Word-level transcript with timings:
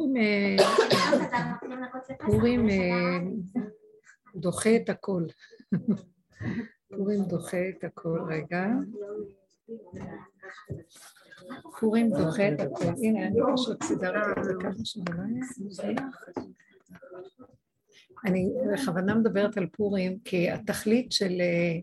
פורים, 0.00 0.56
פורים 2.26 2.66
דוחה 4.36 4.76
את 4.76 4.88
הכל. 4.88 5.26
פורים 6.88 7.24
דוחה 7.24 7.68
את 7.68 7.84
הכל, 7.84 8.18
רגע. 8.28 8.66
פורים 11.80 12.10
דוחה 12.10 12.48
את 12.48 12.60
הכל. 12.60 12.84
הנה, 12.84 13.26
אני 13.26 13.40
פשוט 13.56 13.82
סידרתי 13.82 14.40
את 14.40 14.44
זה 14.44 14.52
ככה 14.60 14.84
שזה 14.84 15.86
לא 15.86 15.92
אני 18.24 18.52
בכוונה 18.72 19.14
מדברת 19.14 19.56
על 19.56 19.66
פורים, 19.66 20.18
כי 20.24 20.50
התכלית 20.50 21.12
של 21.12 21.40
אה, 21.40 21.78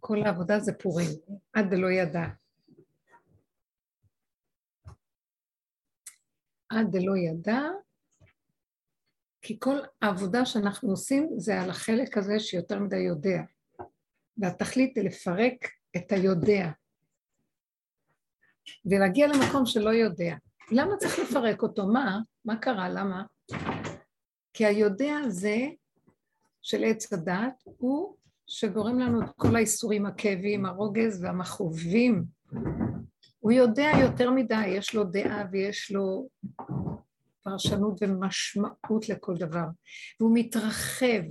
כל 0.00 0.22
העבודה 0.22 0.60
זה 0.60 0.72
פורים, 0.72 1.10
עד 1.52 1.74
דלא 1.74 1.90
ידע. 1.90 2.26
עד 6.76 6.86
דלא 6.90 7.16
ידע, 7.16 7.62
כי 9.42 9.56
כל 9.60 9.78
העבודה 10.02 10.46
שאנחנו 10.46 10.90
עושים 10.90 11.28
זה 11.36 11.60
על 11.60 11.70
החלק 11.70 12.18
הזה 12.18 12.40
שיותר 12.40 12.78
מדי 12.78 12.96
יודע. 12.96 13.42
והתכלית 14.38 14.96
היא 14.96 15.04
לפרק 15.04 15.68
את 15.96 16.12
היודע, 16.12 16.70
ולהגיע 18.86 19.26
למקום 19.26 19.66
שלא 19.66 19.90
יודע. 19.90 20.34
למה 20.70 20.96
צריך 20.96 21.18
לפרק 21.18 21.62
אותו? 21.62 21.86
מה? 21.86 22.18
מה 22.44 22.56
קרה? 22.56 22.88
למה? 22.88 23.24
כי 24.54 24.66
היודע 24.66 25.16
הזה 25.24 25.56
של 26.62 26.84
עץ 26.84 27.12
הדת 27.12 27.62
הוא 27.78 28.16
שגורם 28.46 28.98
לנו 28.98 29.22
את 29.22 29.30
כל 29.36 29.56
האיסורים, 29.56 30.06
הכאבים, 30.06 30.66
הרוגז 30.66 31.24
והמכאובים. 31.24 32.24
הוא 33.46 33.52
יודע 33.52 33.90
יותר 34.00 34.30
מדי, 34.30 34.66
יש 34.66 34.94
לו 34.94 35.04
דעה 35.04 35.44
ויש 35.52 35.90
לו 35.90 36.28
פרשנות 37.42 37.98
ומשמעות 38.00 39.08
לכל 39.08 39.36
דבר. 39.36 39.64
והוא 40.20 40.30
מתרחב, 40.34 41.22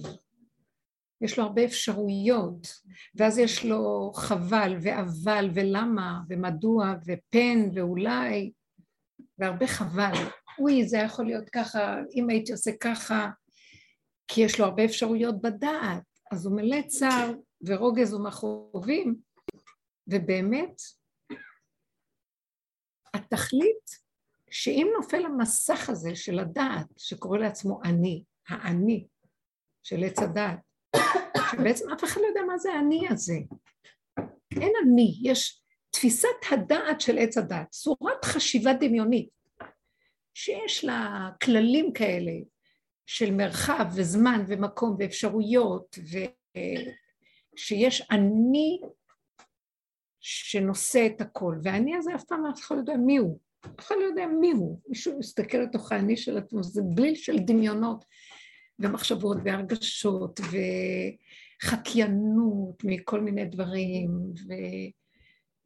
יש 1.21 1.37
לו 1.37 1.43
הרבה 1.43 1.65
אפשרויות, 1.65 2.67
ואז 3.15 3.37
יש 3.37 3.65
לו 3.65 4.11
חבל 4.15 4.77
ואבל 4.81 5.49
ולמה 5.53 6.19
ומדוע 6.29 6.93
ופן 7.05 7.69
ואולי, 7.73 8.51
והרבה 9.37 9.67
חבל. 9.67 10.13
אוי, 10.59 10.87
זה 10.87 10.97
יכול 10.97 11.25
להיות 11.25 11.49
ככה, 11.49 11.97
אם 12.15 12.29
הייתי 12.29 12.51
עושה 12.51 12.71
ככה, 12.81 13.29
כי 14.27 14.41
יש 14.41 14.59
לו 14.59 14.65
הרבה 14.65 14.85
אפשרויות 14.85 15.41
בדעת, 15.41 16.03
אז 16.31 16.45
הוא 16.45 16.55
מלא 16.55 16.81
צער 16.87 17.31
ורוגז 17.65 18.13
ומכאובים, 18.13 19.15
ובאמת, 20.07 20.81
התכלית 23.15 24.05
שאם 24.51 24.87
נופל 24.97 25.25
המסך 25.25 25.89
הזה 25.89 26.15
של 26.15 26.39
הדעת, 26.39 26.85
שקורא 26.97 27.37
לעצמו 27.37 27.79
אני, 27.83 28.23
האני 28.47 29.07
של 29.83 30.03
עץ 30.03 30.19
הדעת, 30.19 30.59
שבעצם 31.51 31.89
אף 31.89 32.03
אחד 32.03 32.21
לא 32.21 32.27
יודע 32.27 32.41
מה 32.47 32.57
זה 32.57 32.73
האני 32.73 33.07
הזה. 33.09 33.37
אין 34.61 34.73
אני, 34.83 35.19
יש 35.23 35.61
תפיסת 35.89 36.29
הדעת 36.51 37.01
של 37.01 37.17
עץ 37.17 37.37
הדעת, 37.37 37.69
צורת 37.69 38.25
חשיבה 38.25 38.73
דמיונית, 38.73 39.29
שיש 40.33 40.85
לה 40.85 41.29
כללים 41.43 41.93
כאלה 41.93 42.31
של 43.05 43.31
מרחב 43.31 43.85
וזמן 43.95 44.43
ומקום 44.47 44.95
ואפשרויות, 44.99 45.97
ושיש 47.55 48.01
אני 48.11 48.79
שנושא 50.27 51.05
את 51.05 51.21
הכל, 51.21 51.55
והאני 51.63 51.95
הזה 51.95 52.15
אף 52.15 52.23
פעם 52.23 52.43
לא 52.43 52.49
יכול 52.59 52.77
לדעת 52.77 52.97
מי 53.05 53.17
הוא. 53.17 53.39
אף 53.65 53.87
אחד 53.87 53.95
לא 53.99 54.03
יודע 54.03 54.25
מי 54.27 54.51
הוא, 54.51 54.79
מישהו 54.87 55.19
מסתכל 55.19 55.57
לתוך 55.57 55.91
האני 55.91 56.17
של 56.17 56.37
עצמו, 56.37 56.63
זה 56.63 56.81
בליל 56.95 57.15
של 57.15 57.39
דמיונות 57.39 58.05
ומחשבות 58.79 59.37
והרגשות 59.43 60.39
וחקיינות 61.63 62.83
מכל 62.83 63.21
מיני 63.21 63.45
דברים 63.45 64.09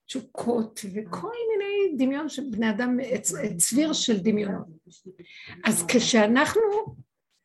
ותשוקות 0.05 0.79
וכל 0.93 1.31
מיני 1.51 1.97
דמיון 1.97 2.29
שבני 2.29 2.69
אדם, 2.69 2.97
צביר 3.57 3.93
של 3.93 4.19
דמיונות. 4.19 4.67
אז 5.65 5.85
כשאנחנו 5.87 6.61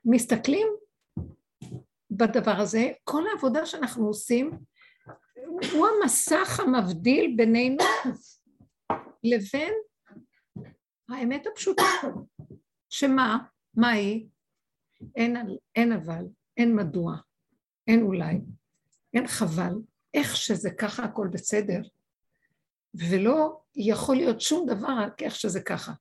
מסתכלים 0.05 0.69
בדבר 2.11 2.61
הזה, 2.61 2.91
כל 3.05 3.23
העבודה 3.33 3.67
שאנחנו 3.67 4.07
עושים 4.07 4.51
הוא 5.47 5.87
המסך 5.87 6.61
המבדיל 6.61 7.35
בינינו 7.37 7.85
לבין 9.25 9.75
האמת 11.09 11.47
הפשוטה, 11.47 11.83
שמה? 12.91 13.39
מה 13.75 13.91
היא? 13.91 14.27
אין, 15.17 15.37
אין 15.77 15.93
אבל, 15.93 16.25
אין 16.57 16.77
מדוע, 16.77 17.17
אין 17.87 18.03
אולי, 18.03 18.41
אין 19.15 19.27
חבל, 19.27 19.75
איך 20.15 20.37
שזה 20.37 20.71
ככה 20.71 21.05
הכל 21.05 21.29
בסדר, 21.33 21.81
ולא 22.95 23.61
יכול 23.77 24.17
להיות 24.17 24.41
שום 24.41 24.67
דבר 24.67 24.93
רק 24.99 25.23
איך 25.23 25.35
שזה 25.35 25.61
ככה. 25.61 25.93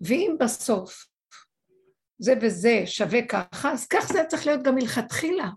ואם 0.00 0.36
בסוף 0.40 1.06
זה 2.18 2.34
וזה 2.42 2.82
שווה 2.86 3.26
ככה, 3.26 3.72
אז 3.72 3.86
כך 3.86 4.12
זה 4.12 4.24
צריך 4.28 4.46
להיות 4.46 4.62
גם 4.62 4.74
מלכתחילה. 4.74 5.50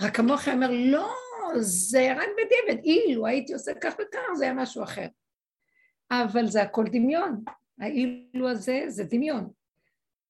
רק 0.00 0.20
המוח 0.20 0.48
אומר, 0.48 0.70
לא, 0.70 1.14
זה 1.60 2.12
רק 2.16 2.28
בדיעבד, 2.32 2.84
אילו 2.84 3.26
הייתי 3.26 3.52
עושה 3.52 3.72
כך 3.80 3.94
וכך, 3.94 4.20
זה 4.34 4.44
היה 4.44 4.54
משהו 4.54 4.82
אחר. 4.82 5.06
אבל 6.10 6.46
זה 6.46 6.62
הכל 6.62 6.84
דמיון. 6.92 7.44
האילו 7.80 8.50
הזה 8.50 8.84
זה 8.88 9.04
דמיון. 9.04 9.50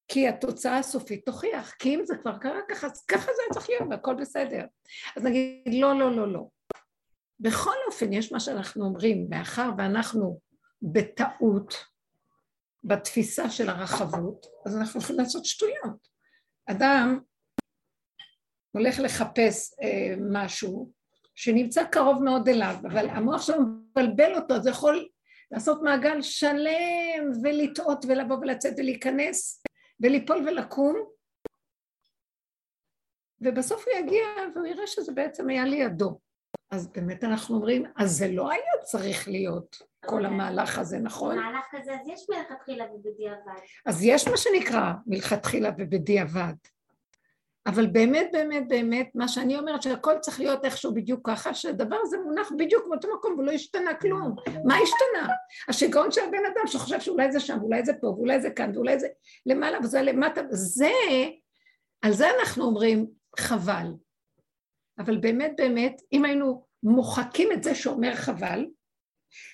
כי 0.07 0.27
התוצאה 0.27 0.77
הסופית 0.77 1.25
תוכיח, 1.25 1.71
כי 1.71 1.95
אם 1.95 2.01
זה 2.05 2.17
כבר 2.17 2.37
קרה 2.37 2.59
ככה, 2.69 2.87
אז 2.87 3.05
ככה 3.05 3.25
זה 3.25 3.41
צריך 3.53 3.69
להיות 3.69 3.83
והכל 3.89 4.15
בסדר. 4.15 4.65
אז 5.15 5.23
נגיד, 5.23 5.73
לא, 5.73 5.99
לא, 5.99 6.15
לא, 6.15 6.33
לא. 6.33 6.47
בכל 7.39 7.75
אופן, 7.87 8.13
יש 8.13 8.31
מה 8.31 8.39
שאנחנו 8.39 8.85
אומרים, 8.85 9.27
מאחר 9.29 9.69
ואנחנו 9.77 10.39
בטעות, 10.81 11.85
בתפיסה 12.83 13.49
של 13.49 13.69
הרחבות, 13.69 14.45
אז 14.65 14.77
אנחנו 14.77 14.99
יכולים 14.99 15.21
לעשות 15.21 15.45
שטויות. 15.45 16.07
אדם 16.65 17.19
הולך 18.71 18.99
לחפש 18.99 19.73
אה, 19.81 20.15
משהו 20.31 20.91
שנמצא 21.35 21.83
קרוב 21.83 22.23
מאוד 22.23 22.49
אליו, 22.49 22.75
אבל 22.81 23.09
המוח 23.09 23.41
שלו 23.41 23.57
מבלבל 23.59 24.35
אותו, 24.35 24.55
אז 24.55 24.67
יכול 24.67 25.07
לעשות 25.51 25.81
מעגל 25.81 26.21
שלם 26.21 27.31
ולטעות 27.43 28.05
ולבוא 28.07 28.37
ולצאת 28.37 28.73
ולהיכנס 28.77 29.63
וליפול 29.99 30.37
ולקום 30.37 30.95
ובסוף 33.41 33.85
הוא 33.87 33.99
יגיע 33.99 34.25
והוא 34.55 34.65
יראה 34.67 34.87
שזה 34.87 35.11
בעצם 35.11 35.49
היה 35.49 35.65
לידו. 35.65 36.19
אז 36.71 36.87
באמת 36.87 37.23
אנחנו 37.23 37.55
אומרים, 37.55 37.85
אז 37.95 38.11
זה 38.11 38.27
לא 38.27 38.51
היה 38.51 38.83
צריך 38.83 39.27
להיות 39.27 39.77
כל 40.05 40.15
אוקיי. 40.15 40.27
המהלך 40.27 40.79
הזה, 40.79 40.99
נכון? 40.99 41.39
מהלך 41.39 41.65
כזה, 41.71 41.93
אז 41.93 42.07
יש 42.07 42.25
מלכתחילה 42.29 42.85
ובדיעבד. 42.93 43.61
אז 43.85 44.03
יש 44.03 44.27
מה 44.27 44.37
שנקרא 44.37 44.93
מלכתחילה 45.05 45.69
ובדיעבד. 45.77 46.53
אבל 47.67 47.87
באמת, 47.87 48.29
באמת, 48.31 48.67
באמת, 48.67 49.09
מה 49.15 49.27
שאני 49.27 49.57
אומרת 49.57 49.81
שהכל 49.81 50.19
צריך 50.19 50.39
להיות 50.39 50.65
איכשהו 50.65 50.93
בדיוק 50.93 51.29
ככה, 51.29 51.53
שהדבר 51.53 51.97
הזה 52.01 52.17
מונח 52.17 52.51
בדיוק 52.57 52.87
באותו 52.87 53.07
מקום 53.17 53.39
ולא 53.39 53.51
השתנה 53.51 53.93
כלום. 53.93 54.35
מה 54.65 54.75
השתנה? 54.75 55.33
השיגעון 55.67 56.11
של 56.11 56.21
הבן 56.21 56.45
אדם 56.53 56.67
שחושב 56.67 56.99
שאולי 56.99 57.31
זה 57.31 57.39
שם, 57.39 57.57
ואולי 57.61 57.85
זה 57.85 57.93
פה, 57.93 58.07
ואולי 58.07 58.41
זה 58.41 58.49
כאן, 58.49 58.71
ואולי 58.75 58.99
זה 58.99 59.07
למעלה 59.45 59.79
וזה 59.83 60.01
למטה, 60.01 60.41
זה, 60.49 60.91
על 62.01 62.11
זה 62.11 62.27
אנחנו 62.39 62.65
אומרים 62.65 63.07
חבל. 63.39 63.87
אבל 64.99 65.17
באמת, 65.17 65.51
באמת, 65.57 66.01
אם 66.13 66.25
היינו 66.25 66.65
מוחקים 66.83 67.51
את 67.51 67.63
זה 67.63 67.75
שאומר 67.75 68.15
חבל, 68.15 68.65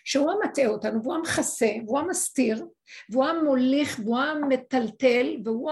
שהוא 0.06 0.32
המטעה 0.32 0.68
אותנו, 0.68 1.04
והוא 1.04 1.16
המכסה, 1.16 1.70
והוא 1.86 2.00
המסתיר, 2.00 2.66
והוא 3.10 3.26
המוליך, 3.26 4.00
והוא 4.04 4.20
המטלטל, 4.20 5.38
והוא 5.46 5.72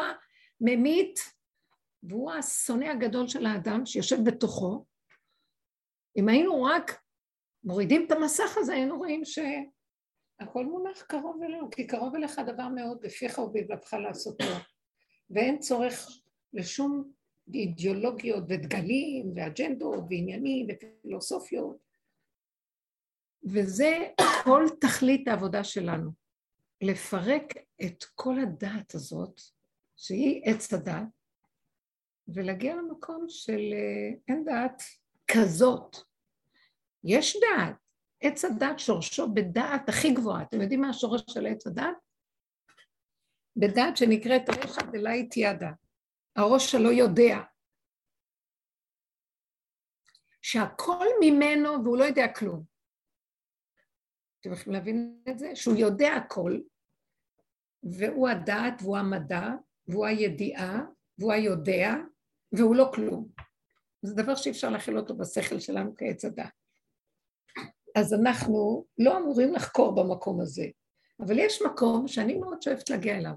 הממית, 0.61 1.19
והוא 2.03 2.31
השונא 2.31 2.85
הגדול 2.85 3.27
של 3.27 3.45
האדם 3.45 3.85
שיושב 3.85 4.17
בתוכו, 4.25 4.85
אם 6.17 6.29
היינו 6.29 6.63
רק 6.63 7.01
מורידים 7.63 8.05
את 8.05 8.11
המסך 8.11 8.57
הזה, 8.57 8.73
היינו 8.73 8.97
רואים 8.97 9.25
שהכל 9.25 10.65
מונח 10.65 11.01
קרוב 11.01 11.43
אלינו, 11.43 11.69
כי 11.71 11.87
קרוב 11.87 12.15
אליך 12.15 12.39
דבר 12.39 12.67
מאוד 12.67 13.01
בפיך 13.01 13.39
ובלבבך 13.39 13.93
לעשותו, 13.93 14.45
ואין 15.29 15.59
צורך 15.59 16.07
לשום 16.53 17.11
אידיאולוגיות 17.53 18.43
ודגלים 18.49 19.33
ואג'נדות 19.35 20.03
ועניינים 20.09 20.67
ופילוסופיות, 20.69 21.77
וזה 23.43 24.09
כל 24.43 24.65
תכלית 24.81 25.27
העבודה 25.27 25.63
שלנו, 25.63 26.11
לפרק 26.81 27.53
את 27.85 28.03
כל 28.15 28.39
הדעת 28.39 28.95
הזאת, 28.95 29.41
שהיא 29.97 30.41
עץ 30.45 30.73
הדעת, 30.73 31.18
ולהגיע 32.33 32.75
למקום 32.75 33.25
של 33.29 33.59
אה, 33.73 34.17
אין 34.27 34.45
דעת 34.45 34.81
כזאת. 35.31 35.95
יש 37.03 37.37
דעת, 37.41 37.75
עץ 38.21 38.45
הדעת 38.45 38.79
שורשו 38.79 39.33
בדעת 39.33 39.89
הכי 39.89 40.13
גבוהה. 40.13 40.43
אתם 40.43 40.61
יודעים 40.61 40.81
מה 40.81 40.89
השורש 40.89 41.21
של 41.29 41.45
עץ 41.45 41.67
הדעת? 41.67 41.97
בדעת 43.55 43.97
שנקראת 43.97 44.49
רשע 44.49 44.81
דלאית 44.91 45.37
ידה, 45.37 45.71
הראש 46.35 46.71
שלו 46.71 46.91
יודע, 46.91 47.37
שהכל 50.41 51.05
ממנו 51.21 51.83
והוא 51.83 51.97
לא 51.97 52.03
יודע 52.03 52.33
כלום. 52.39 52.63
אתם 54.39 54.53
יכולים 54.53 54.79
להבין 54.79 55.21
את 55.29 55.39
זה? 55.39 55.55
שהוא 55.55 55.75
יודע 55.75 56.13
הכל, 56.13 56.59
והוא 57.83 58.29
הדעת 58.29 58.73
והוא 58.81 58.97
המדע, 58.97 59.47
והוא 59.87 60.05
הידיעה, 60.05 60.81
והוא 61.17 61.33
היודע, 61.33 61.95
והוא 62.51 62.75
לא 62.75 62.91
כלום. 62.95 63.27
זה 64.01 64.15
דבר 64.15 64.35
שאי 64.35 64.51
אפשר 64.51 64.69
להכיל 64.69 64.97
אותו 64.97 65.17
בשכל 65.17 65.59
שלנו 65.59 65.93
כעץ 65.97 66.25
הדעת. 66.25 66.51
אז 67.95 68.13
אנחנו 68.13 68.85
לא 68.97 69.17
אמורים 69.17 69.53
לחקור 69.53 69.95
במקום 69.95 70.41
הזה, 70.41 70.65
אבל 71.19 71.39
יש 71.39 71.61
מקום 71.61 72.07
שאני 72.07 72.37
מאוד 72.37 72.61
שואפת 72.61 72.89
להגיע 72.89 73.17
אליו, 73.17 73.33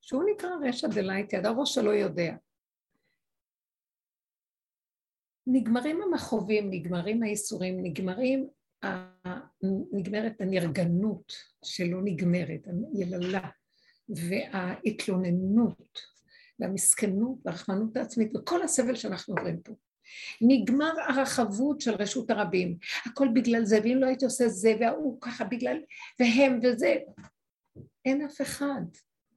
שהוא 0.00 0.24
נקרא 0.34 0.50
רשע 0.68 0.88
דלייטי, 0.88 1.36
עד 1.36 1.46
הראש 1.46 1.74
שלא 1.74 1.90
יודע. 1.90 2.34
נגמרים 5.46 6.02
המכאובים, 6.02 6.70
נגמרים 6.70 7.22
האיסורים, 7.22 7.82
נגמרים. 7.82 8.48
נגמרת 9.92 10.40
הנרגנות 10.40 11.32
שלא 11.64 12.00
נגמרת, 12.04 12.60
היללה 12.94 13.50
וההתלוננות 14.08 16.00
והמסכנות 16.58 17.38
והרחמנות 17.44 17.96
העצמית 17.96 18.36
וכל 18.36 18.62
הסבל 18.62 18.94
שאנחנו 18.94 19.34
עוברים 19.34 19.60
פה. 19.62 19.72
נגמר 20.40 20.92
הרחבות 21.08 21.80
של 21.80 21.94
רשות 21.94 22.30
הרבים, 22.30 22.78
הכל 23.06 23.28
בגלל 23.34 23.64
זה, 23.64 23.78
ואם 23.82 23.96
לא 24.00 24.06
הייתי 24.06 24.24
עושה 24.24 24.48
זה, 24.48 24.74
וההוא 24.80 25.20
ככה 25.20 25.44
בגלל, 25.44 25.78
והם 26.20 26.60
וזה, 26.62 26.96
אין 28.04 28.22
אף 28.22 28.40
אחד, 28.40 28.82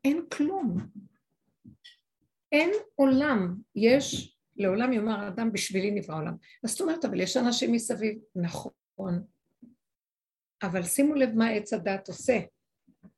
אין 0.06 0.22
כלום. 0.32 0.78
אין 2.52 2.72
עולם, 2.96 3.56
יש, 3.76 4.36
לעולם 4.58 4.94
יאמר 4.94 5.20
האדם 5.20 5.52
בשבילי 5.52 5.92
נברא 5.92 6.16
עולם. 6.16 6.36
אז 6.64 6.72
זאת 6.72 6.82
אומרת, 6.82 7.06
אבל 7.06 7.22
יש 7.22 7.38
אנשים 7.38 7.72
מסביב, 7.72 8.20
נכון, 8.36 8.72
אבל 10.64 10.84
שימו 10.84 11.14
לב 11.14 11.30
מה 11.36 11.50
עץ 11.50 11.74
הדעת 11.74 12.08
עושה, 12.08 12.40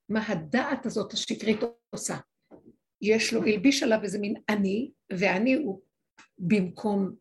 מה 0.10 0.28
הדעת 0.28 0.86
הזאת 0.86 1.14
השקרית 1.14 1.60
עושה. 1.90 2.18
יש 3.04 3.34
לו, 3.34 3.44
הלביש 3.44 3.84
עליו 3.84 4.00
איזה 4.04 4.20
מין 4.20 4.34
אני, 4.50 4.92
ואני 5.14 5.54
הוא 5.54 5.82
במקום 6.38 7.16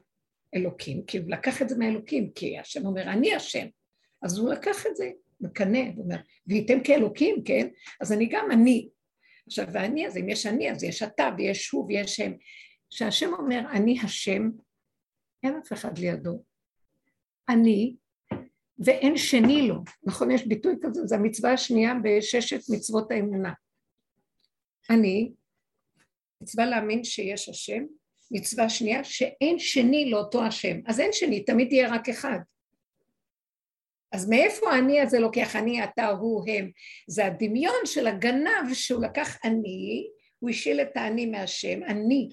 אלוקים, 0.54 1.04
כי 1.06 1.18
הוא 1.18 1.30
לקח 1.30 1.62
את 1.62 1.68
זה 1.68 1.78
מהאלוקים, 1.78 2.30
כי 2.34 2.58
השם 2.58 2.86
אומר, 2.86 3.02
אני 3.02 3.34
השם. 3.34 3.66
אז 4.22 4.38
הוא 4.38 4.52
לקח 4.52 4.86
את 4.86 4.96
זה, 4.96 5.10
מקנא, 5.40 5.80
ואומר, 5.96 6.16
וייתם 6.46 6.82
כאלוקים, 6.84 7.44
כן? 7.44 7.68
אז 8.00 8.12
אני 8.12 8.26
גם 8.26 8.50
אני. 8.50 8.88
עכשיו, 9.46 9.66
ואני, 9.72 10.06
אז 10.06 10.16
אם 10.16 10.28
יש 10.28 10.46
אני, 10.46 10.70
אז 10.70 10.84
יש 10.84 11.02
אתה, 11.02 11.30
ויש 11.38 11.70
הוא, 11.70 11.86
ויש 11.88 12.20
הם. 12.20 12.36
כשהשם 12.90 13.32
אומר, 13.38 13.60
אני 13.72 14.00
השם, 14.04 14.50
אין 15.42 15.54
אף 15.56 15.72
אחד 15.72 15.98
לידו. 15.98 16.42
אני, 17.48 17.96
ואין 18.78 19.16
שני 19.16 19.68
לו. 19.68 19.74
נכון, 20.02 20.30
יש 20.30 20.46
ביטוי 20.46 20.74
כזה, 20.82 21.06
זו 21.06 21.14
המצווה 21.14 21.52
השנייה 21.52 21.92
בששת 22.04 22.60
מצוות 22.70 23.10
האמונה. 23.10 23.52
אני, 24.90 25.32
מצווה 26.42 26.66
להאמין 26.66 27.04
שיש 27.04 27.48
השם, 27.48 27.84
מצווה 28.30 28.68
שנייה, 28.68 29.04
שאין 29.04 29.58
שני 29.58 30.10
לאותו 30.10 30.44
השם. 30.44 30.80
אז 30.86 31.00
אין 31.00 31.12
שני, 31.12 31.44
תמיד 31.44 31.72
יהיה 31.72 31.94
רק 31.94 32.08
אחד. 32.08 32.38
אז 34.12 34.28
מאיפה 34.28 34.70
האני 34.70 35.00
הזה 35.00 35.18
לוקח 35.18 35.56
אני, 35.56 35.84
אתה, 35.84 36.08
הוא, 36.08 36.44
הם? 36.48 36.70
זה 37.08 37.26
הדמיון 37.26 37.80
של 37.84 38.06
הגנב 38.06 38.74
שהוא 38.74 39.04
לקח 39.04 39.38
אני, 39.44 40.08
הוא 40.38 40.50
השיל 40.50 40.80
את 40.80 40.96
האני 40.96 41.26
מהשם, 41.26 41.84
אני. 41.84 42.28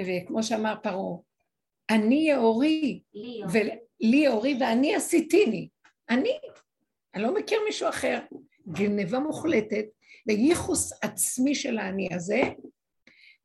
וכמו 0.00 0.42
שאמר 0.42 0.74
פרעה, 0.82 1.16
אני 1.90 2.28
יאורי, 2.30 3.02
לי 4.00 4.16
יאורי 4.16 4.56
ואני 4.60 4.96
עשיתיני. 4.96 5.68
אני, 6.10 6.38
אני 7.14 7.22
לא 7.22 7.34
מכיר 7.34 7.60
מישהו 7.66 7.88
אחר. 7.88 8.18
גנבה 8.68 9.18
מוחלטת 9.18 9.86
וייחוס 10.26 10.92
עצמי 11.02 11.54
של 11.54 11.78
האני 11.78 12.08
הזה, 12.14 12.40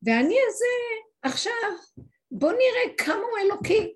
והאני 0.02 0.36
הזה, 0.48 1.02
עכשיו, 1.22 1.52
בוא 2.30 2.52
נראה 2.52 2.96
כמה 2.98 3.14
הוא 3.14 3.38
אלוקי. 3.44 3.94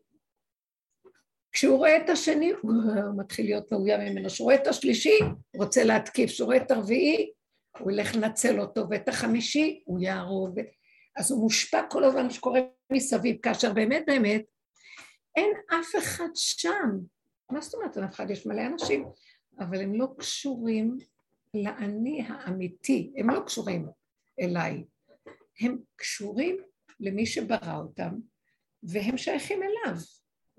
כשהוא 1.52 1.76
רואה 1.76 1.96
את 1.96 2.10
השני, 2.10 2.52
הוא 2.62 2.72
מתחיל 3.16 3.46
להיות 3.46 3.72
מאוים 3.72 4.00
ממנו. 4.00 4.28
כשהוא 4.28 4.44
רואה 4.44 4.56
את 4.62 4.66
השלישי, 4.66 5.18
הוא 5.20 5.64
רוצה 5.64 5.84
להתקיף. 5.84 6.30
כשהוא 6.30 6.46
רואה 6.46 6.56
את 6.56 6.70
הרביעי, 6.70 7.30
הוא 7.78 7.92
ילך 7.92 8.16
לנצל 8.16 8.60
אותו, 8.60 8.84
ואת 8.90 9.08
החמישי, 9.08 9.82
הוא 9.84 10.00
יהרוג. 10.00 10.60
אז 11.16 11.30
הוא 11.30 11.40
מושפע 11.40 11.82
כל 11.90 12.04
הזמן 12.04 12.30
שקורה 12.30 12.60
מסביב, 12.92 13.36
כאשר 13.42 13.72
באמת 13.72 14.04
באמת 14.06 14.44
אין 15.36 15.50
אף 15.80 15.96
אחד 15.98 16.28
שם. 16.34 16.98
מה 17.50 17.60
זאת 17.60 17.74
אומרת 17.74 17.96
אין 17.96 18.04
אף 18.04 18.14
אחד? 18.14 18.30
יש 18.30 18.46
מלא 18.46 18.66
אנשים, 18.66 19.04
אבל 19.58 19.80
הם 19.80 19.94
לא 19.94 20.06
קשורים 20.18 20.96
לאני 21.64 22.22
האמיתי, 22.28 23.12
הם 23.16 23.30
לא 23.30 23.40
קשורים 23.46 23.86
אליי. 24.40 24.84
הם 25.60 25.78
קשורים 25.96 26.56
למי 27.00 27.26
שברא 27.26 27.76
אותם, 27.76 28.14
והם 28.82 29.16
שייכים 29.16 29.60
אליו. 29.62 29.96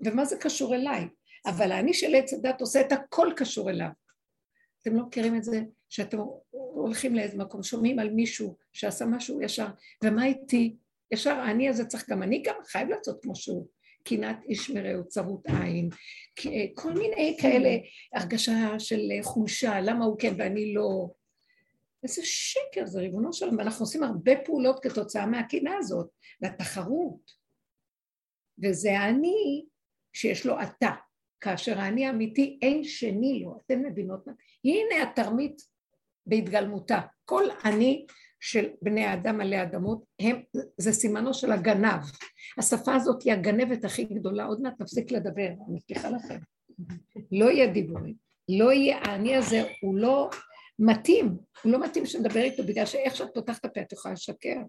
ומה 0.00 0.24
זה 0.24 0.36
קשור 0.40 0.74
אליי? 0.74 1.08
אבל 1.46 1.72
האני 1.72 1.94
של 1.94 2.14
עץ 2.14 2.32
הדת 2.32 2.60
עושה 2.60 2.80
את 2.80 2.92
הכל 2.92 3.28
קשור 3.36 3.70
אליו. 3.70 3.88
אתם 4.82 4.96
לא 4.96 5.06
מכירים 5.06 5.36
את 5.36 5.44
זה 5.44 5.60
שאתם 5.88 6.18
הולכים 6.50 7.14
לאיזה 7.14 7.38
מקום, 7.38 7.62
שומעים 7.62 7.98
על 7.98 8.10
מישהו 8.10 8.56
שעשה 8.72 9.04
משהו 9.04 9.42
ישר, 9.42 9.66
ומה 10.04 10.26
איתי? 10.26 10.76
ישר 11.10 11.34
האני 11.34 11.68
הזה 11.68 11.84
צריך, 11.84 12.10
גם 12.10 12.22
אני 12.22 12.42
גם 12.42 12.54
חייב 12.64 12.88
לעשות 12.88 13.22
כמו 13.22 13.36
שהוא. 13.36 13.68
קנאת 14.04 14.36
איש 14.44 14.70
מרעהו, 14.70 15.08
צרות 15.08 15.46
עין, 15.46 15.90
כל 16.74 16.92
מיני 16.92 17.36
כאלה 17.40 17.76
הרגשה 18.14 18.78
של 18.78 19.00
חולשה, 19.22 19.80
למה 19.80 20.04
הוא 20.04 20.18
כן 20.18 20.34
ואני 20.38 20.74
לא, 20.74 21.08
איזה 22.02 22.22
שקר 22.24 22.86
זה, 22.86 23.00
ריבונו 23.00 23.32
שלום, 23.32 23.58
ואנחנו 23.58 23.82
עושים 23.82 24.02
הרבה 24.02 24.32
פעולות 24.44 24.80
כתוצאה 24.82 25.26
מהקינה 25.26 25.76
הזאת, 25.78 26.08
והתחרות. 26.42 27.38
וזה 28.64 28.98
האני 28.98 29.64
שיש 30.12 30.46
לו 30.46 30.62
אתה, 30.62 30.90
כאשר 31.40 31.78
האני 31.78 32.06
האמיתי 32.06 32.58
אין 32.62 32.84
שני 32.84 33.40
לו, 33.44 33.58
אתן 33.66 33.82
מבינות 33.82 34.26
מה? 34.26 34.32
הנה 34.64 35.02
התרמית 35.02 35.62
בהתגלמותה. 36.26 37.00
כל 37.24 37.44
אני 37.64 38.06
של 38.40 38.68
בני 38.82 39.04
האדם 39.04 39.40
עלי 39.40 39.62
אדמות, 39.62 40.04
הם, 40.20 40.42
זה 40.76 40.92
סימנו 40.92 41.34
של 41.34 41.52
הגנב. 41.52 42.00
השפה 42.58 42.94
הזאת 42.94 43.22
היא 43.22 43.32
הגנבת 43.32 43.84
הכי 43.84 44.04
גדולה, 44.04 44.44
עוד 44.44 44.60
מעט 44.60 44.80
נפסיק 44.80 45.12
לדבר, 45.12 45.46
אני 45.46 45.76
מבטיחה 45.76 46.10
לכם. 46.10 46.38
לא 47.32 47.50
יהיה 47.50 47.72
דיבורים, 47.72 48.14
לא 48.48 48.72
יהיה, 48.72 48.98
האני 48.98 49.36
הזה 49.36 49.62
הוא 49.80 49.96
לא 49.96 50.30
מתאים, 50.78 51.38
הוא 51.62 51.72
לא 51.72 51.84
מתאים 51.84 52.06
שנדבר 52.06 52.40
איתו, 52.40 52.62
בגלל 52.62 52.86
שאיך 52.86 53.16
שאת 53.16 53.28
פותחת 53.34 53.64
הפה 53.64 53.80
את 53.80 53.92
יכולה 53.92 54.14
לשקר. 54.14 54.60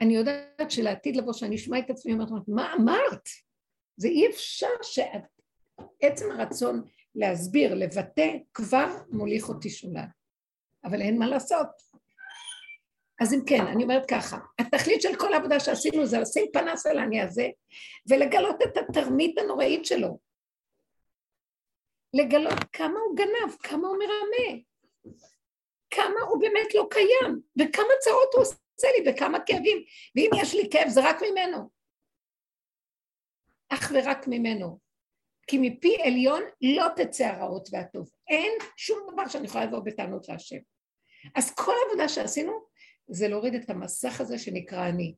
אני 0.00 0.16
יודעת 0.16 0.70
שלעתיד 0.70 1.16
לבוא, 1.16 1.32
שאני 1.32 1.56
אשמע 1.56 1.78
את 1.78 1.90
עצמי, 1.90 2.12
אומרת, 2.12 2.28
מה 2.48 2.74
אמרת? 2.74 3.28
זה 3.96 4.08
אי 4.08 4.28
אפשר 4.28 4.66
שעצם 4.82 6.30
הרצון 6.30 6.82
להסביר, 7.14 7.74
לבטא, 7.74 8.36
כבר 8.54 8.86
מוליך 9.10 9.48
אותי 9.48 9.70
שולל. 9.70 10.04
אבל 10.84 11.00
אין 11.02 11.18
מה 11.18 11.26
לעשות. 11.26 11.93
אז 13.20 13.34
אם 13.34 13.40
כן, 13.46 13.66
אני 13.66 13.82
אומרת 13.82 14.02
ככה, 14.10 14.38
התכלית 14.58 15.02
של 15.02 15.16
כל 15.18 15.32
העבודה 15.32 15.60
שעשינו 15.60 16.06
זה 16.06 16.18
לשים 16.18 16.46
פנס 16.52 16.86
על 16.86 16.98
העני 16.98 17.20
הזה 17.20 17.48
ולגלות 18.10 18.56
את 18.62 18.76
התרמית 18.76 19.38
הנוראית 19.38 19.84
שלו. 19.84 20.18
לגלות 22.14 22.64
כמה 22.72 23.00
הוא 23.00 23.16
גנב, 23.16 23.56
כמה 23.62 23.88
הוא 23.88 23.96
מרמה, 23.98 24.60
כמה 25.90 26.20
הוא 26.28 26.40
באמת 26.40 26.74
לא 26.74 26.86
קיים, 26.90 27.40
וכמה 27.60 27.92
צרות 28.00 28.34
הוא 28.34 28.42
עושה 28.42 28.88
לי, 28.98 29.10
וכמה 29.10 29.38
כאבים, 29.46 29.78
ואם 30.16 30.30
יש 30.42 30.54
לי 30.54 30.68
כאב 30.70 30.88
זה 30.88 31.00
רק 31.04 31.22
ממנו. 31.22 31.70
אך 33.68 33.92
ורק 33.94 34.28
ממנו. 34.28 34.78
כי 35.46 35.58
מפי 35.60 35.96
עליון 36.02 36.42
לא 36.76 36.86
תצא 36.96 37.24
הרעות 37.24 37.68
והטוב. 37.72 38.10
אין 38.28 38.52
שום 38.76 38.98
דבר 39.12 39.28
שאני 39.28 39.46
יכולה 39.46 39.64
לבוא 39.64 39.78
בטענות 39.84 40.28
להשם. 40.28 40.58
אז 41.34 41.54
כל 41.54 41.72
העבודה 41.84 42.08
שעשינו 42.08 42.66
זה 43.08 43.28
להוריד 43.28 43.54
את 43.54 43.70
המסך 43.70 44.20
הזה 44.20 44.38
שנקרא 44.38 44.88
אני. 44.88 45.14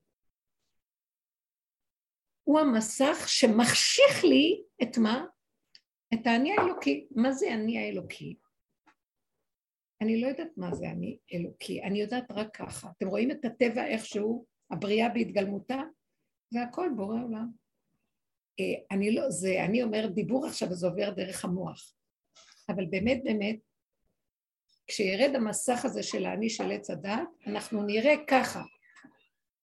הוא 2.44 2.60
המסך 2.60 3.24
שמחשיך 3.26 4.24
לי 4.24 4.62
את 4.82 4.98
מה? 4.98 5.26
את 6.14 6.26
האני 6.26 6.58
האלוקי. 6.58 7.06
מה 7.10 7.32
זה 7.32 7.54
אני 7.54 7.78
האלוקי? 7.78 8.36
אני 10.02 10.20
לא 10.20 10.26
יודעת 10.26 10.50
מה 10.56 10.74
זה 10.74 10.90
אני 10.90 11.18
אלוקי, 11.32 11.82
אני 11.82 12.00
יודעת 12.00 12.30
רק 12.30 12.56
ככה. 12.56 12.90
אתם 12.96 13.08
רואים 13.08 13.30
את 13.30 13.44
הטבע 13.44 13.86
איכשהו, 13.86 14.46
הבריאה 14.70 15.08
בהתגלמותה? 15.08 15.80
זה 16.50 16.62
הכל 16.62 16.88
בורא 16.96 17.22
עולם. 17.22 17.50
אה, 18.60 18.96
אני 18.96 19.14
לא, 19.14 19.30
זה, 19.30 19.64
אני 19.64 19.82
אומרת 19.82 20.14
דיבור 20.14 20.46
עכשיו 20.46 20.70
וזה 20.70 20.86
עובר 20.86 21.10
דרך 21.10 21.44
המוח. 21.44 21.94
אבל 22.68 22.86
באמת 22.86 23.24
באמת, 23.24 23.56
כשירד 24.86 25.34
המסך 25.34 25.84
הזה 25.84 26.02
של 26.02 26.26
האני 26.26 26.50
של 26.50 26.72
עץ 26.72 26.90
הדת, 26.90 27.20
אנחנו 27.46 27.82
נראה 27.82 28.14
ככה, 28.26 28.62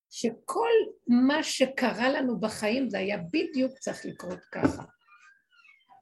שכל 0.09 0.69
מה 1.07 1.43
שקרה 1.43 2.09
לנו 2.09 2.39
בחיים 2.39 2.89
זה 2.89 2.97
היה 2.97 3.17
בדיוק 3.17 3.77
צריך 3.79 4.05
לקרות 4.05 4.39
ככה. 4.51 4.83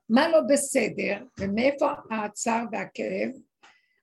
מה 0.10 0.28
לא 0.30 0.40
בסדר, 0.50 1.26
ומאיפה 1.40 1.92
הצער 2.12 2.66
והכאב, 2.72 3.30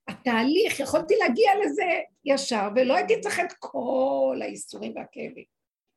התהליך, 0.09 0.81
יכולתי 0.81 1.15
להגיע 1.17 1.51
לזה 1.65 1.85
ישר, 2.25 2.69
ולא 2.77 2.97
הייתי 2.97 3.21
צריך 3.21 3.41
את 3.41 3.53
כל 3.59 4.39
האיסורים 4.43 4.93
והכאבים. 4.97 5.45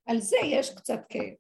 על 0.05 0.19
זה 0.19 0.37
יש 0.43 0.75
קצת 0.75 0.99
כאב. 1.09 1.33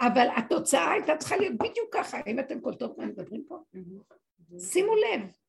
אבל 0.00 0.26
התוצאה 0.36 0.92
הייתה 0.92 1.16
צריכה 1.16 1.36
להיות 1.36 1.54
בדיוק 1.54 1.88
ככה, 1.92 2.18
האם 2.26 2.38
אתם 2.38 2.60
קולטות 2.60 2.98
מה 2.98 3.06
מדברים 3.06 3.44
פה? 3.48 3.58
שימו 4.58 4.94
לב. 4.94 5.41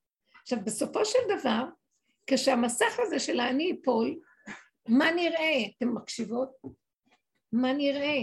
עכשיו, 0.43 0.59
בסופו 0.65 1.05
של 1.05 1.19
דבר, 1.39 1.63
כשהמסך 2.27 3.00
הזה 3.00 3.19
של 3.19 3.39
האני 3.39 3.63
ייפול, 3.63 4.19
מה 4.88 5.12
נראה? 5.12 5.65
אתם 5.77 5.95
מקשיבות? 5.95 6.50
מה 7.51 7.73
נראה? 7.73 8.19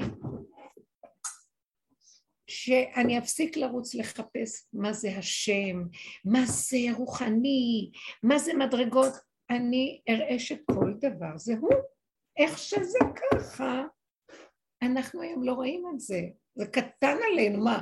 שאני 2.47 3.19
אפסיק 3.19 3.57
לרוץ 3.57 3.95
לחפש 3.95 4.67
מה 4.73 4.93
זה 4.93 5.09
השם, 5.19 5.83
מה 6.25 6.47
זה 6.47 6.79
רוחני, 6.97 7.91
מה 8.23 8.39
זה 8.39 8.55
מדרגות, 8.55 9.13
אני 9.51 10.01
אראה 10.09 10.39
שכל 10.39 10.93
דבר 10.99 11.37
זה 11.37 11.55
הוא. 11.61 11.75
איך 12.37 12.59
שזה 12.59 12.99
ככה, 13.17 13.83
אנחנו 14.83 15.23
היום 15.23 15.45
לא 15.45 15.53
רואים 15.53 15.85
את 15.95 16.01
זה. 16.01 16.21
זה 16.55 16.67
קטן 16.67 17.17
עלינו, 17.33 17.65
מה? 17.65 17.81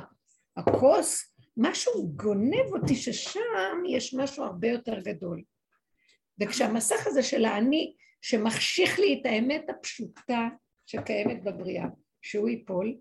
הכוס, 0.57 1.28
משהו 1.61 2.11
גונב 2.15 2.73
אותי 2.73 2.95
ששם 2.95 3.83
יש 3.89 4.13
משהו 4.13 4.43
הרבה 4.43 4.67
יותר 4.67 4.99
גדול. 4.99 5.43
וכשהמסך 6.41 7.07
הזה 7.07 7.23
של 7.23 7.45
האני, 7.45 7.95
שמחשיך 8.21 8.99
לי 8.99 9.19
את 9.21 9.25
האמת 9.25 9.69
הפשוטה 9.69 10.47
שקיימת 10.85 11.43
בבריאה, 11.43 11.85
שהוא 12.21 12.49
ייפול, 12.49 12.97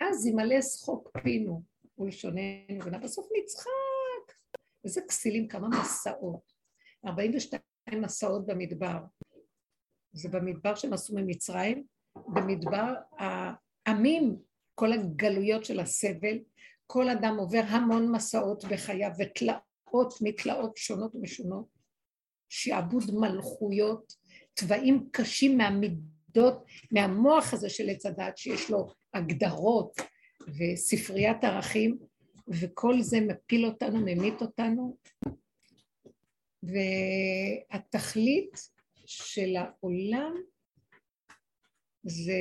אז 0.00 0.26
ימלא 0.26 0.62
שחוק 0.62 1.10
פינו 1.22 1.62
ולשוננו, 1.98 2.84
ובסוף 2.86 3.28
נצחק. 3.38 4.36
איזה 4.84 5.00
כסילים, 5.08 5.48
כמה 5.48 5.68
מסעות. 5.68 6.52
42 7.06 7.62
מסעות 7.92 8.46
במדבר. 8.46 8.98
זה 10.12 10.28
במדבר 10.28 10.74
שהם 10.74 10.92
עשו 10.92 11.14
ממצרים, 11.16 11.84
במדבר 12.16 12.94
העמים, 13.18 14.36
כל 14.74 14.92
הגלויות 14.92 15.64
של 15.64 15.80
הסבל, 15.80 16.38
כל 16.92 17.08
אדם 17.08 17.36
עובר 17.38 17.62
המון 17.68 18.12
מסעות 18.12 18.64
בחייו 18.64 19.10
ותלאות 19.18 20.14
מתלאות 20.20 20.76
שונות 20.76 21.14
ומשונות, 21.14 21.66
שעבוד 22.48 23.04
מלכויות, 23.12 24.14
תוואים 24.54 25.08
קשים 25.10 25.58
מהמידות, 25.58 26.64
מהמוח 26.90 27.54
הזה 27.54 27.68
של 27.68 27.90
עץ 27.90 28.06
הדת 28.06 28.38
שיש 28.38 28.70
לו 28.70 28.92
הגדרות 29.14 30.00
וספריית 30.58 31.44
ערכים, 31.44 31.98
וכל 32.48 33.00
זה 33.00 33.20
מפיל 33.20 33.66
אותנו, 33.66 34.00
ממית 34.00 34.40
אותנו, 34.42 34.96
והתכלית 37.72 38.70
של 39.06 39.56
העולם 39.56 40.34
זה 42.02 42.40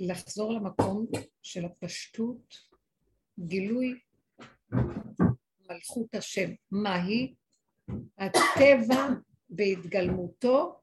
לחזור 0.00 0.52
למקום 0.52 1.06
של 1.42 1.64
הפשטות, 1.64 2.71
גילוי 3.46 3.98
מלכות 5.70 6.14
השם. 6.14 6.50
מהי? 6.70 7.34
הטבע 8.18 9.08
בהתגלמותו, 9.48 10.80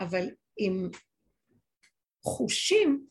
אבל 0.00 0.30
עם 0.56 0.90
חושים 2.22 3.06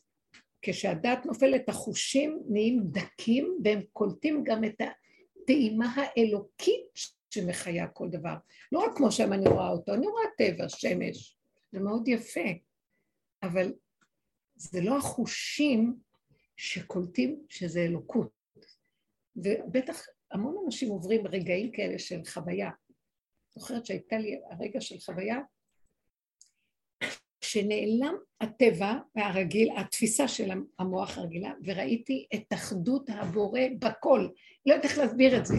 כשהדעת 0.62 1.26
נופלת 1.26 1.68
החושים 1.68 2.42
נהיים 2.48 2.82
דקים 2.90 3.58
והם 3.64 3.80
קולטים 3.92 4.44
גם 4.44 4.64
את 4.64 4.80
הטעימה 4.80 5.94
האלוקית 5.96 6.86
שמחיה 7.30 7.88
כל 7.88 8.08
דבר. 8.08 8.34
לא 8.72 8.78
רק 8.78 8.96
כמו 8.96 9.12
שם 9.12 9.32
אני 9.32 9.48
רואה 9.48 9.68
אותו, 9.68 9.94
אני 9.94 10.06
רואה 10.06 10.24
טבע, 10.38 10.68
שמש, 10.68 11.36
זה 11.72 11.80
מאוד 11.80 12.08
יפה, 12.08 12.48
אבל 13.42 13.72
זה 14.56 14.80
לא 14.80 14.96
החושים 14.96 15.96
שקולטים 16.56 17.42
שזה 17.48 17.80
אלוקות. 17.80 18.43
ובטח 19.36 20.06
המון 20.32 20.56
אנשים 20.64 20.88
עוברים 20.88 21.26
רגעים 21.26 21.72
כאלה 21.72 21.98
של 21.98 22.24
חוויה. 22.24 22.70
זוכרת 23.54 23.86
שהייתה 23.86 24.18
לי 24.18 24.40
הרגע 24.50 24.80
של 24.80 24.98
חוויה 24.98 25.38
שנעלם 27.40 28.14
הטבע 28.40 28.94
הרגיל, 29.16 29.70
התפיסה 29.76 30.28
של 30.28 30.50
המוח 30.78 31.18
הרגילה, 31.18 31.52
וראיתי 31.64 32.26
את 32.34 32.52
אחדות 32.54 33.10
הבורא 33.10 33.60
בכל. 33.78 34.28
לא 34.66 34.74
יודעת 34.74 34.84
איך 34.84 34.98
להסביר 34.98 35.38
את 35.38 35.46
זה. 35.46 35.54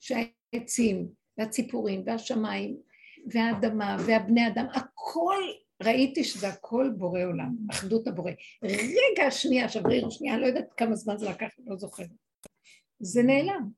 שהעצים, 0.00 1.08
והציפורים, 1.38 2.02
והשמיים, 2.06 2.76
והאדמה, 3.32 3.96
והבני 4.06 4.48
אדם, 4.48 4.66
הכל, 4.74 5.42
ראיתי 5.82 6.24
שזה 6.24 6.48
הכל 6.48 6.90
בורא 6.96 7.24
עולם, 7.24 7.56
אחדות 7.70 8.08
הבורא. 8.08 8.32
רגע 8.62 9.30
שנייה, 9.30 9.68
שבריר 9.68 10.10
שנייה, 10.10 10.38
לא 10.38 10.46
יודעת 10.46 10.72
כמה 10.76 10.94
זמן 10.94 11.16
זה 11.16 11.30
לקח, 11.30 11.48
לא 11.66 11.76
זוכרת. 11.76 12.27
זה 13.00 13.22
נעלם. 13.22 13.70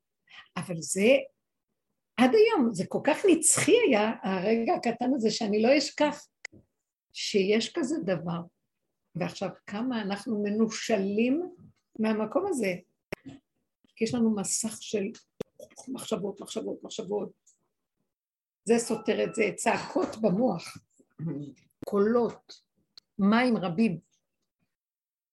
אבל 0.57 0.81
זה, 0.81 1.17
עד 2.17 2.31
היום, 2.35 2.75
זה 2.75 2.85
כל 2.89 3.01
כך 3.05 3.19
נצחי 3.29 3.77
היה, 3.89 4.13
הרגע 4.23 4.75
הקטן 4.75 5.15
הזה, 5.15 5.31
שאני 5.31 5.63
לא 5.63 5.79
אשכח. 5.79 6.27
שיש 7.13 7.73
כזה 7.73 7.97
דבר, 8.05 8.41
ועכשיו 9.15 9.49
כמה 9.67 10.03
אנחנו 10.03 10.43
מנושלים 10.43 11.51
מהמקום 11.99 12.47
הזה, 12.49 12.75
כי 13.97 14.05
יש 14.05 14.15
לנו 14.15 14.35
מסך 14.37 14.77
של 14.81 15.05
מחשבות, 15.89 16.41
מחשבות, 16.41 16.83
מחשבות. 16.83 17.31
זה 18.65 18.79
סותר 18.79 19.25
את 19.25 19.35
זה, 19.35 19.51
צעקות 19.57 20.17
במוח, 20.21 20.77
קולות, 21.85 22.61
מים 23.19 23.57
רבים. 23.57 23.99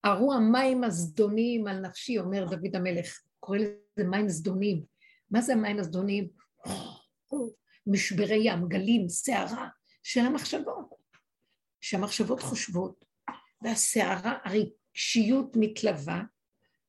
ארו 0.06 0.34
המים 0.34 0.84
הזדוניים 0.84 1.68
על 1.68 1.80
נפשי, 1.80 2.20
אומר 2.20 2.46
דוד 2.46 2.76
המלך, 2.76 3.22
קורא 3.40 3.58
לזה 3.58 4.08
מים 4.10 4.30
זדונים. 4.30 4.86
מה 5.32 5.42
זה 5.42 5.54
המים 5.54 5.80
הזדוניים? 5.80 6.30
משברי 7.88 8.40
ים, 8.42 8.68
גלים, 8.68 9.10
סערה 9.10 9.70
של 10.04 10.22
המחשבות. 10.22 10.98
שהמחשבות 11.82 12.42
חושבות, 12.42 13.06
והסערה, 13.62 14.38
הרגשיות 14.44 15.56
מתלווה, 15.56 16.24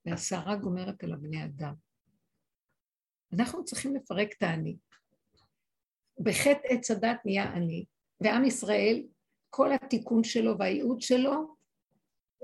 והסערה 0.07 0.57
גומרת 0.57 1.05
על 1.05 1.13
הבני 1.13 1.45
אדם. 1.45 1.75
אנחנו 3.33 3.65
צריכים 3.65 3.97
לפרק 3.97 4.33
את 4.39 4.43
האני. 4.43 4.77
בחטא 6.21 6.69
עץ 6.69 6.91
הדת 6.91 7.21
נהיה 7.25 7.53
אני, 7.53 7.85
ועם 8.21 8.45
ישראל, 8.45 9.07
כל 9.51 9.73
התיקון 9.73 10.25
שלו 10.25 10.59
והייעוד 10.59 11.01
שלו 11.01 11.57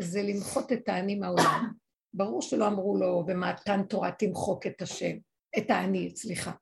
זה 0.00 0.22
למחות 0.22 0.72
את 0.72 0.88
האני 0.88 1.14
מהעולם. 1.14 1.72
ברור 2.14 2.42
שלא 2.42 2.66
אמרו 2.66 2.96
לו 2.96 3.24
במתן 3.26 3.82
תורה 3.82 4.12
תמחוק 4.12 4.66
את 4.66 4.82
השם, 4.82 5.16
את 5.58 5.70
האני, 5.70 6.16
סליחה. 6.16 6.52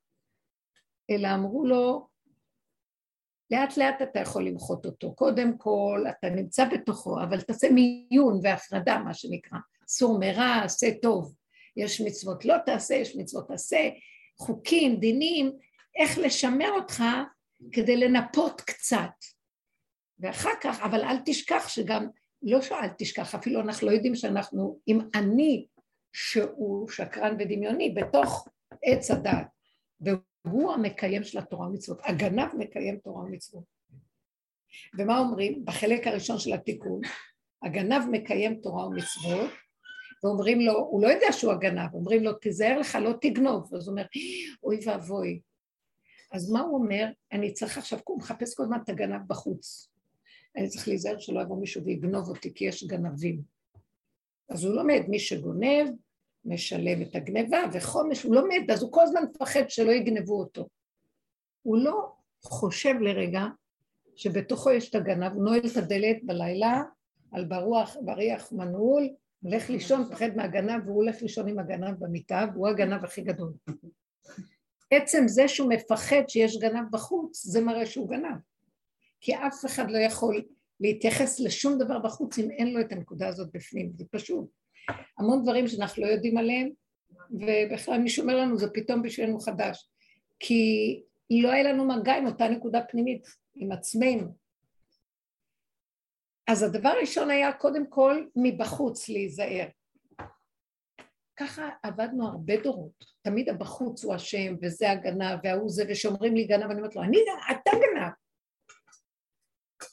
אלא 1.10 1.28
אמרו 1.34 1.66
לו, 1.66 2.08
לאט 3.50 3.76
לאט 3.76 4.02
אתה 4.02 4.20
יכול 4.20 4.46
למחות 4.46 4.86
אותו. 4.86 5.14
קודם 5.14 5.58
כל, 5.58 6.04
אתה 6.10 6.30
נמצא 6.30 6.64
בתוכו, 6.68 7.22
אבל 7.22 7.40
תעשה 7.40 7.68
מיון 7.70 8.40
והפרדה, 8.42 8.98
מה 8.98 9.14
שנקרא. 9.14 9.58
סור 9.88 10.18
מרע, 10.20 10.62
עשה 10.64 10.86
טוב. 11.02 11.34
יש 11.76 12.00
מצוות 12.00 12.44
לא 12.44 12.54
תעשה, 12.66 12.94
יש 12.94 13.16
מצוות 13.16 13.48
תעשה, 13.48 13.88
חוקים, 14.38 14.96
דינים, 14.96 15.52
איך 16.00 16.18
לשמר 16.18 16.70
אותך 16.70 17.02
כדי 17.72 17.96
לנפות 17.96 18.60
קצת. 18.60 19.10
ואחר 20.18 20.50
כך, 20.62 20.80
אבל 20.80 21.04
אל 21.04 21.16
תשכח 21.24 21.68
שגם, 21.68 22.06
לא 22.42 22.62
שאל 22.62 22.88
תשכח, 22.98 23.34
אפילו 23.34 23.60
אנחנו 23.60 23.86
לא 23.86 23.92
יודעים 23.92 24.14
שאנחנו 24.14 24.78
עם 24.86 24.98
אני 25.14 25.66
שהוא 26.12 26.88
שקרן 26.88 27.36
ודמיוני 27.38 27.90
בתוך 27.90 28.48
עץ 28.82 29.10
הדת. 29.10 29.46
הוא 30.48 30.72
המקיים 30.72 31.24
של 31.24 31.38
התורה 31.38 31.68
ומצוות, 31.68 31.98
הגנב 32.04 32.54
מקיים 32.58 32.98
תורה 32.98 33.22
ומצוות. 33.22 33.64
ומה 34.98 35.18
אומרים? 35.18 35.64
בחלק 35.64 36.06
הראשון 36.06 36.38
של 36.38 36.52
התיקון, 36.52 37.00
הגנב 37.62 38.02
מקיים 38.10 38.60
תורה 38.62 38.86
ומצוות, 38.86 39.50
ואומרים 40.24 40.60
לו, 40.60 40.72
הוא 40.72 41.02
לא 41.02 41.08
יודע 41.08 41.32
שהוא 41.32 41.52
הגנב, 41.52 41.94
אומרים 41.94 42.22
לו, 42.22 42.32
תיזהר 42.32 42.78
לך, 42.78 42.98
לא 43.02 43.12
תגנוב. 43.20 43.74
אז 43.74 43.88
הוא 43.88 43.92
אומר, 43.92 44.06
אוי 44.62 44.78
ואבוי. 44.86 45.40
אז 46.32 46.50
מה 46.50 46.60
הוא 46.60 46.78
אומר? 46.78 47.06
אני 47.32 47.52
צריך 47.52 47.78
עכשיו, 47.78 47.98
הוא 48.04 48.18
מחפש 48.18 48.54
כל 48.54 48.62
הזמן 48.62 48.78
את 48.84 48.88
הגנב 48.88 49.20
בחוץ. 49.26 49.91
אני 50.56 50.68
צריך 50.68 50.88
להיזהר 50.88 51.18
שלא 51.18 51.40
יבוא 51.40 51.60
מישהו 51.60 51.84
ויגנוב 51.84 52.28
אותי, 52.28 52.54
כי 52.54 52.64
יש 52.64 52.84
גנבים. 52.84 53.42
אז 54.48 54.64
הוא 54.64 54.74
לומד, 54.74 55.02
מי 55.08 55.18
שגונב, 55.18 55.88
משלם 56.44 57.02
את 57.02 57.14
הגניבה, 57.14 57.58
וחומש 57.72 58.22
הוא 58.22 58.34
לומד, 58.34 58.70
אז 58.72 58.82
הוא 58.82 58.92
כל 58.92 59.02
הזמן 59.02 59.22
מפחד 59.30 59.70
שלא 59.70 59.92
יגנבו 59.92 60.40
אותו. 60.40 60.68
הוא 61.62 61.78
לא 61.78 62.12
חושב 62.44 62.94
לרגע 63.00 63.44
שבתוכו 64.16 64.70
יש 64.70 64.90
את 64.90 64.94
הגנב, 64.94 65.32
נועל 65.32 65.60
את 65.72 65.76
הדלת 65.76 66.16
בלילה, 66.22 66.82
על 67.32 67.44
ברוח, 67.44 67.96
בריח 68.04 68.52
מנעול, 68.52 69.08
הולך 69.42 69.70
לישון, 69.70 70.04
פחד 70.10 70.36
מהגנב, 70.36 70.82
והוא 70.86 70.96
הולך 70.96 71.22
לישון 71.22 71.48
עם 71.48 71.58
הגנב 71.58 71.94
במיטה, 71.98 72.46
והוא 72.54 72.68
הגנב 72.68 73.04
הכי 73.04 73.22
גדול. 73.22 73.52
עצם 74.90 75.28
זה 75.28 75.48
שהוא 75.48 75.68
מפחד 75.68 76.22
שיש 76.28 76.58
גנב 76.58 76.90
בחוץ, 76.90 77.44
זה 77.44 77.60
מראה 77.60 77.86
שהוא 77.86 78.08
גנב. 78.08 78.36
כי 79.22 79.34
אף 79.34 79.64
אחד 79.66 79.90
לא 79.90 79.98
יכול 79.98 80.44
להתייחס 80.80 81.40
לשום 81.40 81.78
דבר 81.78 81.98
בחוץ 81.98 82.38
אם 82.38 82.50
אין 82.50 82.74
לו 82.74 82.80
את 82.80 82.92
הנקודה 82.92 83.28
הזאת 83.28 83.48
בפנים, 83.52 83.92
זה 83.96 84.04
פשוט. 84.10 84.50
המון 85.18 85.42
דברים 85.42 85.68
שאנחנו 85.68 86.02
לא 86.02 86.08
יודעים 86.08 86.36
עליהם, 86.38 86.70
ובכלל 87.30 87.98
מי 87.98 88.08
שאומר 88.08 88.36
לנו 88.36 88.58
זה 88.58 88.70
פתאום 88.74 89.02
בשבילנו 89.02 89.40
חדש. 89.40 89.88
כי 90.40 91.02
לא 91.30 91.50
היה 91.50 91.72
לנו 91.72 91.88
מגע 91.88 92.14
עם 92.14 92.26
אותה 92.26 92.48
נקודה 92.48 92.80
פנימית, 92.90 93.26
עם 93.54 93.72
עצמנו. 93.72 94.36
אז 96.48 96.62
הדבר 96.62 96.88
הראשון 96.88 97.30
היה 97.30 97.52
קודם 97.52 97.86
כל 97.86 98.24
מבחוץ 98.36 99.08
להיזהר. 99.08 99.66
ככה 101.36 101.68
עבדנו 101.82 102.28
הרבה 102.28 102.62
דורות. 102.62 103.04
תמיד 103.22 103.48
הבחוץ 103.48 104.04
הוא 104.04 104.16
אשם, 104.16 104.56
וזה 104.62 104.90
הגנב, 104.90 105.38
וההוא 105.44 105.70
זה, 105.70 105.84
ושאומרים 105.88 106.34
לי 106.34 106.44
גנב, 106.44 106.70
אני 106.70 106.74
אומרת 106.74 106.96
לו, 106.96 107.02
אני, 107.02 107.18
אתה 107.50 107.70
גנב. 107.70 108.12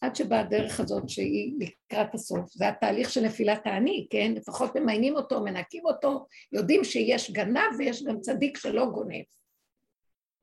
עד 0.01 0.15
שבאה 0.15 0.39
הדרך 0.39 0.79
הזאת 0.79 1.09
שהיא 1.09 1.53
לקראת 1.59 2.13
הסוף, 2.13 2.51
זה 2.51 2.69
התהליך 2.69 3.09
של 3.09 3.21
נפילת 3.21 3.61
האני, 3.65 4.07
כן? 4.09 4.31
לפחות 4.35 4.75
ממיינים 4.75 5.15
אותו, 5.15 5.43
מנקים 5.43 5.85
אותו, 5.85 6.25
יודעים 6.51 6.83
שיש 6.83 7.31
גנב 7.31 7.75
ויש 7.77 8.03
גם 8.03 8.19
צדיק 8.19 8.57
שלא 8.57 8.85
גונב. 8.85 9.23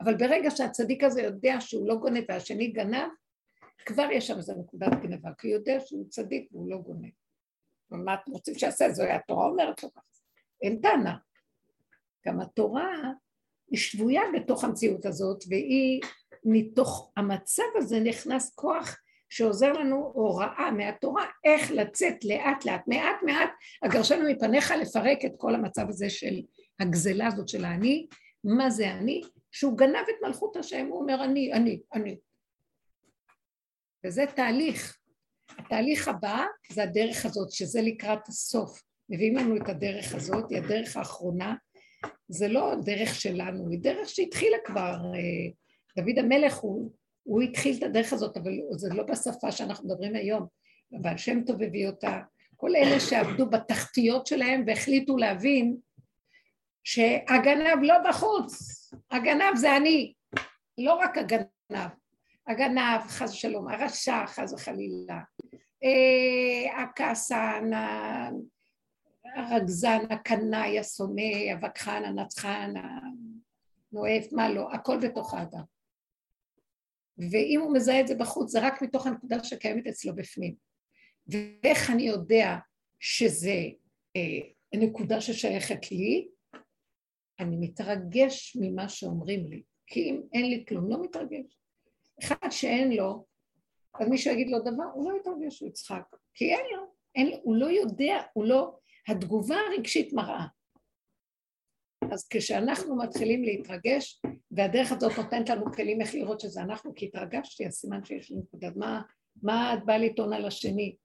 אבל 0.00 0.14
ברגע 0.14 0.50
שהצדיק 0.50 1.04
הזה 1.04 1.22
יודע 1.22 1.56
שהוא 1.60 1.88
לא 1.88 1.94
גונב 1.94 2.24
והשני 2.28 2.66
גנב, 2.66 3.08
כבר 3.86 4.08
יש 4.12 4.26
שם 4.26 4.36
איזו 4.36 4.54
נקודת 4.54 4.92
גנבה, 5.02 5.30
כי 5.38 5.46
הוא 5.46 5.54
יודע 5.54 5.80
שהוא 5.80 6.06
צדיק 6.08 6.48
והוא 6.52 6.70
לא 6.70 6.76
גונב. 6.78 7.10
ומה 7.90 8.14
אתם 8.14 8.30
רוצים 8.30 8.54
שיעשה? 8.54 8.92
זוהי 8.92 9.12
התורה 9.12 9.46
אומרת 9.46 9.82
לו 9.82 9.92
ככה. 9.92 10.00
אין 10.62 10.80
טענה. 10.80 11.16
גם 12.26 12.40
התורה 12.40 12.92
היא 13.70 13.78
שבויה 13.78 14.22
בתוך 14.34 14.64
המציאות 14.64 15.06
הזאת, 15.06 15.44
והיא, 15.48 16.00
מתוך 16.44 17.12
המצב 17.16 17.62
הזה 17.76 18.00
נכנס 18.00 18.54
כוח 18.54 18.96
שעוזר 19.28 19.72
לנו 19.72 19.96
הוראה 20.14 20.70
מהתורה 20.70 21.24
איך 21.44 21.70
לצאת 21.70 22.24
לאט 22.24 22.64
לאט, 22.64 22.82
מעט 22.86 23.16
מעט, 23.22 23.50
אגרשנו 23.84 24.30
מפניך 24.30 24.70
לפרק 24.70 25.24
את 25.24 25.32
כל 25.36 25.54
המצב 25.54 25.88
הזה 25.88 26.10
של 26.10 26.34
הגזלה 26.80 27.26
הזאת 27.26 27.48
של 27.48 27.64
האני, 27.64 28.06
מה 28.44 28.70
זה 28.70 28.92
אני? 28.92 29.22
שהוא 29.52 29.78
גנב 29.78 30.04
את 30.08 30.14
מלכות 30.26 30.56
השם, 30.56 30.86
הוא 30.86 31.00
אומר 31.00 31.24
אני, 31.24 31.52
אני, 31.52 31.80
אני. 31.94 32.16
וזה 34.06 34.24
תהליך. 34.36 34.98
התהליך 35.58 36.08
הבא 36.08 36.44
זה 36.72 36.82
הדרך 36.82 37.26
הזאת, 37.26 37.52
שזה 37.52 37.82
לקראת 37.82 38.28
הסוף. 38.28 38.82
מביאים 39.08 39.36
לנו 39.36 39.56
את 39.56 39.68
הדרך 39.68 40.14
הזאת, 40.14 40.50
היא 40.50 40.58
הדרך 40.58 40.96
האחרונה. 40.96 41.54
זה 42.28 42.48
לא 42.48 42.74
דרך 42.84 43.14
שלנו, 43.14 43.70
היא 43.70 43.78
דרך 43.80 44.08
שהתחילה 44.08 44.56
כבר. 44.64 44.94
אה, 45.14 45.50
דוד 45.96 46.18
המלך 46.18 46.56
הוא, 46.56 46.92
הוא 47.26 47.42
התחיל 47.42 47.78
את 47.78 47.82
הדרך 47.82 48.12
הזאת, 48.12 48.36
אבל 48.36 48.52
זה 48.70 48.88
לא 48.94 49.02
בשפה 49.02 49.52
שאנחנו 49.52 49.88
מדברים 49.88 50.14
היום. 50.14 50.46
אבל 51.02 51.16
שם 51.16 51.44
טוב 51.44 51.62
הביא 51.62 51.86
אותה. 51.86 52.20
כל 52.56 52.76
אלה 52.76 53.00
שעבדו 53.00 53.50
בתחתיות 53.50 54.26
שלהם 54.26 54.64
והחליטו 54.66 55.16
להבין 55.16 55.76
שהגנב 56.84 57.78
לא 57.82 57.94
בחוץ, 58.08 58.52
הגנב 59.10 59.56
זה 59.56 59.76
אני, 59.76 60.12
לא 60.78 60.94
רק 60.94 61.18
הגנב, 61.18 61.90
הגנב, 62.46 63.00
חס 63.08 63.32
ושלום, 63.32 63.68
הרשע, 63.68 64.26
חס 64.26 64.52
וחלילה, 64.52 65.20
אה, 65.84 66.82
הכעסן, 66.82 67.70
הרגזן, 69.36 69.98
הקנאי, 70.10 70.78
השונא, 70.78 71.52
הווכחן, 71.52 72.04
הנצחן, 72.04 72.74
הנואף, 72.76 74.32
מה 74.32 74.48
לא, 74.48 74.72
הכל 74.72 74.98
בתוך 74.98 75.34
האדם. 75.34 75.75
ואם 77.18 77.60
הוא 77.60 77.74
מזהה 77.74 78.00
את 78.00 78.08
זה 78.08 78.14
בחוץ, 78.14 78.50
זה 78.50 78.66
רק 78.66 78.82
מתוך 78.82 79.06
הנקודה 79.06 79.44
שקיימת 79.44 79.86
אצלו 79.86 80.14
בפנים. 80.14 80.54
ואיך 81.26 81.90
אני 81.90 82.02
יודע 82.02 82.56
שזה 83.00 83.60
אה, 84.16 84.48
נקודה 84.74 85.20
ששייכת 85.20 85.92
לי? 85.92 86.28
אני 87.40 87.56
מתרגש 87.60 88.56
ממה 88.60 88.88
שאומרים 88.88 89.46
לי, 89.46 89.62
כי 89.86 90.10
אם 90.10 90.22
אין 90.32 90.50
לי 90.50 90.64
כלום, 90.68 90.90
לא 90.90 91.02
מתרגש. 91.02 91.58
אחד 92.22 92.50
שאין 92.50 92.92
לו, 92.92 93.24
אז 94.00 94.08
מישהו 94.08 94.32
יגיד 94.32 94.50
לו 94.50 94.58
דבר, 94.58 94.84
הוא 94.94 95.12
לא 95.12 95.16
יתרגש, 95.16 95.60
הוא 95.60 95.68
יצחק, 95.68 96.02
כי 96.34 96.54
אין 96.54 96.66
לו, 96.76 96.82
אין 97.14 97.26
לו, 97.26 97.36
הוא 97.42 97.56
לא 97.56 97.66
יודע, 97.66 98.22
הוא 98.32 98.44
לא, 98.44 98.78
התגובה 99.08 99.56
הרגשית 99.56 100.12
מראה. 100.12 100.46
אז 102.16 102.26
כשאנחנו 102.30 102.96
מתחילים 102.96 103.44
להתרגש, 103.44 104.20
והדרך 104.50 104.92
הזאת 104.92 105.12
נותנת 105.18 105.48
לנו 105.48 105.72
כלים 105.72 106.00
איך 106.00 106.14
לראות 106.14 106.40
שזה 106.40 106.60
אנחנו, 106.60 106.94
כי 106.94 107.06
התרגשתי, 107.06 107.66
אז 107.66 107.72
סימן 107.72 108.04
שיש 108.04 108.30
לי 108.30 108.36
נקודה. 108.36 108.68
מה, 108.76 109.02
מה 109.42 109.74
את 109.74 109.84
באה 109.84 109.98
לטעון 109.98 110.32
על 110.32 110.46
השני? 110.46 110.96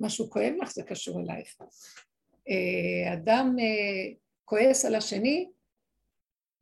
משהו 0.00 0.30
כואב 0.30 0.52
לך, 0.62 0.70
זה 0.70 0.82
קשור 0.82 1.20
אלייך. 1.20 1.56
אה, 2.48 3.12
אדם 3.12 3.56
אה, 3.60 4.12
כועס 4.44 4.84
על 4.84 4.94
השני, 4.94 5.50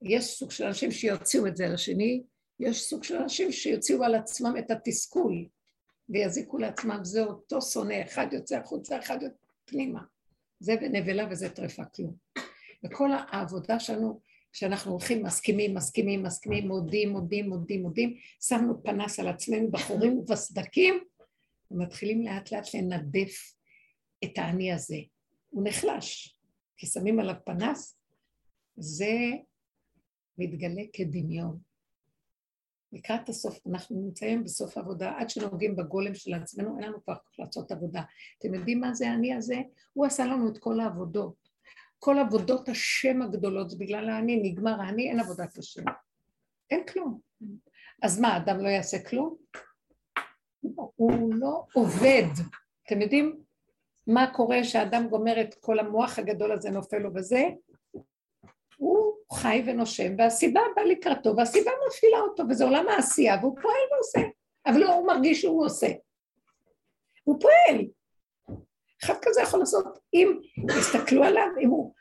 יש 0.03 0.24
סוג 0.24 0.51
של 0.51 0.64
אנשים 0.64 0.90
שיוציאו 0.90 1.46
את 1.46 1.57
זה 1.57 1.66
על 1.66 1.74
השני, 1.74 2.22
יש 2.61 2.83
סוג 2.83 3.05
של 3.05 3.16
אנשים 3.16 3.53
שיוציאו 3.53 4.05
על 4.05 4.14
עצמם 4.14 4.55
את 4.59 4.70
התסכול 4.70 5.48
ויזיקו 6.09 6.59
לעצמם, 6.59 7.01
זה 7.03 7.22
אותו 7.22 7.62
שונא, 7.62 8.03
אחד 8.03 8.27
יוצא 8.33 8.57
החוצה, 8.57 8.98
אחד 8.98 9.22
יוצא 9.22 9.37
פנימה. 9.64 10.01
זה 10.61 10.74
נבלה 10.81 11.27
וזה 11.31 11.48
טרפה 11.48 11.85
כלום. 11.85 12.14
וכל 12.84 13.10
העבודה 13.12 13.80
שלנו, 13.80 14.20
שאנחנו 14.52 14.92
הולכים 14.92 15.22
מסכימים, 15.22 15.74
מסכימים, 15.74 16.22
מסכימים, 16.22 16.68
מודים, 16.68 17.08
מודים, 17.10 17.48
מודים, 17.48 17.82
מודים, 17.82 18.16
שמנו 18.40 18.82
פנס 18.82 19.20
על 19.20 19.28
עצמנו 19.28 19.70
בחורים 19.70 20.18
ובסדקים, 20.18 21.04
ומתחילים 21.70 22.22
לאט 22.22 22.52
לאט 22.52 22.74
לנדף 22.74 23.54
את 24.24 24.38
האני 24.38 24.72
הזה. 24.72 24.96
הוא 25.48 25.64
נחלש, 25.64 26.38
כי 26.76 26.86
שמים 26.86 27.20
עליו 27.20 27.34
פנס, 27.44 27.98
זה 28.76 29.14
מתגלה 30.38 30.82
כדמיון. 30.92 31.58
לקראת 32.92 33.28
הסוף, 33.28 33.66
אנחנו 33.66 34.00
נמצאים 34.00 34.44
בסוף 34.44 34.76
העבודה, 34.76 35.12
עד 35.18 35.30
שנוגעים 35.30 35.76
בגולם 35.76 36.14
של 36.14 36.34
עצמנו, 36.34 36.78
אין 36.78 36.88
לנו 36.88 37.04
כבר 37.04 37.14
לעשות 37.38 37.72
עבודה. 37.72 38.02
אתם 38.38 38.54
יודעים 38.54 38.80
מה 38.80 38.94
זה 38.94 39.10
האני 39.10 39.34
הזה? 39.34 39.56
הוא 39.92 40.06
עשה 40.06 40.24
לנו 40.26 40.48
את 40.48 40.58
כל 40.58 40.80
העבודות. 40.80 41.47
כל 41.98 42.18
עבודות 42.18 42.68
השם 42.68 43.22
הגדולות, 43.22 43.70
זה 43.70 43.76
בגלל 43.78 44.08
האני, 44.08 44.40
נגמר 44.42 44.80
האני, 44.80 45.11
אין 45.11 45.20
עבודת 45.20 45.58
השם. 45.58 45.82
אין 46.70 46.87
כלום. 46.87 47.20
אז 48.02 48.20
מה, 48.20 48.37
אדם 48.37 48.61
לא 48.61 48.68
יעשה 48.68 49.04
כלום? 49.04 49.37
הוא 50.96 51.34
לא 51.34 51.64
עובד. 51.72 52.24
אתם 52.87 53.02
יודעים 53.02 53.40
מה 54.06 54.34
קורה 54.34 54.58
כשאדם 54.62 55.08
גומר 55.08 55.40
את 55.40 55.54
כל 55.54 55.78
המוח 55.78 56.18
הגדול 56.18 56.52
הזה, 56.52 56.70
נופל 56.70 56.98
לו 56.98 57.12
בזה? 57.12 57.42
הוא 58.76 59.12
חי 59.32 59.62
ונושם, 59.66 60.14
והסיבה 60.18 60.61
באה 60.76 60.84
לקראתו, 60.84 61.37
והסיבה 61.37 61.70
מפעילה 61.88 62.18
אותו, 62.18 62.42
וזה 62.50 62.64
עולם 62.64 62.88
העשייה, 62.88 63.37
והוא 63.40 63.56
פועל 63.62 63.76
ועושה, 63.92 64.30
אבל 64.66 64.80
לא, 64.80 64.94
הוא 64.94 65.06
מרגיש 65.06 65.40
שהוא 65.40 65.64
עושה. 65.64 65.87
הוא 67.24 67.40
פועל. 67.40 67.84
אחד 69.04 69.14
כזה 69.22 69.40
יכול 69.42 69.61
לעשות, 69.61 69.87
אם 70.14 70.38
יסתכלו 70.78 71.24
עליו, 71.24 71.46
אם 71.61 71.68
הוא 71.68 71.92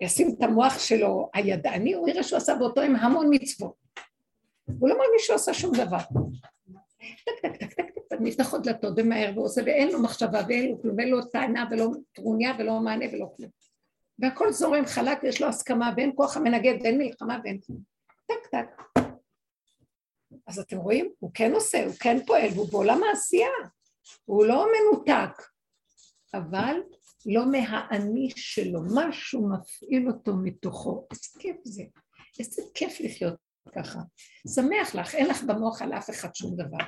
ישים 0.00 0.34
את 0.38 0.42
המוח 0.42 0.78
שלו 0.78 1.30
הידעני, 1.34 1.94
הוא 1.94 2.08
יראה 2.08 2.22
שהוא 2.22 2.36
עשה 2.36 2.54
באותו 2.54 2.80
עם 2.80 2.96
המון 2.96 3.26
מצוות. 3.30 3.74
הוא 4.80 4.88
לא 4.88 4.98
מרגיש 4.98 5.26
שהוא 5.26 5.36
עשה 5.36 5.54
שום 5.54 5.74
דבר. 5.74 5.98
טק, 7.24 7.32
טק, 7.42 7.56
טק, 7.56 7.74
טק, 7.74 7.90
טק, 8.08 8.16
נפתחות 8.20 8.62
דלתות 8.62 8.94
ומהר 8.96 9.32
ועושה, 9.34 9.60
ואין 9.66 9.88
לו 9.92 10.02
מחשבה 10.02 10.40
ואין 10.48 10.70
לו 10.70 10.82
כלום, 10.82 10.96
ואין 10.96 11.08
לו 11.08 11.24
טענה 11.24 11.68
ולא 11.70 11.88
טרוניה 12.12 12.52
ולא 12.58 12.80
מענה 12.80 13.04
ולא 13.12 13.26
כלום. 13.36 13.50
והכל 14.18 14.52
זורם 14.52 14.86
חלק 14.86 15.18
ויש 15.22 15.42
לו 15.42 15.48
הסכמה 15.48 15.92
ואין 15.96 16.12
כוח 16.14 16.36
המנגד 16.36 16.74
ואין 16.82 16.98
מלחמה 16.98 17.38
ואין 17.44 17.60
כלום. 17.60 17.78
טק 18.26 18.46
טק. 18.50 18.82
אז 20.46 20.58
אתם 20.58 20.76
רואים? 20.76 21.12
הוא 21.18 21.30
כן 21.34 21.52
עושה, 21.52 21.84
הוא 21.84 21.94
כן 22.00 22.24
פועל, 22.26 22.48
והוא 22.54 22.68
בעולם 22.72 23.02
העשייה. 23.02 23.48
הוא 24.24 24.44
לא 24.44 24.66
מנותק, 24.66 25.42
אבל 26.34 26.76
לא 27.26 27.50
מהאני 27.50 28.30
שלו, 28.36 28.80
משהו 28.94 29.48
מפעיל 29.48 30.08
אותו 30.08 30.36
מתוכו. 30.36 31.06
איזה 31.10 31.28
כיף 31.38 31.56
זה, 31.64 31.82
איזה 32.38 32.62
כיף 32.74 33.00
לחיות 33.00 33.34
ככה. 33.74 33.98
שמח 34.54 34.94
לך, 34.94 35.14
אין 35.14 35.26
לך 35.26 35.42
במוח 35.42 35.82
על 35.82 35.92
אף 35.92 36.10
אחד 36.10 36.34
שום 36.34 36.56
דבר. 36.56 36.84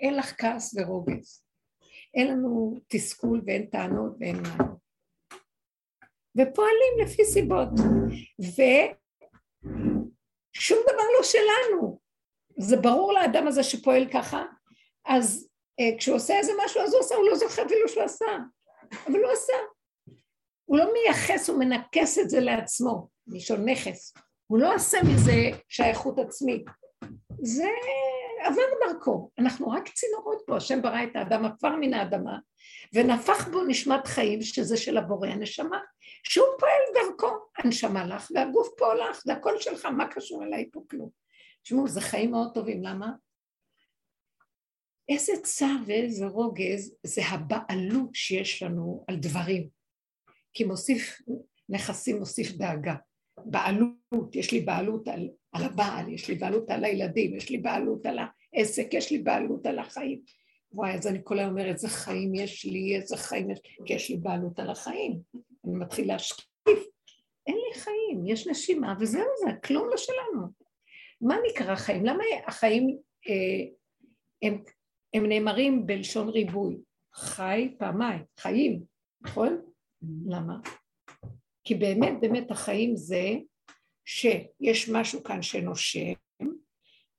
אין 0.00 0.16
לך 0.16 0.40
כעס 0.40 0.74
ורוגז. 0.76 1.44
אין 2.14 2.28
לנו 2.28 2.80
תסכול 2.88 3.42
ואין 3.46 3.66
טענות 3.66 4.16
ואין 4.20 4.42
מענות. 4.42 4.78
ופועלים 6.36 6.98
לפי 7.04 7.24
סיבות. 7.24 7.68
ושום 8.38 8.94
דבר 10.82 11.04
לא 11.18 11.22
שלנו. 11.22 12.00
זה 12.58 12.76
ברור 12.76 13.12
לאדם 13.12 13.46
הזה 13.46 13.62
שפועל 13.62 14.06
ככה, 14.12 14.44
אז 15.06 15.48
אה, 15.80 15.98
כשהוא 15.98 16.16
עושה 16.16 16.38
איזה 16.38 16.52
משהו 16.64 16.80
אז 16.80 16.92
הוא 16.92 17.00
עושה, 17.00 17.14
הוא 17.14 17.28
לא 17.28 17.36
זוכר 17.36 17.66
אפילו 17.66 17.88
שהוא 17.88 18.02
עשה, 18.02 18.26
אבל 19.06 19.24
הוא 19.24 19.32
עשה. 19.32 19.52
הוא 20.64 20.78
לא 20.78 20.92
מייחס, 20.92 21.48
הוא 21.48 21.58
מנכס 21.58 22.18
את 22.18 22.30
זה 22.30 22.40
לעצמו, 22.40 23.08
מלשון 23.26 23.68
נכס. 23.68 24.14
הוא 24.46 24.58
לא 24.58 24.74
עושה 24.74 24.98
מזה 25.02 25.50
שייכות 25.68 26.18
עצמית. 26.18 26.64
זה 27.42 27.68
עבר 28.40 28.62
דרכו. 28.86 29.30
אנחנו 29.38 29.70
רק 29.70 29.88
צינורות 29.88 30.42
פה, 30.46 30.56
השם 30.56 30.82
ברא 30.82 31.02
את 31.02 31.16
האדם 31.16 31.44
עפר 31.44 31.76
מן 31.76 31.94
האדמה, 31.94 32.38
ונפח 32.94 33.48
בו 33.48 33.64
נשמת 33.64 34.06
חיים, 34.06 34.42
שזה 34.42 34.76
של 34.76 34.96
הבורא 34.96 35.28
הנשמה, 35.28 35.78
שהוא 36.24 36.46
פועל 36.58 36.82
דרכו. 36.94 37.36
הנשמה 37.58 38.06
לך 38.06 38.30
והגוף 38.34 38.68
פה 38.78 38.94
לך, 38.94 39.22
זה 39.24 39.32
הכל 39.32 39.60
שלך, 39.60 39.84
מה 39.84 40.08
קשור 40.08 40.44
אליי 40.44 40.70
פה 40.72 40.80
כלום. 40.90 41.10
תשמעו, 41.62 41.88
זה 41.88 42.00
חיים 42.00 42.30
מאוד 42.30 42.54
טובים, 42.54 42.82
למה? 42.82 43.10
איזה 45.08 45.32
צער 45.42 45.76
ואיזה 45.86 46.26
רוגז 46.26 46.94
זה 47.06 47.22
הבעלות 47.24 48.10
שיש 48.14 48.62
לנו 48.62 49.04
על 49.08 49.16
דברים. 49.16 49.68
כי 50.54 50.64
מוסיף 50.64 51.22
נכסים, 51.68 52.18
מוסיף 52.18 52.52
דאגה. 52.52 52.94
בעלות, 53.44 54.34
יש 54.34 54.52
לי 54.52 54.60
בעלות 54.60 55.08
על, 55.08 55.28
על 55.52 55.64
הבעל, 55.64 56.12
יש 56.12 56.28
לי 56.28 56.34
בעלות 56.34 56.70
על 56.70 56.84
הילדים, 56.84 57.36
יש 57.36 57.50
לי 57.50 57.58
בעלות 57.58 58.06
על 58.06 58.18
העסק, 58.18 58.86
יש 58.92 59.12
לי 59.12 59.18
בעלות 59.18 59.66
על 59.66 59.78
החיים. 59.78 60.22
וואי, 60.72 60.94
אז 60.94 61.06
אני 61.06 61.18
כל 61.24 61.38
היום 61.38 61.50
אומרת, 61.50 61.74
איזה 61.74 61.88
חיים 61.88 62.34
יש 62.34 62.64
לי, 62.64 62.96
איזה 62.96 63.16
חיים 63.16 63.50
יש 63.50 63.58
לי, 63.64 63.86
כי 63.86 63.94
יש 63.94 64.10
לי 64.10 64.16
בעלות 64.16 64.58
על 64.58 64.70
החיים. 64.70 65.20
אני 65.64 65.74
מתחיל 65.74 66.08
להשקיף. 66.08 66.48
אין 67.46 67.56
לי 67.56 67.80
חיים, 67.80 68.26
יש 68.26 68.46
נשימה, 68.46 68.94
וזהו 69.00 69.26
זה, 69.44 69.52
כלום 69.64 69.88
לא 69.88 69.96
שלנו. 69.96 70.46
מה 71.20 71.36
נקרא 71.50 71.74
חיים? 71.74 72.04
למה 72.04 72.24
החיים 72.46 72.98
אה, 73.28 73.64
הם, 74.42 74.62
הם 75.14 75.26
נאמרים 75.26 75.86
בלשון 75.86 76.28
ריבוי? 76.28 76.78
חי 77.14 77.74
פעמיים, 77.78 78.24
חיים, 78.40 78.82
נכון? 79.20 79.62
למה? 80.26 80.58
כי 81.64 81.74
באמת 81.74 82.12
באמת 82.20 82.50
החיים 82.50 82.96
זה 82.96 83.30
שיש 84.04 84.88
משהו 84.92 85.22
כאן 85.22 85.42
שנושם, 85.42 86.12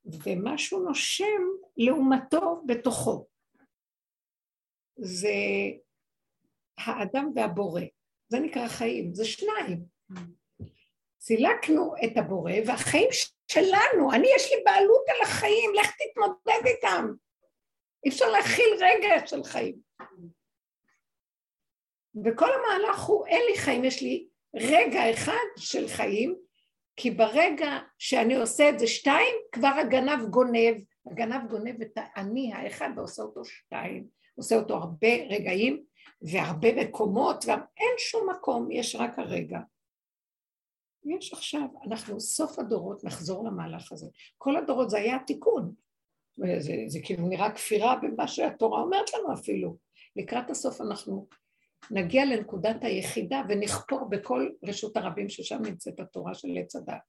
ומשהו 0.05 0.79
נושם 0.79 1.41
לעומתו 1.77 2.63
בתוכו. 2.65 3.27
זה 4.97 5.33
האדם 6.77 7.31
והבורא, 7.35 7.81
זה 8.29 8.39
נקרא 8.39 8.67
חיים, 8.67 9.13
זה 9.13 9.25
שניים. 9.25 9.85
סילקנו 11.19 11.93
את 12.05 12.17
הבורא 12.17 12.53
והחיים 12.67 13.09
שלנו, 13.51 14.13
אני 14.13 14.27
יש 14.35 14.51
לי 14.51 14.63
בעלות 14.65 15.03
על 15.07 15.21
החיים, 15.21 15.71
לך 15.79 15.91
תתמודד 15.91 16.65
איתם. 16.65 17.13
אי 18.05 18.09
אפשר 18.09 18.25
להכיל 18.31 18.73
רגע 18.79 19.27
של 19.27 19.43
חיים. 19.43 19.75
וכל 22.25 22.49
המהלך 22.53 23.03
הוא, 23.03 23.27
אין 23.27 23.41
לי 23.51 23.57
חיים, 23.57 23.85
יש 23.85 24.01
לי 24.01 24.27
רגע 24.55 25.13
אחד 25.13 25.47
של 25.57 25.87
חיים, 25.87 26.35
כי 26.95 27.11
ברגע 27.11 27.79
שאני 27.97 28.35
עושה 28.35 28.69
את 28.69 28.79
זה 28.79 28.87
שתיים, 28.87 29.35
כבר 29.51 29.67
הגנב 29.67 30.29
גונב, 30.29 30.75
הגנב 31.11 31.49
גונב 31.49 31.81
את 31.81 31.91
האני 31.95 32.53
האחד 32.53 32.89
ועושה 32.95 33.23
אותו 33.23 33.45
שתיים, 33.45 34.07
עושה 34.35 34.55
אותו 34.55 34.75
הרבה 34.75 35.07
רגעים 35.29 35.83
והרבה 36.21 36.75
מקומות, 36.75 37.45
גם 37.47 37.59
אין 37.77 37.95
שום 37.97 38.29
מקום, 38.29 38.71
יש 38.71 38.95
רק 38.95 39.19
הרגע. 39.19 39.59
יש 41.05 41.33
עכשיו, 41.33 41.67
אנחנו 41.87 42.19
סוף 42.19 42.59
הדורות 42.59 43.03
נחזור 43.03 43.47
למהלך 43.47 43.91
הזה. 43.91 44.07
כל 44.37 44.57
הדורות 44.57 44.89
זה 44.89 44.97
היה 44.97 45.17
תיקון. 45.27 45.73
זה, 46.59 46.73
זה 46.87 46.99
כאילו 47.03 47.27
נראה 47.27 47.51
כפירה 47.51 47.95
במה 48.01 48.27
שהתורה 48.27 48.81
אומרת 48.81 49.13
לנו 49.13 49.33
אפילו. 49.33 49.75
לקראת 50.15 50.49
הסוף 50.49 50.81
אנחנו 50.81 51.27
נגיע 51.91 52.25
לנקודת 52.25 52.83
היחידה 52.83 53.41
ונכפור 53.49 54.09
בכל 54.09 54.49
רשות 54.63 54.97
הרבים 54.97 55.29
ששם 55.29 55.61
נמצאת 55.61 55.99
התורה 55.99 56.33
של 56.33 56.47
עץ 56.57 56.75
הדת. 56.75 57.01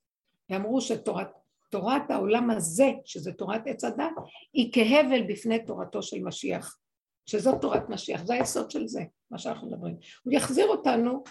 ואמרו 0.50 0.80
שתורת 0.80 2.10
העולם 2.10 2.50
הזה, 2.50 2.90
שזה 3.04 3.32
תורת 3.32 3.62
עץ 3.66 3.84
הדת, 3.84 4.12
היא 4.52 4.72
כהבל 4.72 5.22
בפני 5.28 5.64
תורתו 5.64 6.02
של 6.02 6.22
משיח, 6.22 6.78
שזאת 7.26 7.60
תורת 7.60 7.88
משיח, 7.88 8.24
זה 8.24 8.34
היסוד 8.34 8.70
של 8.70 8.86
זה, 8.86 9.02
מה 9.30 9.38
שאנחנו 9.38 9.70
מדברים. 9.70 9.96
הוא 10.22 10.32
יחזיר 10.32 10.66
אותנו 10.66 11.22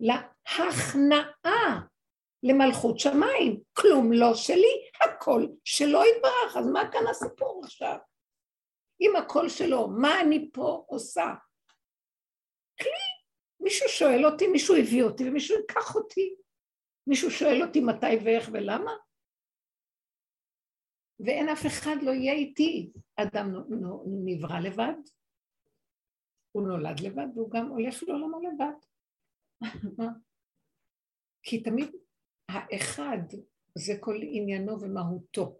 להכנעה 0.00 1.80
למלכות 2.42 2.98
שמיים. 2.98 3.60
כלום 3.72 4.12
לא 4.12 4.34
שלי, 4.34 4.85
הכל 5.00 5.46
שלו 5.64 6.00
יתברך. 6.04 6.56
אז 6.56 6.66
מה 6.66 6.92
כאן 6.92 7.06
הסיפור 7.10 7.60
עכשיו? 7.64 7.98
אם 9.00 9.16
הכל 9.16 9.48
שלו, 9.48 9.88
מה 9.88 10.20
אני 10.20 10.50
פה 10.52 10.84
עושה? 10.88 11.34
כלי. 12.78 13.06
מישהו 13.60 13.88
שואל 13.88 14.26
אותי, 14.26 14.46
מישהו 14.46 14.76
הביא 14.76 15.02
אותי 15.02 15.28
ומישהו 15.28 15.56
ייקח 15.56 15.94
אותי. 15.94 16.36
מישהו 17.06 17.30
שואל 17.30 17.62
אותי 17.62 17.80
מתי 17.80 18.16
ואיך 18.24 18.48
ולמה? 18.52 18.92
ואין 21.20 21.48
אף 21.48 21.66
אחד 21.66 21.96
לא 22.02 22.10
יהיה 22.10 22.32
איתי. 22.32 22.92
אדם 23.16 23.54
נברא 24.24 24.58
לבד, 24.58 24.94
הוא 26.52 26.68
נולד 26.68 27.00
לבד 27.00 27.26
והוא 27.34 27.50
גם 27.50 27.68
הולך 27.68 28.02
לעולמו 28.02 28.40
לבד. 28.40 28.78
כי 31.42 31.62
תמיד 31.62 31.96
האחד 32.48 33.18
זה 33.76 33.94
כל 34.00 34.20
עניינו 34.22 34.80
ומהותו, 34.80 35.56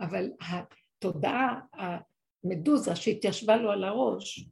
אבל 0.00 0.30
התודעה 0.40 1.60
המדוזה 1.72 2.96
שהתיישבה 2.96 3.56
לו 3.56 3.70
על 3.70 3.84
הראש, 3.84 4.48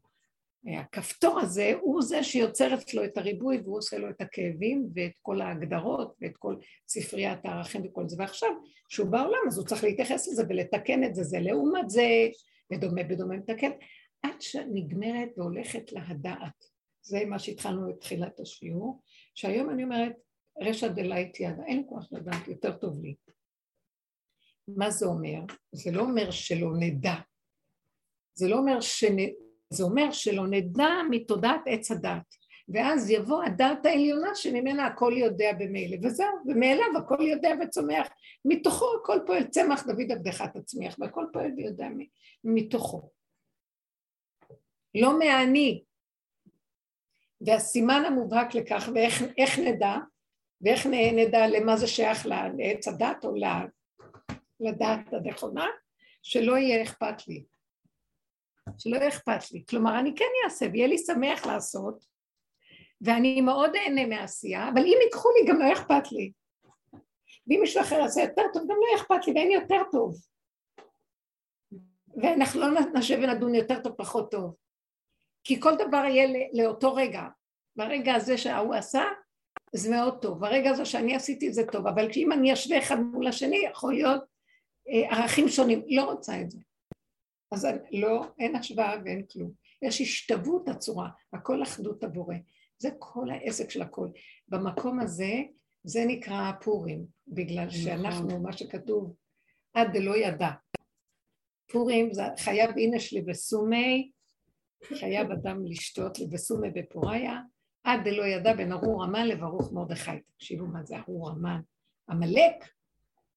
הכפתור 0.80 1.40
הזה 1.40 1.72
הוא 1.80 2.02
זה 2.02 2.22
שיוצר 2.22 2.74
אצלו 2.74 3.04
את 3.04 3.18
הריבוי 3.18 3.60
והוא 3.60 3.78
עושה 3.78 3.98
לו 3.98 4.10
את 4.10 4.20
הכאבים 4.20 4.88
ואת 4.94 5.12
כל 5.22 5.40
ההגדרות 5.40 6.14
ואת 6.20 6.36
כל 6.36 6.56
ספריית 6.88 7.38
הערכים 7.44 7.82
וכל 7.84 8.08
זה. 8.08 8.16
ועכשיו 8.18 8.48
כשהוא 8.88 9.08
בעולם 9.08 9.38
אז 9.48 9.58
הוא 9.58 9.66
צריך 9.66 9.84
להתייחס 9.84 10.28
לזה 10.28 10.42
ולתקן 10.48 11.04
את 11.04 11.14
זה 11.14 11.22
זה 11.22 11.40
לעומת 11.40 11.90
זה 11.90 12.06
ודומה 12.72 13.02
בדומה 13.02 13.36
מתקן 13.36 13.70
עד 14.22 14.40
שנגמרת 14.40 15.28
והולכת 15.36 15.92
לה 15.92 16.00
הדעת 16.08 16.64
זה 17.02 17.24
מה 17.26 17.38
שהתחלנו 17.38 17.90
את 17.90 18.00
תחילת 18.00 18.40
השיעור 18.40 19.02
שהיום 19.34 19.70
אני 19.70 19.84
אומרת 19.84 20.12
רישא 20.60 20.88
דלית 20.88 21.40
ידע, 21.40 21.62
אין 21.66 21.84
כוח 21.88 22.08
לדעת, 22.12 22.48
יותר 22.48 22.76
טוב 22.76 23.02
לי. 23.02 23.14
מה 24.68 24.90
זה 24.90 25.06
אומר? 25.06 25.40
זה 25.72 25.90
לא 25.90 26.00
אומר 26.00 26.30
שלא 26.30 26.68
נדע. 26.78 27.14
זה 28.34 28.48
לא 28.48 28.56
אומר 28.58 28.80
שנ... 28.80 29.16
זה 29.70 29.84
אומר 29.84 30.10
שלא 30.10 30.46
נדע 30.46 30.88
מתודעת 31.10 31.60
עץ 31.66 31.90
הדעת. 31.90 32.34
ואז 32.68 33.10
יבוא 33.10 33.44
הדעת 33.44 33.86
העליונה 33.86 34.34
שממנה 34.34 34.86
הכל 34.86 35.12
יודע 35.16 35.52
במילא, 35.58 35.96
וזהו, 36.02 36.38
ומאליו 36.46 36.86
הכל 36.98 37.20
יודע 37.20 37.50
וצומח. 37.62 38.08
מתוכו 38.44 38.86
הכל 39.00 39.18
פועל, 39.26 39.44
צמח 39.44 39.86
דוד 39.86 40.12
עבדך 40.12 40.42
תצמיח, 40.54 40.96
והכל 40.98 41.26
פועל 41.32 41.52
ויודע 41.56 41.88
מתוכו. 42.44 43.10
לא 44.94 45.18
מהאני. 45.18 45.84
והסימן 47.40 48.02
המובהק 48.06 48.54
לכך, 48.54 48.88
ואיך 48.94 49.58
נדע? 49.58 49.96
ואיך 50.60 50.86
נדע 50.86 51.46
למה 51.46 51.76
זה 51.76 51.86
שייך 51.86 52.26
לעץ 52.26 52.88
הדת 52.88 53.24
או 53.24 53.34
לדעת 54.60 55.12
הנכונה? 55.12 55.66
שלא 56.22 56.56
יהיה 56.56 56.82
אכפת 56.82 57.28
לי. 57.28 57.44
שלא 58.78 58.96
יהיה 58.96 59.08
אכפת 59.08 59.52
לי. 59.52 59.64
כלומר, 59.68 59.98
אני 59.98 60.14
כן 60.16 60.24
אעשה 60.44 60.66
ויהיה 60.72 60.86
לי 60.86 60.98
שמח 60.98 61.46
לעשות, 61.46 62.04
ואני 63.00 63.40
מאוד 63.40 63.76
אהנה 63.76 64.06
מהעשייה, 64.06 64.68
אבל 64.68 64.80
אם 64.82 64.98
ייקחו 65.02 65.28
לי 65.30 65.52
גם 65.52 65.58
לא 65.58 65.72
אכפת 65.72 66.12
לי. 66.12 66.32
ואם 67.46 67.58
מישהו 67.60 67.80
אחר 67.82 67.94
יעשה 67.94 68.20
יותר 68.20 68.42
טוב, 68.52 68.62
גם 68.62 68.76
לא 68.76 69.00
אכפת 69.00 69.26
לי, 69.26 69.32
ואין 69.32 69.50
יותר 69.50 69.82
טוב. 69.92 70.14
ואנחנו 72.22 72.60
לא 72.60 72.68
נשב 72.94 73.18
ונדון 73.22 73.54
יותר 73.54 73.82
טוב, 73.82 73.92
פחות 73.92 74.30
טוב. 74.30 74.54
כי 75.44 75.60
כל 75.60 75.72
דבר 75.74 76.04
יהיה 76.04 76.48
לאותו 76.52 76.94
רגע. 76.94 77.22
ברגע 77.76 78.14
הזה 78.14 78.38
שההוא 78.38 78.74
עשה, 78.74 79.04
זה 79.72 79.90
מאוד 79.90 80.18
טוב. 80.22 80.44
הרגע 80.44 80.70
הזה 80.70 80.84
שאני 80.84 81.14
עשיתי 81.14 81.52
זה 81.52 81.62
טוב, 81.72 81.86
אבל 81.86 82.08
אם 82.16 82.32
אני 82.32 82.52
אשווה 82.52 82.78
אחד 82.78 83.00
מול 83.00 83.26
השני, 83.26 83.56
יכול 83.56 83.94
להיות 83.94 84.24
אה, 84.88 85.16
ערכים 85.16 85.48
שונים. 85.48 85.82
לא 85.88 86.04
רוצה 86.04 86.40
את 86.40 86.50
זה. 86.50 86.58
אז 87.52 87.66
לא, 87.92 88.26
אין 88.38 88.56
השוואה 88.56 88.94
ואין 89.04 89.26
כלום. 89.32 89.50
יש 89.82 90.00
השתוות 90.00 90.68
הצורה, 90.68 91.08
הכל 91.32 91.62
אחדות 91.62 92.04
הבורא. 92.04 92.34
זה 92.78 92.88
כל 92.98 93.30
העסק 93.30 93.70
של 93.70 93.82
הכל. 93.82 94.08
במקום 94.48 95.00
הזה, 95.00 95.32
זה 95.84 96.04
נקרא 96.06 96.52
פורים, 96.60 97.06
בגלל 97.28 97.66
נכון. 97.66 97.80
שאנחנו, 97.80 98.40
מה 98.40 98.52
שכתוב, 98.52 99.14
עד 99.74 99.88
דלא 99.92 100.16
ידע. 100.16 100.50
פורים 101.72 102.12
זה 102.12 102.22
חייב 102.38 102.70
אינש 102.76 103.14
לבסומי, 103.14 104.10
חייב 104.84 105.30
אדם 105.30 105.64
לשתות 105.64 106.18
לבסומי 106.18 106.70
בפוריה, 106.70 107.40
עד 107.86 108.00
דלא 108.04 108.26
ידע 108.26 108.54
בין 108.54 108.72
ארור 108.72 109.04
המן 109.04 109.28
לברוך 109.28 109.72
מרדכי. 109.72 110.20
תקשיבו 110.36 110.66
מה 110.66 110.84
זה 110.84 110.96
ארור 110.96 111.30
המן. 111.30 111.60
עמלק? 112.10 112.68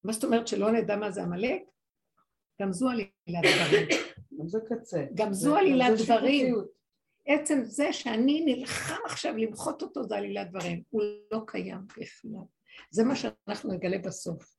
מה 0.03 0.13
זאת 0.13 0.23
אומרת 0.23 0.47
שלא 0.47 0.71
נדע 0.71 0.95
מה 0.95 1.11
זה 1.11 1.23
עמלק? 1.23 1.61
גם 2.61 2.71
זו 2.71 2.89
עלילת 2.89 3.09
דברים. 3.27 3.87
גם 4.39 4.47
זה 4.47 4.59
קצה. 4.69 5.05
גם 5.13 5.33
זו 5.33 5.55
עלילת 5.55 5.91
דברים. 6.05 6.55
עצם 7.25 7.61
זה 7.63 7.93
שאני 7.93 8.41
נלחם 8.45 8.99
עכשיו 9.05 9.37
למחות 9.37 9.81
אותו 9.81 10.03
זה 10.03 10.17
עלילת 10.17 10.49
דברים. 10.49 10.83
הוא 10.89 11.01
לא 11.31 11.39
קיים 11.47 11.87
בכלל. 11.87 12.45
זה 12.91 13.03
מה 13.03 13.15
שאנחנו 13.15 13.73
נגלה 13.73 13.97
בסוף. 13.97 14.58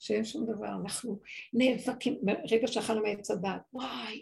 שאין 0.00 0.24
שום 0.24 0.46
דבר, 0.46 0.68
אנחנו 0.82 1.20
נאבקים, 1.52 2.14
ברגע 2.22 2.66
שאכלנו 2.66 3.02
מעץ 3.02 3.30
הדת, 3.30 3.60
וואי, 3.72 4.20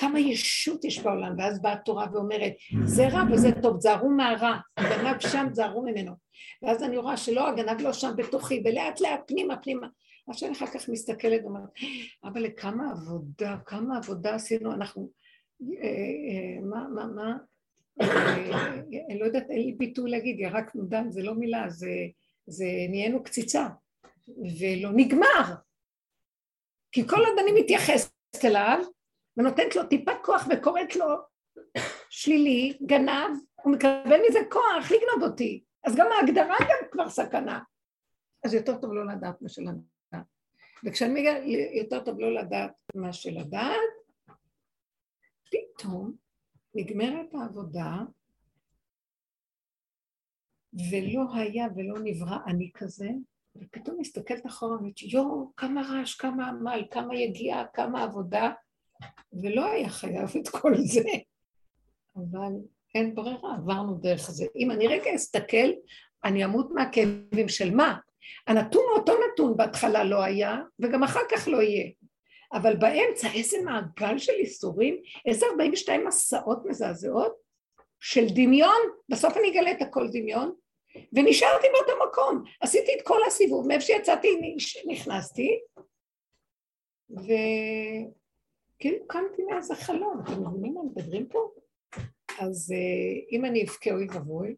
כמה 0.00 0.20
ישות 0.20 0.84
יש 0.84 0.98
בעולם, 0.98 1.34
ואז 1.38 1.62
באה 1.62 1.72
התורה 1.72 2.06
ואומרת, 2.12 2.52
זה 2.84 3.08
רע 3.08 3.22
וזה 3.32 3.48
טוב, 3.62 3.80
זהרו 3.80 4.10
מהרע, 4.10 4.56
הגנב 4.76 5.20
שם, 5.20 5.46
זהרו 5.52 5.82
ממנו. 5.82 6.12
ואז 6.62 6.82
אני 6.82 6.96
רואה 6.96 7.16
שלא, 7.16 7.48
הגנב 7.48 7.80
לא 7.80 7.92
שם 7.92 8.10
בתוכי, 8.16 8.62
ולאט 8.64 9.00
לאט 9.00 9.20
פנימה 9.26 9.56
פנימה. 9.56 9.86
אז 10.28 10.36
שאני 10.36 10.52
אחר 10.52 10.66
כך 10.66 10.88
מסתכלת 10.88 11.40
ואומרת, 11.44 11.70
אבל 12.24 12.42
לכמה 12.42 12.90
עבודה, 12.90 13.56
כמה 13.66 13.96
עבודה 13.96 14.34
עשינו, 14.34 14.72
אנחנו, 14.72 15.10
אה, 15.62 15.86
אה, 15.86 16.60
מה, 16.62 16.88
מה, 16.94 17.06
מה, 17.06 17.36
אה, 18.00 18.74
אני 19.08 19.18
לא 19.18 19.24
יודעת, 19.24 19.50
אין 19.50 19.62
לי 19.62 19.72
ביטוי 19.72 20.10
להגיד, 20.10 20.40
ירקנו 20.40 20.82
דם, 20.84 21.06
זה 21.10 21.22
לא 21.22 21.34
מילה, 21.34 21.70
זה 22.46 22.64
נהיינו 22.88 23.22
קציצה. 23.22 23.66
ולא 24.28 24.90
נגמר. 24.96 25.54
כי 26.92 27.08
כל 27.08 27.16
עוד 27.16 27.38
אני 27.42 27.60
מתייחסת 27.60 28.44
אליו 28.44 28.78
ונותנת 29.36 29.76
לו 29.76 29.86
טיפת 29.86 30.16
כוח 30.22 30.46
וקוראת 30.50 30.96
לו 30.96 31.06
שלילי, 32.10 32.78
גנב, 32.86 33.30
הוא 33.62 33.72
מקבל 33.72 34.20
מזה 34.28 34.38
כוח 34.50 34.90
לגנוב 34.90 35.30
אותי. 35.30 35.64
אז 35.84 35.96
גם 35.96 36.06
ההגדרה 36.12 36.56
גם 36.60 36.88
כבר 36.90 37.08
סכנה. 37.08 37.60
אז 38.44 38.54
יותר 38.54 38.80
טוב 38.80 38.92
לא 38.92 39.06
לדעת 39.06 39.42
מה 39.42 39.48
של 39.48 39.62
הדעת. 39.68 40.26
וכשאני 40.84 41.12
מגיעה 41.12 41.38
יותר 41.78 42.04
טוב 42.04 42.20
לא 42.20 42.34
לדעת 42.34 42.72
מה 42.94 43.12
של 43.12 43.38
הדעת, 43.38 43.90
פתאום 45.50 46.12
נגמרת 46.74 47.34
העבודה 47.34 47.96
ולא 50.72 51.34
היה 51.34 51.66
ולא 51.76 51.98
נברא 52.04 52.38
אני 52.46 52.70
כזה, 52.74 53.08
ופתאום 53.56 53.96
מסתכלת 54.00 54.46
אחורה 54.46 54.76
ואומרת, 54.76 55.02
יואו, 55.02 55.52
כמה 55.56 55.82
רעש, 55.88 56.14
כמה 56.14 56.48
עמל, 56.48 56.84
כמה 56.90 57.16
יגיעה, 57.16 57.64
כמה 57.74 58.02
עבודה, 58.02 58.50
ולא 59.42 59.72
היה 59.72 59.88
חייב 59.88 60.28
את 60.40 60.48
כל 60.48 60.74
זה. 60.76 61.10
אבל 62.16 62.52
אין 62.94 63.14
ברירה, 63.14 63.56
עברנו 63.56 63.94
דרך 63.94 64.30
זה. 64.30 64.46
אם 64.56 64.70
אני 64.70 64.88
רגע 64.88 65.14
אסתכל, 65.14 65.70
אני 66.24 66.44
אמות 66.44 66.70
מהכאבים 66.74 67.48
של 67.48 67.74
מה? 67.74 67.98
הנתון 68.46 68.82
הוא 68.90 68.98
אותו 68.98 69.12
נתון 69.12 69.56
בהתחלה 69.56 70.04
לא 70.04 70.22
היה, 70.22 70.58
וגם 70.78 71.02
אחר 71.02 71.20
כך 71.30 71.48
לא 71.48 71.62
יהיה. 71.62 71.90
אבל 72.52 72.76
באמצע 72.76 73.28
איזה 73.34 73.56
מעגל 73.64 74.18
של 74.18 74.32
איסורים, 74.32 75.00
איזה 75.26 75.46
42 75.52 76.06
מסעות 76.06 76.58
מזעזעות 76.66 77.32
של 78.00 78.26
דמיון, 78.28 78.80
בסוף 79.08 79.36
אני 79.36 79.50
אגלה 79.50 79.70
את 79.70 79.82
הכל 79.82 80.08
דמיון, 80.12 80.54
ונשארתי 81.12 81.66
באותו 81.72 81.92
מקום, 82.08 82.44
עשיתי 82.60 82.92
את 82.94 83.06
כל 83.06 83.20
הסיבוב, 83.26 83.68
מאיפה 83.68 83.84
שיצאתי 83.84 84.28
נכנסתי, 84.86 85.60
וכאילו 87.10 87.36
קמתי 89.06 89.42
מאיזה 89.42 89.74
חלום, 89.74 90.20
אתם 90.24 90.48
מבינים 90.48 90.74
מה 90.74 90.80
מדברים 90.82 91.28
פה? 91.28 91.50
אז 92.40 92.72
uh, 92.72 93.32
אם 93.32 93.44
אני 93.44 93.64
אבכה 93.64 93.90
אוי 93.90 94.06
ואבוי, 94.14 94.54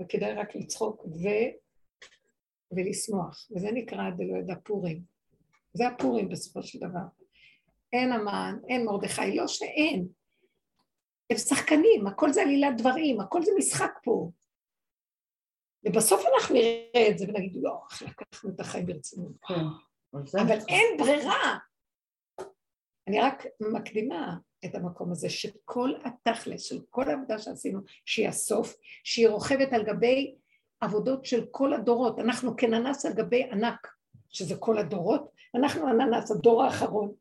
וכדאי 0.00 0.32
רק 0.32 0.54
לצחוק 0.54 1.04
ו... 1.04 1.28
ולשמוח, 2.72 3.48
וזה 3.56 3.70
נקרא 3.72 4.10
דלא 4.10 4.38
ידע 4.38 4.54
פורים. 4.64 5.00
זה 5.74 5.88
הפורים 5.88 6.28
בסופו 6.28 6.62
של 6.62 6.78
דבר. 6.78 7.06
אין 7.92 8.12
המן, 8.12 8.58
אין 8.68 8.84
מרדכי, 8.84 9.36
לא 9.36 9.48
שאין. 9.48 10.08
הם 11.30 11.36
שחקנים, 11.36 12.06
הכל 12.06 12.32
זה 12.32 12.42
עלילת 12.42 12.76
דברים, 12.76 13.20
הכל 13.20 13.42
זה 13.42 13.50
משחק 13.58 13.92
פה. 14.04 14.30
ובסוף 15.84 16.24
אנחנו 16.34 16.54
נראה 16.54 17.08
את 17.10 17.18
זה 17.18 17.24
ונגיד, 17.28 17.56
לא, 17.62 17.80
איך 17.90 18.02
לקחנו 18.02 18.50
את 18.50 18.60
החיים 18.60 18.86
ברצינות. 18.86 19.32
כן, 19.46 19.64
אבל 20.40 20.58
אין 20.68 20.96
ברירה. 20.98 21.58
אני 23.08 23.20
רק 23.20 23.46
מקדימה 23.60 24.36
את 24.64 24.74
המקום 24.74 25.12
הזה 25.12 25.30
שכל 25.30 25.90
התכלס 26.04 26.62
של 26.62 26.80
כל 26.90 27.10
העבודה 27.10 27.38
שעשינו, 27.38 27.80
שהיא 28.04 28.28
הסוף, 28.28 28.76
שהיא 29.04 29.28
רוכבת 29.28 29.72
על 29.72 29.84
גבי 29.84 30.34
עבודות 30.80 31.24
של 31.24 31.46
כל 31.50 31.72
הדורות. 31.72 32.18
אנחנו 32.18 32.56
כננס 32.56 33.06
על 33.06 33.12
גבי 33.12 33.44
ענק, 33.44 33.88
שזה 34.30 34.56
כל 34.56 34.78
הדורות, 34.78 35.30
אנחנו 35.54 35.88
הננס, 35.88 36.30
הדור 36.30 36.62
האחרון. 36.62 37.12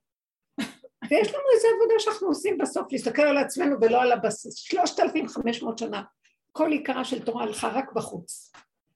ויש 1.09 1.27
לנו 1.27 1.43
איזו 1.55 1.67
עבודה 1.75 1.93
שאנחנו 1.99 2.27
עושים 2.27 2.57
בסוף, 2.57 2.91
להסתכל 2.91 3.21
על 3.21 3.37
עצמנו 3.37 3.75
ולא 3.81 4.01
על 4.01 4.11
הבסיס. 4.11 4.55
שלושת 4.55 4.99
אלפים 4.99 5.27
חמש 5.27 5.63
מאות 5.63 5.77
שנה 5.77 6.03
כל 6.53 6.71
עיקרה 6.71 7.05
של 7.05 7.25
תורה 7.25 7.43
הלכה 7.43 7.67
רק 7.67 7.91
בחוץ. 7.93 8.51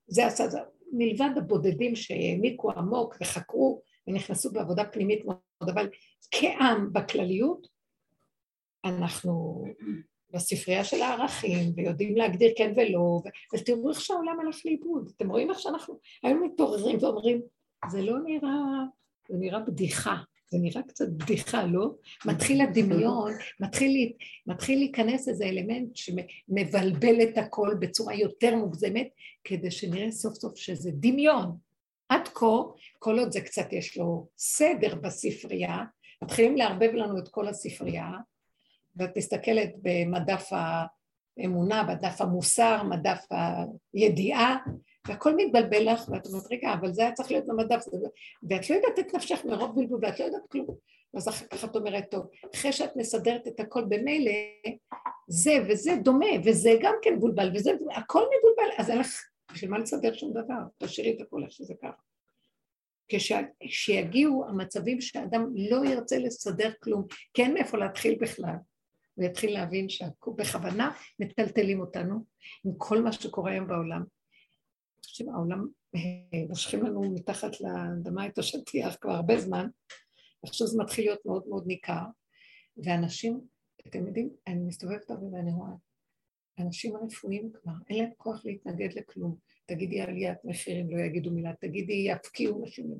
זה 0.08 0.26
עשה 0.26 0.48
זה. 0.48 0.60
מלבד 0.92 1.30
הבודדים 1.38 1.96
שהעמיקו 1.96 2.72
עמוק 2.72 3.16
וחקרו 3.22 3.82
ונכנסו 4.08 4.52
בעבודה 4.52 4.86
פנימית 4.86 5.26
מאוד, 5.26 5.70
אבל 5.74 5.90
כעם 6.32 6.94
בכלליות, 6.94 7.68
אנחנו 8.86 9.64
בספרייה 10.34 10.84
של 10.84 11.02
הערכים, 11.02 11.74
ויודעים 11.76 12.18
להגדיר 12.18 12.54
כן 12.58 12.74
ולא, 12.76 13.22
ותראו 13.54 13.90
איך 13.90 14.02
שהעולם 14.02 14.40
הלך 14.40 14.66
לאיבוד. 14.66 15.12
אתם 15.16 15.30
רואים 15.30 15.50
איך 15.50 15.60
שאנחנו 15.60 16.00
היום 16.24 16.44
מתעוררים 16.44 16.98
ואומרים, 17.02 17.42
זה 17.90 18.02
לא 18.02 18.20
נראה, 18.20 18.84
זה 19.30 19.38
נראה 19.38 19.60
בדיחה. 19.60 20.16
זה 20.50 20.58
נראה 20.62 20.82
קצת 20.84 21.10
בדיחה, 21.10 21.66
לא? 21.66 21.90
מתחיל 22.26 22.62
הדמיון, 22.62 23.34
מתחיל, 23.60 24.14
מתחיל 24.48 24.80
להיכנס 24.80 25.28
איזה 25.28 25.46
אלמנט 25.46 25.96
שמבלבל 25.96 27.22
את 27.24 27.38
הכל 27.38 27.76
בצורה 27.80 28.16
יותר 28.16 28.56
מוגזמת, 28.56 29.08
כדי 29.44 29.72
שנראה 29.72 30.12
סוף 30.12 30.34
סוף 30.34 30.58
שזה 30.58 30.92
דמיון. 30.94 31.58
עד 32.10 32.28
כה, 32.28 32.56
כל 33.00 33.20
עוד 33.20 33.32
זה 33.32 33.42
קצת 33.42 33.74
יש 33.74 33.98
לו 33.98 34.28
סדר 34.38 34.96
בספרייה, 34.96 35.78
מתחילים 36.24 36.58
לערבב 36.58 36.92
לנו 36.94 37.20
את 37.20 37.28
כל 37.28 37.48
הספרייה, 37.48 38.12
ואת 38.96 39.18
מסתכלת 39.18 39.70
במדף 39.82 40.50
האמונה, 41.38 41.84
מדף 41.84 42.22
המוסר, 42.22 42.84
מדף 42.84 43.26
הידיעה, 43.94 44.58
והכל 45.08 45.36
מתבלבל 45.36 45.94
לך, 45.94 46.10
ואת 46.10 46.26
אומרת, 46.28 46.44
רגע, 46.52 46.74
אבל 46.74 46.94
זה 46.94 47.02
היה 47.02 47.12
צריך 47.12 47.32
להיות 47.32 47.46
במדף, 47.48 47.86
ואת 48.50 48.70
לא 48.70 48.76
יודעת 48.76 49.00
את 49.00 49.14
נפשך 49.16 49.46
מרוב 49.46 49.76
בלבול, 49.76 50.00
ואת 50.02 50.20
לא 50.20 50.26
יודעת 50.26 50.48
כלום. 50.52 50.76
אז 51.16 51.30
אחר 51.30 51.46
כך 51.46 51.66
את 51.66 51.76
אומרת, 51.76 52.12
טוב, 52.12 52.26
אחרי 52.56 52.72
שאת 52.72 52.96
מסדרת 52.96 53.48
את 53.48 53.60
הכל 53.60 53.86
במילא, 53.90 54.32
זה 55.28 55.52
וזה 55.70 55.92
דומה, 56.04 56.26
וזה 56.46 56.70
גם 56.82 56.94
כן 57.02 57.14
מבולבל, 57.14 57.52
וזה, 57.56 57.72
הכל 57.96 58.20
מבולבל, 58.20 58.74
אז 58.78 58.90
אין 58.90 59.00
לך, 59.00 59.24
בשביל 59.54 59.72
מה 59.72 59.78
לסדר 59.80 60.14
שום 60.14 60.32
דבר? 60.32 60.60
תשאירי 60.78 61.16
את 61.16 61.22
הכל 61.22 61.44
איך 61.44 61.52
שזה 61.52 61.74
ככה. 61.82 62.02
כשיגיעו 63.62 64.46
המצבים 64.48 65.02
שאדם 65.02 65.46
לא 65.56 65.86
ירצה 65.86 66.18
לסדר 66.18 66.72
כלום, 66.84 67.06
כי 67.34 67.44
אין 67.44 67.54
מאיפה 67.54 67.78
להתחיל 67.78 68.18
בכלל, 68.22 68.56
הוא 69.16 69.26
יתחיל 69.26 69.54
להבין 69.54 69.90
שבכוונה 69.90 70.92
מטלטלים 71.20 71.80
אותנו 71.80 72.24
עם 72.66 72.72
כל 72.78 73.02
מה 73.02 73.12
שקורה 73.12 73.52
היום 73.52 73.68
בעולם. 73.68 74.04
חושבים, 75.18 75.36
העולם, 75.36 75.68
מושכים 76.50 76.84
לנו 76.84 77.14
מתחת 77.14 77.62
לאדמה 77.62 78.26
את 78.28 78.38
השטיח 78.38 78.98
כבר 79.02 79.12
הרבה 79.12 79.40
זמן, 79.40 79.68
ועכשיו 80.44 80.68
זה 80.68 80.84
מתחיל 80.84 81.06
להיות 81.06 81.26
מאוד 81.26 81.44
מאוד 81.48 81.68
ניכר, 81.68 82.04
ואנשים, 82.84 83.40
אתם 83.88 84.08
יודעים, 84.08 84.30
אני 84.48 84.60
מסתובבת 84.60 85.12
הרבה 85.12 85.26
ואני 85.26 85.52
רואה, 85.52 85.72
אנשים 86.60 86.96
הרפואיים 86.96 87.52
כבר, 87.54 87.72
אין 87.90 87.98
להם 87.98 88.10
כוח 88.18 88.46
להתנגד 88.46 88.94
לכלום. 88.94 89.36
תגידי 89.66 90.02
עליית 90.02 90.38
מחירים, 90.44 90.90
לא 90.90 91.02
יגידו 91.02 91.32
מילה, 91.32 91.54
תגידי 91.62 92.08
יפקיעו 92.08 92.62
מחירים, 92.62 92.98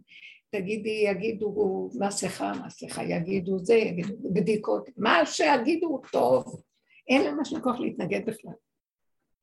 תגידי 0.50 1.04
יגידו 1.10 1.90
מסכה, 2.00 2.52
מסכה, 2.66 3.04
יגידו 3.04 3.60
זה, 3.60 3.74
יגידו 3.74 4.34
בדיקות, 4.34 4.90
מה 4.98 5.26
שיגידו 5.26 6.02
טוב, 6.12 6.62
אין 7.08 7.22
להם 7.22 7.42
משהו 7.42 7.62
כוח 7.62 7.80
להתנגד 7.80 8.22
בכלל. 8.26 8.54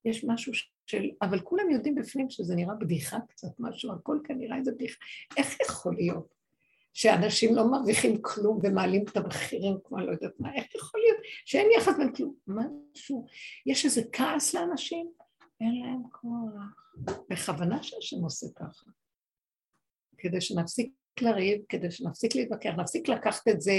יש 0.05 0.25
משהו 0.25 0.53
של, 0.87 1.11
אבל 1.23 1.40
כולם 1.40 1.71
יודעים 1.71 1.95
בפנים 1.95 2.31
שזה 2.31 2.55
נראה 2.55 2.75
בדיחה 2.75 3.19
קצת 3.29 3.49
משהו, 3.59 3.93
הכל 3.93 4.19
כאן 4.25 4.38
נראה 4.38 4.57
איזה 4.57 4.73
בדיחה. 4.73 5.05
איך 5.37 5.61
יכול 5.61 5.95
להיות 5.95 6.35
שאנשים 6.93 7.55
לא 7.55 7.71
מרוויחים 7.71 8.23
כלום 8.23 8.61
ומעלים 8.62 9.05
את 9.11 9.17
המחירים 9.17 9.77
כמו 9.85 9.99
אני 9.99 10.07
לא 10.07 10.12
יודעת 10.12 10.40
מה, 10.40 10.55
איך 10.55 10.75
יכול 10.75 11.01
להיות 11.01 11.19
שאין 11.45 11.67
יחס 11.79 11.97
בין 11.99 12.14
כלום? 12.14 12.35
משהו, 12.47 13.27
יש 13.67 13.85
איזה 13.85 14.03
כעס 14.12 14.55
לאנשים? 14.55 15.11
אין 15.61 15.81
להם 15.81 16.03
כוח. 16.11 16.85
בכוונה 17.31 17.83
שהשם 17.83 18.17
עושה 18.17 18.47
ככה. 18.55 18.90
כדי 20.19 20.40
שנפסיק 20.40 20.93
לריב, 21.21 21.62
כדי 21.69 21.90
שנפסיק 21.90 22.35
להתווכח, 22.35 22.71
נפסיק 22.79 23.09
לקחת 23.09 23.49
את 23.49 23.61
זה 23.61 23.73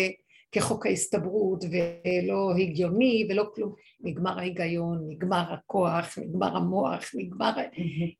כחוק 0.55 0.85
ההסתברות 0.85 1.63
ולא 1.63 2.53
הגיוני 2.57 3.27
ולא 3.29 3.51
כלום, 3.55 3.75
נגמר 3.99 4.39
ההיגיון, 4.39 5.05
נגמר 5.09 5.53
הכוח, 5.53 6.17
נגמר 6.17 6.55
המוח, 6.55 7.03
נגמר... 7.15 7.51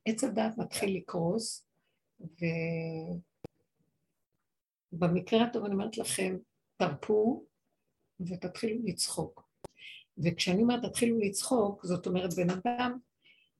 עץ 0.05 0.23
הדעת 0.23 0.57
מתחיל 0.57 0.97
לקרוס, 0.97 1.67
ובמקרה 4.93 5.43
הטוב 5.43 5.65
אני 5.65 5.73
אומרת 5.73 5.97
לכם, 5.97 6.37
תרפו 6.77 7.45
ותתחילו 8.19 8.79
לצחוק. 8.83 9.49
וכשאני 10.17 10.61
אומרת 10.61 10.85
תתחילו 10.85 11.19
לצחוק, 11.19 11.85
זאת 11.85 12.07
אומרת 12.07 12.33
בן 12.33 12.49
אדם 12.49 12.97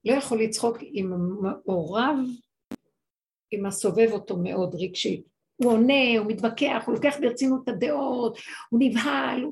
לא 0.06 0.14
יכול 0.14 0.44
לצחוק 0.44 0.78
עם 0.82 1.14
מעורב, 1.42 2.18
עם 3.52 3.66
הסובב 3.66 4.10
אותו 4.12 4.38
מאוד 4.38 4.76
רגשית. 4.76 5.35
הוא 5.56 5.72
עונה, 5.72 6.20
הוא 6.20 6.28
מתווכח, 6.28 6.84
הוא 6.86 6.96
לוקח 6.96 7.16
ברצינות 7.22 7.64
את 7.64 7.70
הדעות, 7.70 8.38
הוא 8.70 8.80
נבהל, 8.84 9.46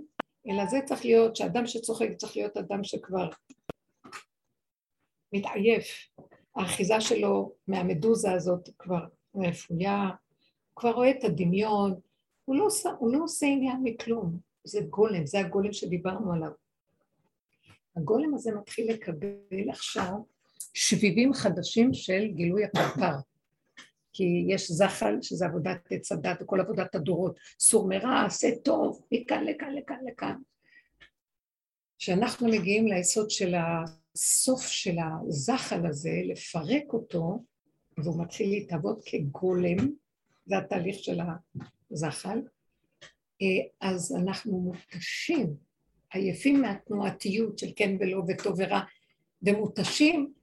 אלא 0.50 0.66
זה 0.66 0.80
צריך 0.86 1.06
להיות, 1.06 1.36
שאדם 1.36 1.68
שצוחק 1.68 2.10
צריך 2.18 2.38
להיות 2.38 2.58
אדם 2.58 2.84
שכבר 2.84 3.30
מתעייף, 5.34 6.08
האחיזה 6.56 7.02
שלו 7.02 7.54
מהמדוזה 7.68 8.32
הזאת 8.32 8.70
כבר 8.80 9.06
רפויה, 9.36 10.02
הוא 10.04 10.76
כבר 10.76 10.92
רואה 10.92 11.12
את 11.12 11.24
הדמיון, 11.24 12.00
הוא 12.46 12.56
לא, 12.56 12.68
הוא 13.00 13.14
לא 13.14 13.24
עושה 13.24 13.46
עניין 13.46 13.78
מכלום, 13.84 14.40
זה 14.64 14.80
גולם, 14.90 15.26
זה 15.26 15.40
הגולם 15.40 15.74
שדיברנו 15.74 16.34
עליו. 16.34 16.52
הגולם 17.96 18.34
הזה 18.34 18.52
מתחיל 18.52 18.92
לקבל 18.92 19.70
עכשיו 19.70 20.14
שביבים 20.74 21.34
חדשים 21.34 21.94
של 21.94 22.28
גילוי 22.28 22.64
הפרפר. 22.66 23.33
כי 24.14 24.46
יש 24.48 24.72
זחל, 24.72 25.18
שזה 25.22 25.46
עבודת 25.46 25.78
עץ 25.90 26.12
הדת 26.12 26.42
וכל 26.42 26.60
עבודת 26.60 26.96
הדורות, 26.96 27.40
סור 27.60 27.88
מרע, 27.88 28.26
עשה 28.26 28.48
טוב, 28.64 29.02
מכאן 29.12 29.44
לכאן 29.44 29.76
לכאן 29.76 29.98
לכאן. 30.12 30.36
כשאנחנו 32.00 32.48
מגיעים 32.48 32.88
ליסוד 32.88 33.30
של 33.30 33.56
הסוף 33.56 34.68
של 34.68 34.96
הזחל 35.00 35.86
הזה, 35.86 36.22
לפרק 36.26 36.94
אותו, 36.94 37.44
והוא 37.98 38.24
מתחיל 38.24 38.50
להתהוות 38.50 39.04
כגולם, 39.06 39.78
זה 40.46 40.58
התהליך 40.58 40.96
של 41.00 41.20
הזחל, 41.92 42.42
אה, 43.42 43.48
אז 43.82 44.16
אנחנו 44.16 44.60
מותשים, 44.60 45.56
עייפים 46.14 46.62
מהתנועתיות 46.62 47.60
של 47.60 47.68
כן 47.76 47.98
ולא 48.00 48.24
וטוב 48.28 48.56
ורע, 48.58 48.82
ומותשים 49.44 50.34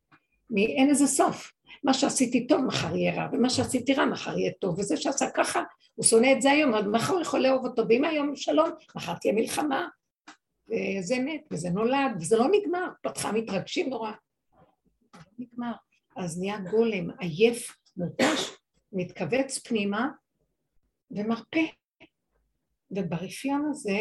מאין 0.51 0.91
איזה 0.91 1.07
סוף. 1.07 1.53
מה 1.85 1.95
שעשיתי 1.95 2.47
טוב 2.47 2.61
מחר 2.65 2.97
יהיה 2.97 3.15
רע, 3.15 3.29
ומה 3.33 3.51
שעשיתי 3.51 3.95
רע 3.95 4.05
מחר 4.05 4.39
יהיה 4.39 4.53
טוב, 4.61 4.79
וזה 4.79 4.97
שעשה 4.97 5.31
ככה, 5.31 5.63
הוא 5.95 6.05
שונא 6.05 6.33
את 6.33 6.43
זה 6.43 6.51
היום, 6.51 6.75
אז 6.75 6.85
מחר 6.87 7.13
הוא 7.13 7.23
יכול 7.23 7.41
לאהוב 7.41 7.67
אותו, 7.67 7.83
ואם 7.89 8.05
היום 8.05 8.37
שלום, 8.37 8.71
מחר 8.95 9.15
תהיה 9.15 9.35
מלחמה, 9.35 9.89
וזה 10.69 11.19
מת, 11.19 11.41
וזה 11.51 11.71
נולד, 11.71 12.11
וזה 12.21 12.37
לא 12.37 12.47
נגמר, 12.53 12.87
פתחה 13.03 13.33
מתרגשים 13.33 13.91
נורא. 13.91 14.11
לא 15.15 15.21
נגמר. 15.39 15.73
אז 16.17 16.41
נהיה 16.41 16.59
גולם, 16.71 17.11
עייף, 17.19 17.77
מותש, 17.97 18.51
מתכווץ 18.93 19.59
פנימה 19.59 20.09
ומרפא. 21.11 21.65
וברפיון 22.91 23.67
הזה, 23.71 24.01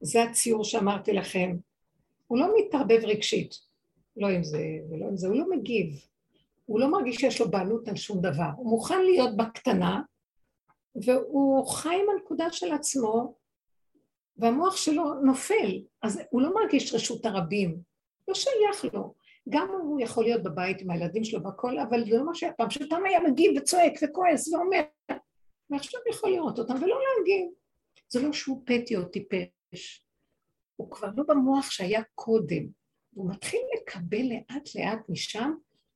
זה 0.00 0.22
הציור 0.22 0.64
שאמרתי 0.64 1.12
לכם, 1.12 1.56
הוא 2.26 2.38
לא 2.38 2.46
מתערבב 2.58 3.00
רגשית, 3.04 3.54
לא 4.16 4.28
עם 4.28 4.44
זה 4.44 4.64
ולא 4.90 5.06
עם 5.06 5.16
זה, 5.16 5.28
הוא 5.28 5.36
לא 5.36 5.50
מגיב. 5.50 6.06
הוא 6.64 6.80
לא 6.80 6.90
מרגיש 6.90 7.16
שיש 7.16 7.40
לו 7.40 7.50
בעלות 7.50 7.88
על 7.88 7.96
שום 7.96 8.20
דבר, 8.20 8.50
הוא 8.56 8.70
מוכן 8.70 9.02
להיות 9.02 9.36
בקטנה, 9.36 10.00
והוא 10.94 11.66
חי 11.66 11.94
עם 11.94 12.06
הנקודה 12.16 12.52
של 12.52 12.72
עצמו, 12.72 13.34
והמוח 14.36 14.76
שלו 14.76 15.14
נופל, 15.14 15.82
אז 16.02 16.20
הוא 16.30 16.42
לא 16.42 16.54
מרגיש 16.54 16.94
רשות 16.94 17.26
הרבים, 17.26 17.78
לא 18.28 18.34
שייך 18.34 18.94
לו. 18.94 19.14
גם 19.48 19.68
הוא 19.82 20.00
יכול 20.00 20.24
להיות 20.24 20.42
בבית 20.42 20.80
עם 20.80 20.90
הילדים 20.90 21.24
שלו 21.24 21.42
והכל, 21.42 21.78
אבל 21.78 22.04
זה 22.04 22.18
לא 22.18 22.24
מה 22.24 22.34
שהיה 22.34 22.52
פעם, 22.52 22.70
שפעם 22.70 23.04
היה 23.04 23.20
מגיב 23.20 23.52
וצועק 23.56 23.92
וכועס 24.02 24.52
ואומר, 24.52 24.82
ועכשיו 25.70 26.00
יכול 26.10 26.30
לראות 26.30 26.58
אותם 26.58 26.74
ולא 26.74 26.98
להגיב. 27.18 27.50
זה 28.08 28.22
לא 28.22 28.32
שהוא 28.32 28.62
פטי 28.66 28.96
או 28.96 29.04
טיפש, 29.04 30.04
הוא 30.76 30.90
כבר 30.90 31.08
לא 31.16 31.24
במוח 31.28 31.70
שהיה 31.70 32.02
קודם, 32.14 32.81
הוא 33.14 33.30
מתחיל 33.30 33.60
לקבל 33.76 34.22
לאט 34.22 34.68
לאט 34.74 35.08
משם 35.08 35.52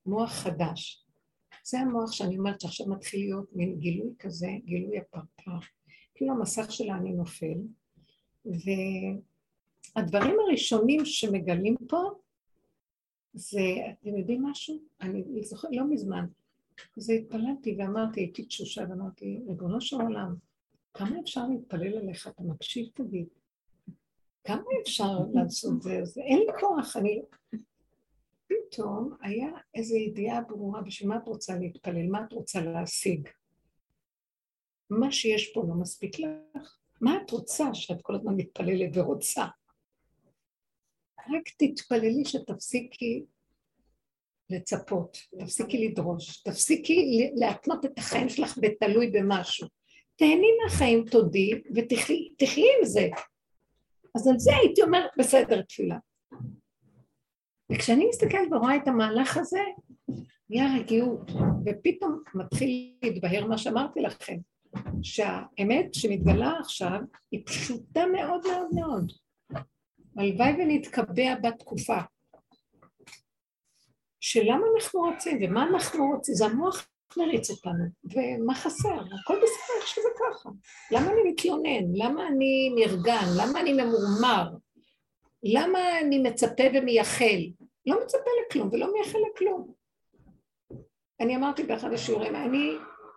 מוח 0.07 0.33
חדש. 0.33 1.07
זה 1.65 1.81
המוח 1.81 2.13
שאני 2.13 2.39
אומרת 2.39 2.61
שעכשיו 2.61 2.87
מתחיל 2.87 3.21
להיות 3.21 3.53
מין 3.53 3.79
גילוי 3.79 4.15
כזה, 4.19 4.49
גילוי 4.65 4.99
הפרפר. 4.99 5.59
כאילו 6.15 6.33
המסך 6.33 6.73
שלה 6.73 6.95
אני 6.95 7.13
נופל, 7.13 7.59
והדברים 9.97 10.37
הראשונים 10.41 11.05
שמגלים 11.05 11.77
פה 11.89 12.03
זה, 13.35 13.61
אתם 13.91 14.17
יודעים 14.17 14.43
משהו? 14.43 14.79
אני 15.01 15.43
זוכרת, 15.43 15.71
לא 15.75 15.91
מזמן, 15.91 16.27
אז 16.97 17.11
התפללתי 17.11 17.77
ואמרתי, 17.79 18.21
הייתי 18.21 18.45
תשושה 18.45 18.83
ואמרתי, 18.91 19.41
ריבונו 19.49 19.81
של 19.81 20.01
עולם, 20.01 20.35
כמה 20.95 21.21
אפשר 21.21 21.47
להתפלל 21.47 21.99
עליך? 21.99 22.29
אתה 22.29 22.43
מקשיב 22.43 22.89
תגיד. 22.95 23.27
כמה 24.47 24.63
אפשר 24.83 25.19
לעשות 25.35 25.83
זה? 25.83 26.21
אין 26.21 26.39
לי 26.39 26.61
כוח, 26.61 26.97
אני... 26.97 27.23
פתאום 28.49 29.17
היה 29.23 29.49
איזו 29.75 29.97
ידיעה 29.97 30.41
ברורה 30.41 30.83
בשביל 30.83 31.09
מה 31.09 31.17
את 31.17 31.29
רוצה 31.29 31.59
להתפלל, 31.59 32.07
מה 32.11 32.25
את 32.29 32.33
רוצה 32.33 32.61
להשיג. 32.61 33.29
מה 34.91 35.13
שיש 35.13 35.53
פה 35.55 35.65
לא 35.69 35.75
מספיק 35.75 36.19
לך. 36.19 36.79
מה 37.01 37.19
את 37.23 37.31
רוצה 37.31 37.75
שאת 37.75 38.03
כל 38.03 38.15
הזמן 38.15 38.35
מתפללת 38.37 38.91
ורוצה? 38.95 39.45
רק 41.19 41.49
תתפללי 41.59 42.25
שתפסיקי 42.25 43.25
לצפות, 44.51 45.19
תפסיקי 45.39 45.89
לדרוש, 45.89 46.43
תפסיקי 46.43 47.31
להתנות 47.35 47.85
את 47.85 47.99
החיים 47.99 48.29
שלך 48.29 48.59
בתלוי 48.63 49.11
במשהו. 49.11 49.69
תהני 50.17 50.49
מהחיים, 50.65 51.05
תודי, 51.11 51.51
ותחי 51.75 52.29
עם 52.79 52.85
זה. 52.85 53.09
אז 54.17 54.29
על 54.29 54.39
זה 54.39 54.57
הייתי 54.57 54.83
אומרת, 54.83 55.11
בסדר, 55.19 55.63
תפילה. 55.63 55.99
וכשאני 57.73 58.09
מסתכלת 58.09 58.49
ורואה 58.53 58.77
את 58.77 58.89
המהלך 58.89 59.37
הזה, 59.37 59.61
נהיה 60.51 60.77
רגיעות, 60.79 61.31
ופתאום 61.67 62.23
מתחיל 62.35 62.97
להתבהר 63.03 63.47
מה 63.47 63.59
שאמרתי 63.59 64.01
לכם, 64.01 64.37
שהאמת 65.03 65.95
שמתגלה 65.95 66.53
עכשיו 66.61 67.01
היא 67.31 67.43
פשוטה 67.47 68.07
מאוד 68.07 68.41
מאוד 68.47 68.69
מאוד. 68.75 69.13
הלוואי 70.17 70.53
ונתקבע 70.53 71.35
בתקופה. 71.43 71.99
שלמה 74.21 74.67
אנחנו 74.77 75.01
רוצים 75.01 75.39
ומה 75.43 75.63
אנחנו 75.69 76.07
רוצים, 76.07 76.35
זה 76.35 76.47
המוח 76.47 76.89
מריץ 77.17 77.51
אותנו, 77.51 77.85
ומה 78.05 78.55
חסר, 78.55 78.95
הכל 78.95 79.37
בסדר 79.37 79.77
איך 79.79 79.87
שזה 79.87 80.09
ככה. 80.19 80.49
למה 80.93 81.13
אני 81.13 81.31
מתלונן? 81.31 81.85
למה 81.95 82.29
אני 82.29 82.71
נרגן? 82.77 83.27
למה 83.41 83.61
אני 83.61 83.73
ממורמר? 83.73 84.57
למה 85.43 86.01
אני 86.01 86.19
מצפה 86.19 86.63
ומייחל? 86.75 87.41
לא 87.87 88.05
מצפה 88.05 88.31
לכלום 88.47 88.69
ולא 88.73 88.93
מייחל 88.93 89.19
לכלום. 89.33 89.75
אני 91.21 91.37
אמרתי 91.37 91.63
באחד 91.63 91.93
השיעורים, 91.93 92.37
אני, 92.37 92.73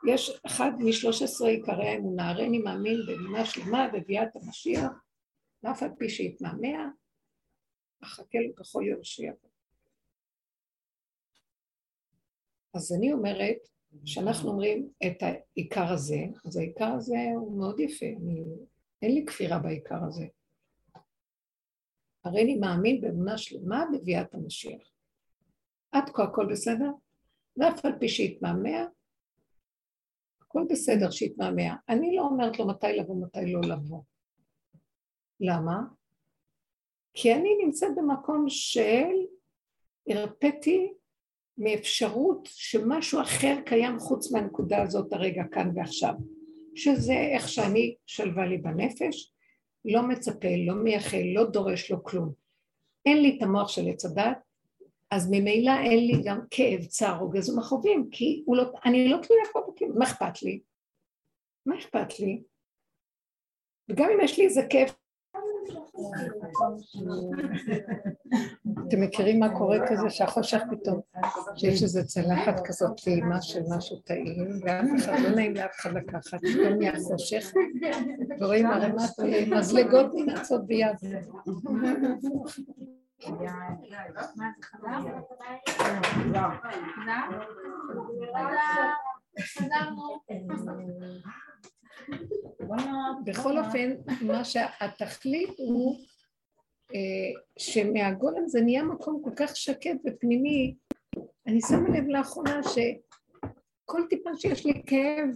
יש 0.07 0.39
אחד 0.45 0.71
משלוש 0.79 1.21
עשרה 1.21 1.49
עיקרי 1.49 1.87
האמונה, 1.87 2.29
הרי 2.29 2.45
אני 2.45 2.57
מאמין 2.57 2.97
באמונה 3.07 3.45
שלמה 3.45 3.87
בביאת 3.93 4.35
המשיח, 4.35 4.91
ואף 5.63 5.83
על 5.83 5.89
פי 5.97 6.09
שיתמהמה, 6.09 6.89
אחכה 8.03 8.37
לו 8.47 8.55
ככל 8.55 8.83
יורשיע. 8.83 9.33
אז 12.73 12.93
אני 12.97 13.13
אומרת, 13.13 13.57
כשאנחנו 14.05 14.49
אומרים 14.49 14.89
את 15.07 15.23
העיקר 15.23 15.93
הזה, 15.93 16.19
אז 16.45 16.57
העיקר 16.57 16.93
הזה 16.97 17.17
הוא 17.35 17.57
מאוד 17.57 17.79
יפה, 17.79 18.05
אני, 18.05 18.43
אין 19.01 19.15
לי 19.15 19.25
כפירה 19.25 19.59
בעיקר 19.59 20.03
הזה. 20.07 20.27
הרי 22.23 22.43
אני 22.43 22.55
מאמין 22.55 23.01
באמונה 23.01 23.37
שלמה 23.37 23.85
בביאת 23.93 24.33
המשיח. 24.33 24.91
עד 25.91 26.09
כה 26.13 26.23
הכל 26.23 26.47
בסדר? 26.51 26.91
ואף 27.57 27.85
על 27.85 27.99
פי 27.99 28.09
שהתמהמה, 28.09 28.85
הכל 30.41 30.63
בסדר 30.69 31.11
שהתמהמה. 31.11 31.75
אני 31.89 32.15
לא 32.15 32.21
אומרת 32.21 32.59
לו 32.59 32.67
מתי 32.67 32.93
לבוא, 32.93 33.23
מתי 33.25 33.51
לא 33.51 33.59
לבוא. 33.61 34.01
למה? 35.39 35.81
כי 37.13 37.33
אני 37.33 37.49
נמצאת 37.65 37.89
במקום 37.95 38.45
של 38.49 39.11
הרפאתי 40.07 40.93
מאפשרות 41.59 42.49
שמשהו 42.51 43.21
אחר 43.21 43.55
קיים 43.65 43.99
חוץ 43.99 44.31
מהנקודה 44.31 44.81
הזאת 44.81 45.13
הרגע 45.13 45.43
כאן 45.51 45.71
ועכשיו, 45.75 46.13
שזה 46.75 47.13
איך 47.13 47.49
שאני 47.49 47.95
שלווה 48.05 48.45
לי 48.45 48.57
בנפש, 48.57 49.33
לא 49.85 50.01
מצפה, 50.01 50.47
לא 50.67 50.75
מייחל, 50.75 51.23
לא 51.35 51.45
דורש, 51.45 51.91
לא 51.91 51.97
כלום. 52.03 52.33
אין 53.05 53.21
לי 53.21 53.37
את 53.37 53.43
המוח 53.43 53.69
של 53.69 53.87
עץ 53.87 54.05
הדת, 54.05 54.37
אז 55.11 55.31
ממילא 55.31 55.71
אין 55.83 56.07
לי 56.07 56.21
גם 56.25 56.39
כאב, 56.51 56.85
צער, 56.85 57.19
רוגז 57.19 57.49
ומכאובים, 57.49 58.09
כי 58.11 58.43
לא, 58.47 58.63
אני 58.85 59.09
לא 59.09 59.17
תלויה 59.17 59.43
פה 59.53 59.59
בכאב, 59.67 59.97
מה 59.97 60.05
אכפת 60.05 60.43
לי? 60.43 60.61
מה 61.65 61.79
אכפת 61.79 62.19
לי? 62.19 62.43
וגם 63.89 64.09
אם 64.13 64.19
יש 64.23 64.37
לי 64.37 64.45
איזה 64.45 64.61
כאב, 64.69 64.89
אתם 68.87 69.01
מכירים 69.01 69.39
מה 69.39 69.57
קורה 69.57 69.77
כזה 69.87 70.09
שהחושך 70.09 70.61
פתאום, 70.71 71.01
שיש 71.55 71.83
איזו 71.83 72.05
צלחת 72.05 72.59
כזאת 72.63 73.01
טעימה 73.03 73.41
של 73.41 73.61
משהו 73.69 73.97
טעים, 73.97 74.59
ואף 74.63 74.85
אחד 74.97 75.19
לא 75.23 75.29
נעים 75.29 75.55
לאף 75.55 75.71
אחד 75.79 75.93
לקחת, 75.93 76.39
פתאום 76.39 76.73
נהיה 76.77 76.93
חושך, 77.03 77.53
ורואים 78.39 78.67
ערימת 78.67 79.19
מזלגות 79.49 80.11
ננצות 80.15 80.67
ביד. 80.67 80.95
בכל 93.25 93.57
אופן, 93.57 93.95
מה 94.21 94.45
שהתכלית 94.45 95.49
הוא 95.57 95.99
אה, 96.95 97.41
שמהגולם 97.57 98.47
זה 98.47 98.61
נהיה 98.61 98.83
מקום 98.83 99.21
כל 99.23 99.31
כך 99.35 99.55
שקט 99.55 99.97
ופנימי. 100.05 100.75
אני 101.47 101.61
שמה 101.61 101.89
לב 101.89 102.07
לאחרונה 102.07 102.61
שכל 102.63 104.01
טיפה 104.09 104.29
שיש 104.35 104.65
לי 104.65 104.81
כאב, 104.85 105.29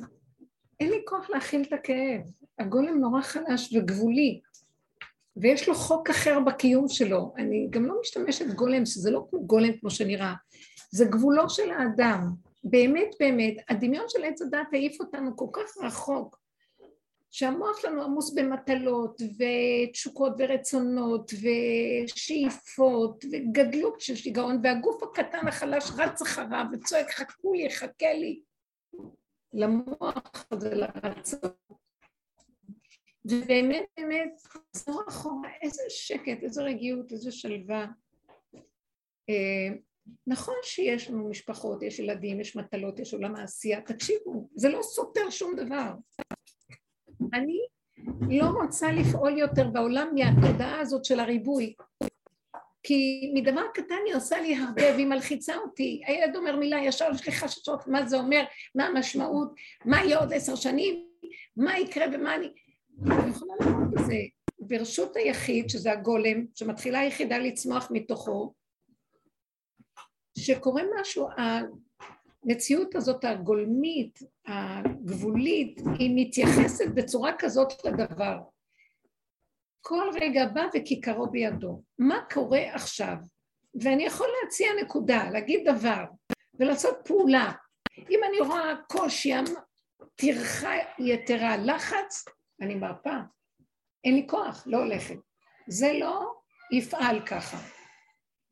אין 0.79 0.89
לי 0.89 1.01
כוח 1.05 1.29
להכיל 1.29 1.61
את 1.61 1.73
הכאב. 1.73 2.21
הגולם 2.59 2.99
נורא 2.99 3.21
חלש 3.21 3.75
וגבולי, 3.75 4.41
ויש 5.37 5.67
לו 5.67 5.75
חוק 5.75 6.09
אחר 6.09 6.39
בקיום 6.39 6.87
שלו. 6.87 7.33
אני 7.37 7.67
גם 7.69 7.85
לא 7.85 7.95
משתמשת 8.01 8.45
גולם, 8.47 8.85
שזה 8.85 9.11
לא 9.11 9.25
כמו 9.29 9.47
גולם 9.47 9.77
כמו 9.77 9.89
שנראה, 9.89 10.33
זה 10.91 11.05
גבולו 11.05 11.49
של 11.49 11.71
האדם. 11.71 12.29
באמת 12.63 13.15
באמת, 13.19 13.53
הדמיון 13.69 14.05
של 14.07 14.23
עץ 14.23 14.41
הדת 14.41 14.67
העיף 14.73 14.99
אותנו 14.99 15.37
כל 15.37 15.47
כך 15.53 15.77
רחוק, 15.83 16.42
שהמוח 17.33 17.81
שלנו 17.81 18.03
עמוס 18.03 18.33
במטלות 18.33 19.21
ותשוקות 19.21 20.33
ורצונות 20.37 21.31
ושאיפות 21.33 23.25
וגדלות 23.31 24.01
של 24.01 24.15
שיגעון 24.15 24.59
והגוף 24.63 25.03
הקטן 25.03 25.47
החלש 25.47 25.91
רץ 25.97 26.21
אחריו 26.21 26.65
וצועק 26.73 27.11
חכו 27.11 27.53
לי, 27.53 27.69
חכה 27.69 28.13
לי. 28.13 28.41
למוח 29.53 30.45
הזה 30.51 30.75
לרצון 30.75 31.49
ובאמת 33.25 33.85
באמת 33.97 34.41
לחזור 34.45 35.01
אחורה 35.09 35.49
איזה 35.61 35.83
שקט, 35.89 36.43
איזה 36.43 36.63
רגיעות, 36.63 37.11
איזה 37.11 37.31
שלווה. 37.31 37.85
אה, 39.29 39.75
נכון 40.27 40.55
שיש 40.63 41.09
לנו 41.09 41.29
משפחות, 41.29 41.83
יש 41.83 41.99
ילדים, 41.99 42.41
יש 42.41 42.55
מטלות, 42.55 42.99
יש 42.99 43.13
עולם 43.13 43.35
העשייה, 43.35 43.81
תקשיבו, 43.81 44.49
זה 44.55 44.69
לא 44.69 44.81
סותר 44.81 45.29
שום 45.29 45.55
דבר 45.55 45.93
אני 47.33 47.59
לא 48.39 48.45
רוצה 48.45 48.91
לפעול 48.91 49.37
יותר 49.37 49.67
בעולם 49.67 50.07
מהתודעה 50.15 50.79
הזאת 50.79 51.05
של 51.05 51.19
הריבוי. 51.19 51.73
כי 52.83 53.31
מדבר 53.33 53.61
קטן 53.73 53.95
היא 54.05 54.15
עושה 54.15 54.41
לי 54.41 54.55
הרבה 54.55 54.93
והיא 54.93 55.05
מלחיצה 55.05 55.55
אותי. 55.55 56.01
הילד 56.05 56.35
אומר 56.35 56.55
מילה, 56.55 56.79
ישר 56.83 57.09
יש 57.15 57.25
לי 57.25 57.31
חששות, 57.31 57.87
מה 57.87 58.05
זה 58.05 58.17
אומר, 58.17 58.43
מה 58.75 58.85
המשמעות, 58.85 59.53
מה 59.85 59.97
יהיה 60.03 60.19
עוד 60.19 60.33
עשר 60.33 60.55
שנים, 60.55 61.05
מה 61.57 61.79
יקרה 61.79 62.05
ומה 62.13 62.35
אני... 62.35 62.47
אני 63.05 63.29
יכולה 63.29 63.53
לראות 63.59 63.99
את 63.99 64.05
זה. 64.05 64.15
ברשות 64.59 65.15
היחיד, 65.15 65.69
שזה 65.69 65.91
הגולם, 65.91 66.45
שמתחילה 66.55 66.99
היחידה 66.99 67.37
לצמוח 67.37 67.87
מתוכו, 67.91 68.53
שקורה 70.37 70.81
משהו, 70.99 71.27
המציאות 72.45 72.95
הזאת 72.95 73.25
הגולמית, 73.25 74.19
הגבולית, 74.47 75.81
היא 75.99 76.11
מתייחסת 76.15 76.87
בצורה 76.93 77.31
כזאת 77.39 77.85
לדבר. 77.85 78.37
כל 79.81 80.09
רגע 80.21 80.45
בא 80.45 80.65
וכיכרו 80.73 81.27
בידו. 81.27 81.81
מה 81.99 82.19
קורה 82.33 82.73
עכשיו? 82.73 83.15
ואני 83.81 84.05
יכול 84.05 84.27
להציע 84.43 84.67
נקודה, 84.81 85.29
להגיד 85.29 85.69
דבר, 85.69 86.05
ולעשות 86.59 86.97
פעולה. 87.05 87.51
אם 88.09 88.19
אני 88.29 88.39
רואה 88.39 88.73
קושי, 88.87 89.33
טרחה 90.15 90.73
יתרה, 90.99 91.57
לחץ, 91.57 92.25
אני 92.61 92.75
מרפה. 92.75 93.17
אין 94.03 94.15
לי 94.15 94.27
כוח, 94.29 94.63
לא 94.65 94.77
הולכת. 94.77 95.17
זה 95.67 95.93
לא 95.93 96.33
יפעל 96.71 97.25
ככה. 97.25 97.82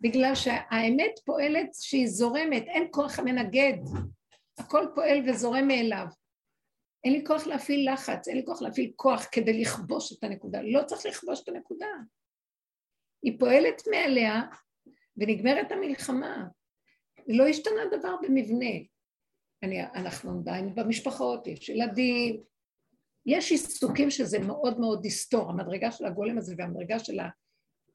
בגלל 0.02 0.36
שהאמת 0.36 1.20
פועלת 1.26 1.70
שהיא 1.74 2.08
זורמת, 2.08 2.64
אין 2.68 2.88
כוח 2.92 3.20
המנגד, 3.20 3.78
הכל 4.58 4.86
פועל 4.96 5.30
וזורם 5.30 5.68
מאליו. 5.68 6.06
אין 7.04 7.14
לי 7.14 7.24
כוח 7.26 7.48
להפעיל 7.48 7.94
לחץ, 7.94 8.28
אין 8.28 8.38
לי 8.38 8.46
כוח 8.46 8.62
להפעיל 8.62 8.92
כוח 8.96 9.28
כדי 9.32 9.62
לכבוש 9.62 10.14
את 10.14 10.24
הנקודה, 10.24 10.62
לא 10.62 10.84
צריך 10.84 11.06
לכבוש 11.06 11.44
את 11.44 11.50
הנקודה. 11.50 11.88
היא 13.24 13.40
פועלת 13.40 13.82
מעליה 13.92 14.42
ונגמרת 15.18 15.72
המלחמה. 15.72 16.46
לא 17.28 17.48
השתנה 17.48 17.82
דבר 17.98 18.16
במבנה. 18.22 18.76
אני, 19.64 19.84
אנחנו 19.84 20.40
עדיין 20.40 20.76
במשפחות, 20.76 21.48
יש 21.48 21.70
ילדים, 21.70 22.44
יש 23.26 23.52
עיסוקים 23.52 24.10
שזה 24.10 24.40
מאוד 24.40 24.80
מאוד 24.80 25.02
דיסטור, 25.02 25.50
המדרגה 25.50 25.92
של 25.92 26.06
הגולם 26.06 26.38
הזה 26.38 26.56
והמדרגה 26.58 27.00
של 27.00 27.20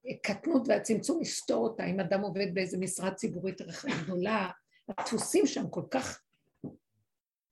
הקטנות 0.09 0.63
והצמצום 0.69 1.23
יסתור 1.23 1.65
אותה, 1.65 1.85
אם 1.85 2.01
אדם 2.01 2.21
עובד 2.21 2.55
באיזה 2.55 2.79
משרה 2.79 3.11
ציבורית 3.11 3.61
גדולה, 4.03 4.51
הדפוסים 4.89 5.47
שם 5.47 5.69
כל 5.71 5.83
כך 5.91 6.23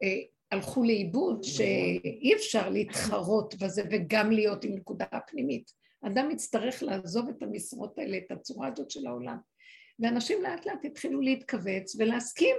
אה, 0.02 0.20
הלכו 0.50 0.84
לאיבוד 0.84 1.42
שאי 1.44 2.34
אפשר 2.34 2.68
להתחרות 2.68 3.54
בזה 3.54 3.82
וגם 3.90 4.30
להיות 4.30 4.64
עם 4.64 4.74
נקודה 4.74 5.06
פנימית. 5.26 5.70
אדם 6.06 6.30
יצטרך 6.30 6.82
לעזוב 6.82 7.28
את 7.28 7.42
המשרות 7.42 7.98
האלה, 7.98 8.16
את 8.16 8.30
הצורה 8.30 8.68
הזאת 8.68 8.90
של 8.90 9.06
העולם. 9.06 9.36
ואנשים 9.98 10.42
לאט 10.42 10.66
לאט 10.66 10.84
התחילו 10.84 11.20
להתכווץ 11.20 11.96
ולהסכים 11.98 12.56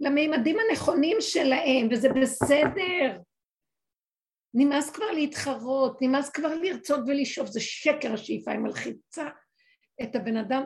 למימדים 0.00 0.56
הנכונים 0.68 1.16
שלהם, 1.20 1.88
וזה 1.90 2.08
בסדר. 2.08 3.18
נמאס 4.54 4.90
כבר 4.90 5.10
להתחרות, 5.10 6.02
נמאס 6.02 6.30
כבר 6.30 6.54
לרצות 6.54 7.00
ולשאוף, 7.06 7.48
זה 7.48 7.60
שקר 7.60 8.12
השאיפה, 8.12 8.50
היא 8.50 8.60
מלחיצה 8.60 9.28
את 10.02 10.16
הבן 10.16 10.36
אדם, 10.36 10.62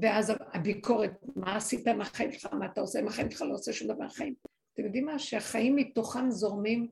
ואז 0.00 0.32
הביקורת, 0.52 1.12
מה 1.36 1.56
עשית 1.56 1.88
עם 1.88 2.00
החיים 2.00 2.32
שלך, 2.32 2.52
מה 2.52 2.66
אתה 2.66 2.80
עושה 2.80 2.98
עם 2.98 3.08
החיים 3.08 3.30
שלך, 3.30 3.42
לא 3.42 3.54
עושה 3.54 3.72
שום 3.72 3.88
דבר 3.88 4.06
בחיים. 4.06 4.34
אתם 4.74 4.84
יודעים 4.84 5.04
מה? 5.04 5.18
שהחיים 5.18 5.76
מתוכם 5.76 6.30
זורמים, 6.30 6.88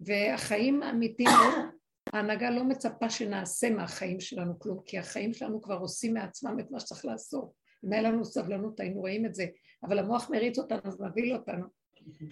והחיים 0.00 0.82
האמיתיים, 0.82 1.28
ההנהגה 2.12 2.50
לא 2.50 2.64
מצפה 2.64 3.10
שנעשה 3.10 3.70
מהחיים 3.70 4.20
שלנו 4.20 4.58
כלום, 4.58 4.80
כי 4.86 4.98
החיים 4.98 5.32
שלנו 5.32 5.62
כבר 5.62 5.76
עושים 5.76 6.14
מעצמם 6.14 6.60
את 6.60 6.70
מה 6.70 6.80
שצריך 6.80 7.04
לעשות. 7.04 7.52
אם 7.84 7.92
היה 7.92 8.02
לנו 8.02 8.24
סבלנות 8.24 8.80
היינו 8.80 9.00
רואים 9.00 9.26
את 9.26 9.34
זה, 9.34 9.46
אבל 9.82 9.98
המוח 9.98 10.30
מריץ 10.30 10.58
אותנו 10.58 10.80
אז 10.84 11.00
מבהיל 11.00 11.34
אותנו. 11.34 11.66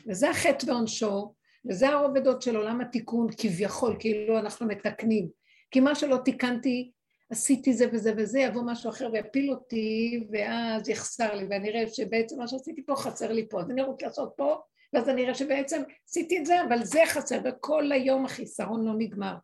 וזה 0.08 0.30
החטא 0.30 0.70
ועונשו, 0.70 1.34
וזה 1.68 1.88
הרובדות 1.88 2.42
של 2.42 2.56
עולם 2.56 2.80
התיקון 2.80 3.26
כביכול, 3.38 3.96
כאילו 3.98 4.38
אנחנו 4.38 4.66
מתקנים. 4.66 5.28
כי 5.70 5.80
מה 5.80 5.94
שלא 5.94 6.16
תיקנתי, 6.24 6.92
עשיתי 7.30 7.72
זה 7.72 7.86
וזה 7.92 8.12
וזה, 8.16 8.40
יבוא 8.40 8.62
משהו 8.66 8.90
אחר 8.90 9.08
ויפיל 9.12 9.50
אותי, 9.50 10.24
ואז 10.32 10.88
יחסר 10.88 11.34
לי, 11.34 11.46
ואני 11.50 11.70
אראה 11.70 11.88
שבעצם 11.88 12.38
מה 12.38 12.48
שעשיתי 12.48 12.86
פה 12.86 12.96
חסר 12.96 13.32
לי 13.32 13.48
פה, 13.48 13.60
אז 13.60 13.70
אני 13.70 13.82
רוצה 13.82 14.06
לעשות 14.06 14.32
פה, 14.36 14.60
ואז 14.92 15.08
אני 15.08 15.24
אראה 15.24 15.34
שבעצם 15.34 15.82
עשיתי 16.08 16.38
את 16.38 16.46
זה, 16.46 16.62
אבל 16.68 16.84
זה 16.84 17.00
חסר, 17.06 17.40
וכל 17.44 17.92
היום 17.92 18.24
החיסרון 18.24 18.86
לא 18.86 18.92
נגמר. 18.98 19.34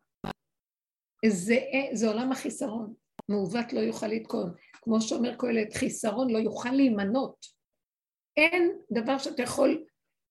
זה, 1.26 1.58
זה 1.92 2.08
עולם 2.08 2.32
החיסרון, 2.32 2.94
מעוות 3.28 3.72
לא 3.72 3.80
יוכל 3.80 4.06
לתקון. 4.06 4.54
כמו 4.82 5.00
שאומר 5.00 5.36
קהלת, 5.36 5.74
חיסרון 5.74 6.30
לא 6.30 6.38
יוכל 6.38 6.70
להימנות. 6.70 7.46
אין 8.36 8.78
דבר 8.90 9.18
שאתה 9.18 9.42
יכול 9.42 9.84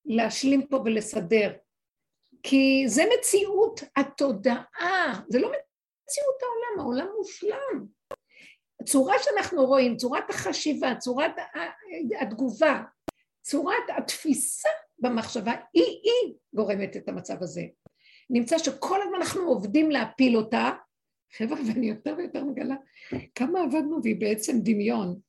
להשלים 0.06 0.66
פה 0.66 0.76
ולסדר. 0.76 1.52
כי 2.42 2.84
זה 2.86 3.02
מציאות 3.18 3.80
התודעה, 3.96 5.20
זה 5.28 5.38
לא 5.38 5.48
מציאות 5.48 6.42
העולם, 6.42 6.80
העולם 6.80 7.06
מושלם. 7.18 7.86
הצורה 8.82 9.14
שאנחנו 9.18 9.66
רואים, 9.66 9.96
צורת 9.96 10.30
החשיבה, 10.30 10.94
צורת 10.98 11.32
התגובה, 12.20 12.82
צורת 13.42 13.82
התפיסה 13.96 14.68
במחשבה, 14.98 15.52
היא-היא 15.72 16.34
גורמת 16.54 16.96
את 16.96 17.08
המצב 17.08 17.42
הזה. 17.42 17.62
נמצא 18.30 18.58
שכל 18.58 19.02
הזמן 19.02 19.14
אנחנו 19.14 19.42
עובדים 19.42 19.90
להפיל 19.90 20.36
אותה, 20.36 20.70
חבר'ה, 21.36 21.58
ואני 21.66 21.88
יותר 21.88 22.14
ויותר 22.18 22.44
מגלה 22.44 22.74
כמה 23.34 23.60
עבדנו 23.60 24.00
והיא 24.02 24.20
בעצם 24.20 24.52
דמיון. 24.62 25.20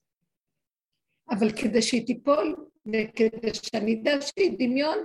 אבל 1.29 1.51
כדי 1.51 1.81
שהיא 1.81 2.05
תיפול, 2.05 2.55
וכדי 2.85 3.53
שאני 3.53 4.01
אדע 4.01 4.21
שהיא 4.21 4.55
דמיון, 4.59 4.97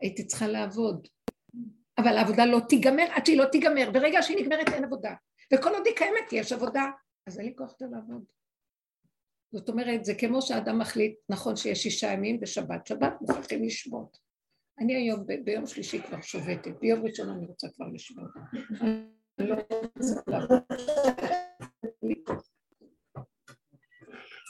הייתי 0.00 0.26
צריכה 0.26 0.46
לעבוד. 0.48 1.08
אבל 1.98 2.16
העבודה 2.16 2.46
לא 2.46 2.60
תיגמר 2.68 3.06
עד 3.10 3.26
שהיא 3.26 3.38
לא 3.38 3.44
תיגמר. 3.44 3.90
ברגע 3.92 4.22
שהיא 4.22 4.36
נגמרת 4.40 4.68
אין 4.68 4.84
עבודה. 4.84 5.14
וכל 5.54 5.74
עוד 5.74 5.86
היא 5.86 5.96
קיימת 5.96 6.32
יש 6.32 6.52
עבודה, 6.52 6.84
אז 7.26 7.38
אין 7.38 7.46
לי 7.46 7.56
כוח 7.56 7.70
יותר 7.70 7.86
לעבוד. 7.94 8.24
זאת 9.52 9.68
אומרת, 9.68 10.04
זה 10.04 10.14
כמו 10.14 10.42
שאדם 10.42 10.78
מחליט, 10.78 11.14
נכון 11.28 11.56
שיש 11.56 11.82
שישה 11.82 12.12
ימים 12.12 12.40
בשבת, 12.40 12.86
שבת 12.86 13.12
מוכרחים 13.20 13.64
לשבות. 13.64 14.18
אני 14.78 14.94
היום, 14.94 15.26
ב- 15.26 15.44
ביום 15.44 15.66
שלישי 15.66 16.02
כבר 16.02 16.20
שובתת, 16.20 16.72
ביום 16.80 17.06
ראשון 17.06 17.30
אני 17.30 17.46
רוצה 17.46 17.68
כבר 17.68 17.86
לשבות. 17.92 18.30
לא 19.38 19.56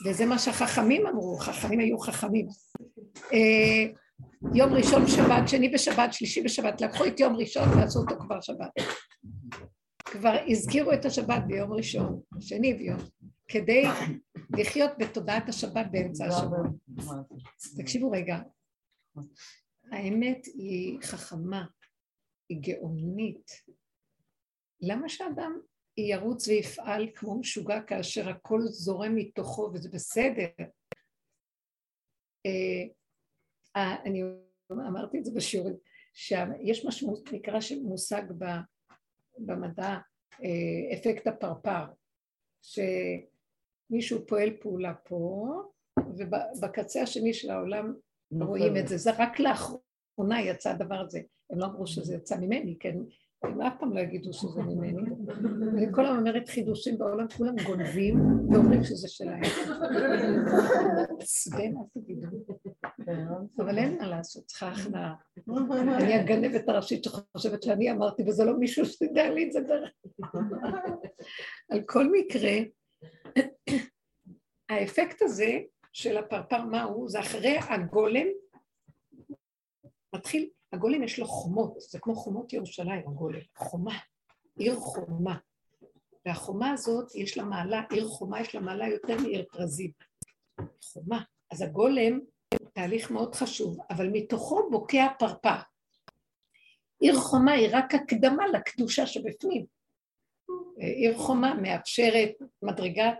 וזה 0.05 0.25
מה 0.25 0.39
שהחכמים 0.39 1.07
אמרו, 1.07 1.37
חכמים 1.37 1.79
היו 1.79 1.99
חכמים. 1.99 2.47
אה, 3.33 4.02
אה, 4.45 4.49
יום 4.53 4.73
ראשון 4.73 5.07
שבת, 5.07 5.47
שני 5.47 5.69
בשבת, 5.69 6.13
שלישי 6.13 6.41
בשבת, 6.41 6.81
לקחו 6.81 7.05
את 7.05 7.19
יום 7.19 7.35
ראשון 7.35 7.69
ועשו 7.69 7.99
אותו 7.99 8.15
כבר 8.19 8.41
שבת. 8.41 8.71
כבר 10.05 10.37
הזכירו 10.47 10.93
את 10.93 11.05
השבת 11.05 11.43
ביום 11.47 11.73
ראשון, 11.73 12.21
שני 12.39 12.73
ויום, 12.73 12.99
כדי 13.47 13.83
לחיות 14.57 14.91
בתודעת 14.99 15.49
השבת 15.49 15.85
באמצע 15.91 16.25
השבוע. 16.25 16.59
תקשיבו 17.77 18.11
רגע, 18.11 18.39
האמת 19.91 20.45
היא 20.45 20.99
חכמה, 21.01 21.65
היא 22.49 22.61
גאונית. 22.61 23.51
למה 24.81 25.09
שאדם 25.09 25.59
ירוץ 25.97 26.47
ויפעל 26.47 27.07
כמו 27.15 27.39
משוגע 27.39 27.81
כאשר 27.81 28.29
הכל 28.29 28.59
זורם 28.61 29.15
מתוכו 29.15 29.71
וזה 29.73 29.89
בסדר? 29.89 30.47
אה, 33.75 33.95
אני 34.05 34.23
אמרתי 34.71 35.19
את 35.19 35.25
זה 35.25 35.31
בשיעורים, 35.35 35.75
שיש 36.13 36.85
משהו 36.85 37.23
נקרא 37.31 37.59
מושג 37.83 38.21
במדע 39.37 39.97
אה, 40.43 40.93
אפקט 40.93 41.27
הפרפר, 41.27 41.85
שמישהו 42.61 44.27
פועל 44.27 44.57
פעולה 44.61 44.93
פה 44.93 45.47
ובקצה 45.99 47.01
השני 47.01 47.33
של 47.33 47.49
העולם 47.49 47.93
רואים 48.31 48.77
את 48.77 48.87
זה, 48.87 48.97
זה 48.97 49.11
רק 49.17 49.39
לאחרונה 49.39 50.41
יצא 50.41 50.69
הדבר 50.69 50.95
הזה, 50.95 51.19
הם 51.49 51.59
לא 51.59 51.65
אמרו 51.65 51.87
שזה 51.87 52.15
יצא 52.15 52.37
ממני, 52.37 52.77
כן, 52.79 52.97
הם 53.43 53.61
אף 53.61 53.73
פעם 53.79 53.93
לא 53.93 53.99
יגידו 53.99 54.33
שזה 54.33 54.61
ממני. 54.61 55.01
אני 55.77 55.85
כל 55.91 56.05
הזמן 56.05 56.19
אומרת 56.19 56.49
חידושים 56.49 56.97
בעולם, 56.97 57.27
כולם 57.37 57.55
גונבים 57.65 58.19
ואומרים 58.51 58.83
שזה 58.83 59.07
שלהם. 59.07 59.41
עצבן, 61.19 61.77
אל 61.77 61.83
תגידו. 61.93 62.27
אבל 63.59 63.77
אין 63.77 63.97
מה 63.97 64.07
לעשות, 64.07 64.45
צריכה 64.45 64.67
הכנעה. 64.67 65.15
אני 65.97 66.13
הגנבת 66.13 66.69
הראשית 66.69 67.03
שחושבת 67.03 67.63
שאני 67.63 67.91
אמרתי, 67.91 68.23
וזה 68.27 68.45
לא 68.45 68.57
מישהו 68.57 68.85
שתדע 68.85 69.29
לי 69.29 69.47
את 69.47 69.51
זה 69.51 69.59
דרך. 69.59 69.89
על 71.69 71.81
כל 71.85 72.07
מקרה, 72.11 72.51
האפקט 74.69 75.21
הזה 75.21 75.59
של 75.93 76.17
הפרפר, 76.17 76.63
מה 76.63 76.83
הוא? 76.83 77.09
זה 77.09 77.19
אחרי 77.19 77.57
הגולם, 77.69 78.27
מתחיל 80.15 80.49
הגולם 80.73 81.03
יש 81.03 81.19
לו 81.19 81.25
חומות, 81.25 81.81
זה 81.81 81.99
כמו 81.99 82.15
חומות 82.15 82.53
ירושלים, 82.53 83.07
הגולם, 83.07 83.39
חומה, 83.57 83.97
עיר 84.55 84.75
חומה. 84.75 85.37
והחומה 86.25 86.71
הזאת 86.71 87.15
יש 87.15 87.37
לה 87.37 87.43
מעלה, 87.43 87.81
עיר 87.91 88.07
חומה 88.07 88.41
יש 88.41 88.55
לה 88.55 88.61
מעלה 88.61 88.87
יותר 88.87 89.17
מעיר 89.17 89.45
פרזים. 89.51 89.91
חומה. 90.83 91.23
אז 91.51 91.61
הגולם 91.61 92.19
תהליך 92.73 93.11
מאוד 93.11 93.35
חשוב, 93.35 93.77
אבל 93.89 94.09
מתוכו 94.11 94.69
בוקע 94.71 95.07
פרפר. 95.19 95.59
עיר 96.99 97.15
חומה 97.15 97.51
היא 97.51 97.69
רק 97.71 97.95
הקדמה 97.95 98.47
לקדושה 98.47 99.07
שבפנים. 99.07 99.65
עיר 100.77 101.17
חומה 101.17 101.53
מאפשרת 101.53 102.31
מדרגת 102.61 103.17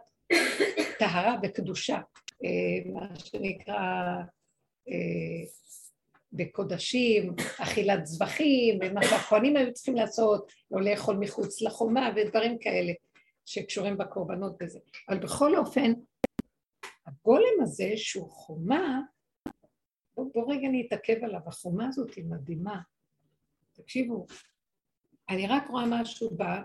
טהרה 1.00 1.36
וקדושה, 1.44 1.98
אה, 2.44 2.92
מה 2.94 3.16
שנקרא 3.20 3.76
אה, 4.90 5.44
בקודשים, 6.32 7.36
אכילת 7.58 8.06
זבחים, 8.06 8.80
ומה 8.82 9.04
שהכהנים 9.04 9.58
היו 9.58 9.74
צריכים 9.74 9.96
לעשות, 9.96 10.52
לא 10.72 10.82
לאכול 10.82 11.16
מחוץ 11.16 11.62
לחומה 11.62 12.10
ודברים 12.16 12.58
כאלה 12.60 12.94
שקשורים 13.46 13.98
בקורבנות 13.98 14.56
וזה. 14.62 14.80
אבל 15.10 15.20
בכל 15.20 15.58
אופן, 15.58 15.94
הגולם 17.08 17.62
הזה 17.62 17.92
שהוא 17.96 18.30
חומה, 18.30 19.02
בואו 20.16 20.30
בוא 20.34 20.54
רגע 20.54 20.68
נתעכב 20.72 21.24
עליו, 21.24 21.40
החומה 21.46 21.88
הזאת 21.88 22.14
היא 22.14 22.26
מדהימה. 22.26 22.82
תקשיבו, 23.74 24.26
אני 25.30 25.48
רק 25.48 25.70
רואה 25.70 25.86
משהו 25.88 26.30
בה, 26.38 26.62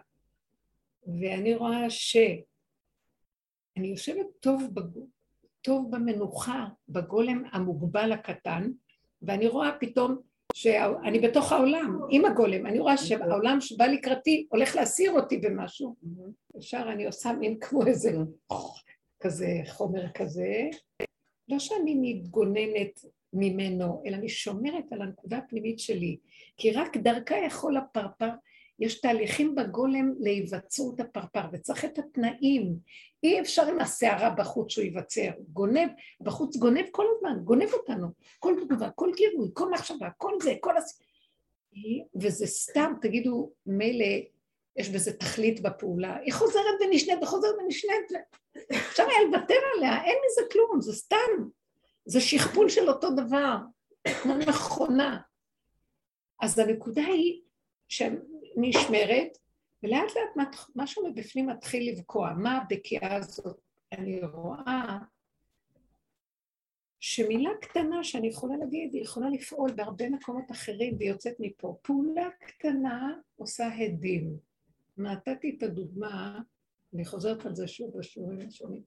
ואני 1.06 1.54
רואה 1.54 1.90
שאני 1.90 3.88
יושבת 3.88 4.26
טוב, 4.40 4.62
בג... 4.74 4.98
טוב 5.62 5.90
במנוחה, 5.90 6.66
בגולם 6.88 7.42
המוגבל 7.52 8.12
הקטן, 8.12 8.70
ואני 9.22 9.46
רואה 9.46 9.70
פתאום 9.80 10.16
שאני 10.54 11.20
בתוך 11.20 11.52
העולם, 11.52 12.00
עם 12.10 12.24
הגולם, 12.24 12.66
אני 12.66 12.78
רואה 12.78 12.96
שהעולם 12.96 13.60
שבא 13.60 13.86
לקראתי 13.86 14.46
הולך 14.50 14.76
להסיר 14.76 15.12
אותי 15.12 15.38
במשהו. 15.38 15.96
ישר 16.58 16.84
אני 16.92 17.06
עושה 17.06 17.32
מין 17.32 17.58
כמו 17.60 17.86
איזה 17.86 18.12
כזה 19.20 19.48
חומר 19.68 20.12
כזה, 20.12 20.68
לא 21.48 21.58
שאני 21.58 21.94
מתגוננת 22.00 23.00
ממנו, 23.32 24.02
אלא 24.06 24.16
אני 24.16 24.28
שומרת 24.28 24.92
על 24.92 25.02
הנקודה 25.02 25.38
הפנימית 25.38 25.78
שלי, 25.78 26.16
כי 26.56 26.70
רק 26.70 26.96
דרכה 26.96 27.36
יכול 27.36 27.76
הפרפר 27.76 28.30
יש 28.80 29.00
תהליכים 29.00 29.54
בגולם 29.54 30.14
להיווצרות 30.18 31.00
הפרפר, 31.00 31.40
וצריך 31.52 31.84
את 31.84 31.98
התנאים. 31.98 32.76
אי 33.22 33.40
אפשר 33.40 33.66
עם 33.66 33.80
הסערה 33.80 34.30
בחוץ 34.30 34.72
שהוא 34.72 34.84
ייווצר. 34.84 35.30
גונב, 35.52 35.88
בחוץ 36.20 36.56
גונב 36.56 36.84
כל 36.90 37.04
הזמן, 37.16 37.44
גונב 37.44 37.72
אותנו. 37.72 38.08
כל 38.38 38.54
תגובה, 38.64 38.90
כל 38.90 39.10
גירוי, 39.16 39.48
כל 39.52 39.70
מחשבה, 39.70 40.08
כל 40.16 40.32
זה, 40.42 40.54
כל 40.60 40.76
הס... 40.76 41.00
וזה 42.14 42.46
סתם, 42.46 42.92
תגידו, 43.00 43.50
מילא 43.66 44.06
יש 44.76 44.88
בזה 44.88 45.12
תכלית 45.12 45.62
בפעולה. 45.62 46.16
היא 46.16 46.32
חוזרת 46.32 46.74
ונשנית 46.80 47.18
וחוזרת 47.22 47.54
ונשנית. 47.64 48.12
אפשר 48.72 49.02
היה 49.02 49.24
לוותר 49.26 49.54
עליה, 49.76 50.04
אין 50.04 50.16
מזה 50.26 50.42
כלום, 50.52 50.80
זה 50.80 50.92
סתם. 50.92 51.48
זה 52.08 52.20
שכפול 52.20 52.68
של 52.68 52.88
אותו 52.88 53.10
דבר, 53.10 53.56
כמו 54.22 54.34
מכונה. 54.48 55.20
אז 56.40 56.58
הנקודה 56.58 57.02
היא 57.02 57.42
נשמרת, 58.56 59.38
ולאט 59.82 60.16
לאט 60.16 60.46
משהו 60.76 61.06
מבפנים 61.06 61.46
מתחיל 61.46 61.92
לבקוע. 61.92 62.32
מה 62.32 62.56
הבקיעה 62.56 63.16
הזאת? 63.16 63.60
אני 63.92 64.20
רואה 64.22 64.98
שמילה 67.00 67.50
קטנה 67.60 68.04
שאני 68.04 68.28
יכולה 68.28 68.56
להגיד, 68.56 68.94
היא 68.94 69.02
יכולה 69.02 69.30
לפעול 69.30 69.72
בהרבה 69.72 70.10
מקומות 70.10 70.50
אחרים 70.50 70.96
והיא 70.98 71.10
יוצאת 71.10 71.36
מפה. 71.38 71.76
פעולה 71.82 72.28
קטנה 72.40 73.14
עושה 73.36 73.68
הדים. 73.74 74.36
נתתי 74.96 75.56
את 75.58 75.62
הדוגמה, 75.62 76.38
אני 76.94 77.04
חוזרת 77.04 77.46
על 77.46 77.54
זה 77.54 77.68
שוב 77.68 77.98
בשיעורים 77.98 78.38
השונים, 78.48 78.82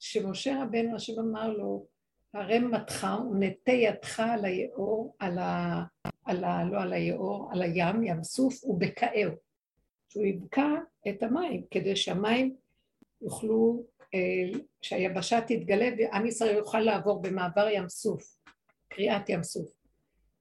שמשה 0.00 0.62
רבנו, 0.62 0.96
השם 0.96 1.20
אמר 1.20 1.48
לו, 1.48 1.86
הרם 2.34 2.74
מתך 2.74 3.06
ונטה 3.30 3.72
ידך 3.72 4.20
על 4.20 4.44
היאור, 4.44 5.16
על 5.18 5.38
ה... 5.38 5.82
על 6.24 6.44
ה... 6.44 6.64
לא 6.64 6.80
על 6.80 6.92
היאור, 6.92 7.48
על 7.52 7.62
הים, 7.62 8.02
ים 8.02 8.24
סוף, 8.24 8.64
ובקעהו. 8.64 9.32
שהוא 10.08 10.24
יבקע 10.24 10.74
את 11.08 11.22
המים, 11.22 11.62
כדי 11.70 11.96
שהמים 11.96 12.56
יוכלו, 13.22 13.84
אה, 14.14 14.58
שהיבשה 14.82 15.40
תתגלה 15.40 15.88
ועם 15.98 16.26
ישראל 16.26 16.56
יוכל 16.56 16.80
לעבור 16.80 17.22
במעבר 17.22 17.68
ים 17.68 17.88
סוף, 17.88 18.22
קריאת 18.88 19.28
ים 19.28 19.42
סוף. 19.42 19.70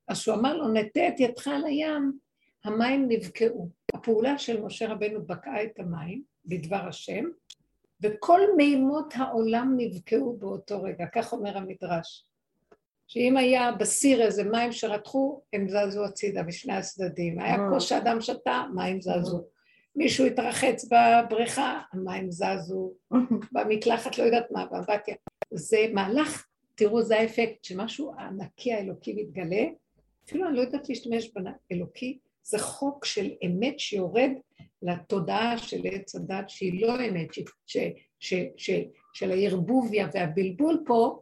אז 0.08 0.18
שהוא 0.18 0.36
אמר 0.36 0.58
לו, 0.58 0.74
נטה 0.74 1.08
את 1.08 1.20
ידך 1.20 1.48
על 1.48 1.66
הים, 1.66 2.20
המים 2.66 3.06
נבקעו. 3.10 3.70
הפעולה 3.94 4.38
של 4.38 4.62
משה 4.62 4.92
רבנו 4.92 5.26
בקעה 5.26 5.64
את 5.64 5.80
המים, 5.80 6.24
בדבר 6.46 6.88
השם, 6.88 7.26
וכל 8.04 8.42
מימות 8.58 9.14
העולם 9.16 9.74
נבקעו 9.78 10.38
באותו 10.38 10.84
רגע, 10.84 11.06
כך 11.14 11.34
אומר 11.34 11.58
המדרש. 11.58 12.26
שאם 13.08 13.38
היה 13.38 13.72
בסיר 13.72 14.22
איזה 14.22 14.44
מים 14.44 14.72
שרתחו, 14.72 15.42
הם 15.54 15.68
זזו 15.70 16.06
הצידה 16.06 16.44
משני 16.44 16.74
הצדדים. 16.74 17.40
היה 17.40 17.56
אה. 17.56 17.70
כוס 17.70 17.84
שאדם 17.84 18.22
שתה, 18.22 18.64
מים 18.76 19.02
זזו. 19.02 19.44
מישהו 19.96 20.26
התרחץ 20.26 20.86
בבריכה, 20.86 21.82
המים 21.94 22.32
זזו. 22.32 22.94
במקלחת, 23.52 24.18
לא 24.18 24.24
יודעת 24.24 24.52
מה, 24.52 24.66
באמבטיה. 24.66 25.16
זה 25.52 25.78
מהלך, 25.94 26.46
תראו, 26.76 27.02
זה 27.02 27.20
האפקט, 27.20 27.64
שמשהו 27.64 28.14
ענקי 28.20 28.74
האלוקי 28.74 29.14
מתגלה, 29.14 29.66
אפילו 30.26 30.48
אני 30.48 30.56
לא 30.56 30.62
יודעת 30.62 30.90
להשתמש 30.90 31.32
באלוקי, 31.34 32.20
זה 32.48 32.60
חוק 32.60 33.06
של 33.06 33.30
אמת 33.46 33.80
שיורד 33.80 34.32
לתודעה 34.82 35.58
של 35.58 35.82
עץ 35.92 36.16
הדת 36.16 36.50
שהיא 36.50 36.82
לא 36.82 36.96
אמת, 37.10 37.34
ש, 37.34 37.40
ש, 37.66 37.78
ש, 38.20 38.34
ש, 38.58 38.70
של 39.14 39.32
הערבוביה 39.32 40.08
והבלבול 40.14 40.84
פה, 40.86 41.22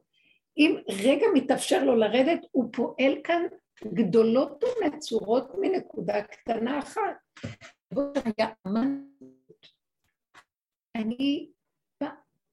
אם 0.57 0.75
רגע 0.89 1.25
מתאפשר 1.33 1.83
לו 1.83 1.95
לרדת, 1.95 2.39
הוא 2.51 2.69
פועל 2.73 3.15
כאן 3.23 3.43
גדולות 3.93 4.63
ונצורות 4.63 5.51
מנקודה 5.61 6.23
קטנה 6.23 6.79
אחת. 6.79 7.15
אני, 10.95 11.49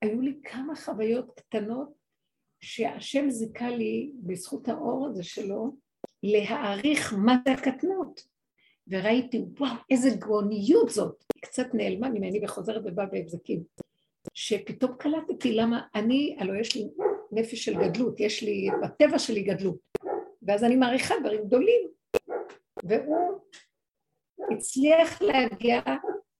היו 0.03 0.21
לי 0.21 0.41
כמה 0.45 0.77
חוויות 0.77 1.41
קטנות 1.41 1.93
שהשם 2.61 3.31
זיכה 3.31 3.71
לי, 3.71 4.13
בזכות 4.23 4.69
האור 4.69 5.07
הזה 5.07 5.23
שלו, 5.23 5.77
להעריך 6.23 7.15
מה 7.15 7.37
זה 7.45 7.53
הקטנות. 7.53 8.30
וראיתי, 8.91 9.45
וואו, 9.59 9.75
איזה 9.91 10.11
גאוניות 10.11 10.91
זאת. 10.91 11.25
היא 11.35 11.43
קצת 11.43 11.67
נעלמה 11.75 12.09
ממני 12.09 12.41
וחוזרת 12.45 12.83
ובאה 12.85 13.07
בהבזקים. 13.07 13.63
שפתאום 14.35 14.95
קלטתי 14.99 15.53
למה 15.53 15.81
אני, 15.95 16.37
הלוא 16.39 16.55
יש 16.55 16.77
לי 16.77 16.89
נפש 17.33 17.65
של 17.65 17.75
גדלות, 17.75 18.21
יש 18.21 18.43
לי, 18.43 18.69
בטבע 18.83 19.19
שלי 19.19 19.43
גדלות, 19.43 19.77
ואז 20.43 20.65
אני 20.65 20.77
מעריכה 20.77 21.15
דברים 21.21 21.45
גדולים, 21.45 21.89
והוא 22.85 23.41
הצליח 24.53 25.23
להגיע 25.23 25.81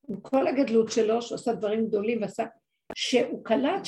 עם 0.09 0.21
כל 0.21 0.47
הגדלות 0.47 0.93
שלו, 0.93 1.23
שהוא 1.23 1.37
עשה 1.37 1.53
דברים 1.53 1.87
גדולים 1.87 2.23
ועשה, 2.23 2.45
שהוא 2.95 3.45
קלט 3.45 3.83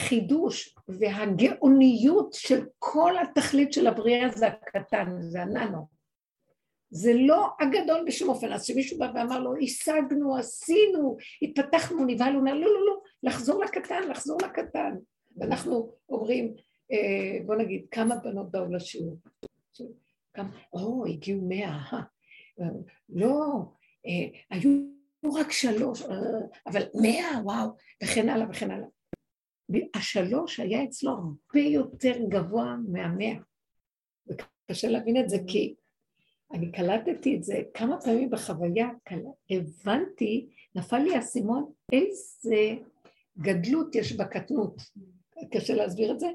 שהחידוש 0.00 0.76
והגאוניות 0.88 2.32
של 2.32 2.66
כל 2.78 3.12
התכלית 3.18 3.72
של 3.72 3.86
הבריאה 3.86 4.28
זה 4.28 4.46
הקטן, 4.46 5.16
זה 5.20 5.42
הננו. 5.42 5.93
זה 6.94 7.12
לא 7.14 7.46
הגדול 7.60 8.04
בשום 8.06 8.28
אופן. 8.28 8.52
אז 8.52 8.62
כשמישהו 8.62 8.98
בא 8.98 9.12
ואמר 9.14 9.40
לו, 9.40 9.54
השגנו, 9.62 10.36
עשינו, 10.36 11.16
התפתחנו, 11.42 12.04
נבהלנו, 12.04 12.38
אומר, 12.38 12.54
לא, 12.54 12.66
לא, 12.66 12.86
לא, 12.86 13.00
לחזור 13.22 13.64
לקטן, 13.64 14.08
לחזור 14.10 14.38
לקטן. 14.42 14.94
ואנחנו 15.36 15.92
אומרים, 16.08 16.54
אה, 16.92 17.38
בוא 17.46 17.54
נגיד, 17.56 17.86
כמה 17.90 18.16
בנות 18.16 18.50
באו 18.50 18.72
לשיעור? 18.72 19.16
או, 20.72 21.06
הגיעו 21.06 21.48
מאה, 21.48 21.80
אה, 22.60 22.66
לא, 23.08 23.42
אה, 24.06 24.38
היו 24.50 24.70
רק 25.34 25.52
שלוש, 25.52 26.02
אבל 26.66 26.82
מאה, 27.02 27.40
וואו, 27.44 27.68
וכן 28.04 28.28
הלאה 28.28 28.50
וכן 28.50 28.70
הלאה. 28.70 28.88
השלוש 29.94 30.60
היה 30.60 30.84
אצלו 30.84 31.10
הרבה 31.10 31.60
יותר 31.60 32.14
גבוה 32.28 32.76
מהמאה. 32.88 33.34
וקשה 34.28 34.88
להבין 34.88 35.20
את 35.20 35.28
זה 35.28 35.36
כי 35.46 35.74
אני 36.54 36.72
קלטתי 36.72 37.36
את 37.36 37.44
זה 37.44 37.62
כמה 37.74 38.00
פעמים 38.00 38.30
בחוויה, 38.30 38.88
הבנתי, 39.50 40.48
נפל 40.74 40.98
לי 40.98 41.14
האסימון, 41.14 41.72
איזה 41.92 42.74
גדלות 43.38 43.94
יש 43.94 44.12
בקטנות. 44.12 44.82
קשה 45.52 45.74
להסביר 45.74 46.12
את 46.12 46.20
זה? 46.20 46.26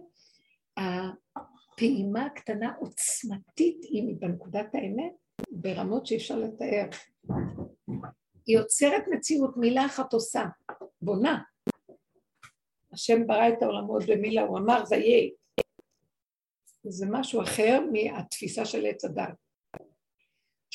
הפעימה 0.77 2.25
הקטנה 2.25 2.73
עוצמתית 2.79 3.83
היא 3.83 4.15
בנקודת 4.19 4.75
האמת 4.75 5.13
ברמות 5.51 6.05
שאי 6.05 6.17
אפשר 6.17 6.39
לתאר. 6.39 6.85
היא 8.45 8.57
יוצרת 8.57 9.03
מציאות, 9.11 9.57
מילה 9.57 9.85
אחת 9.85 10.13
עושה, 10.13 10.43
בונה. 11.01 11.41
השם 12.93 13.27
ברא 13.27 13.49
את 13.49 13.61
העולמות 13.63 14.03
במילה, 14.07 14.41
הוא 14.41 14.57
אמר 14.57 14.83
ויהי. 14.89 15.31
זה 16.83 17.05
משהו 17.09 17.41
אחר 17.41 17.79
מהתפיסה 17.91 18.65
של 18.65 18.85
עץ 18.85 19.05
הדת. 19.05 19.48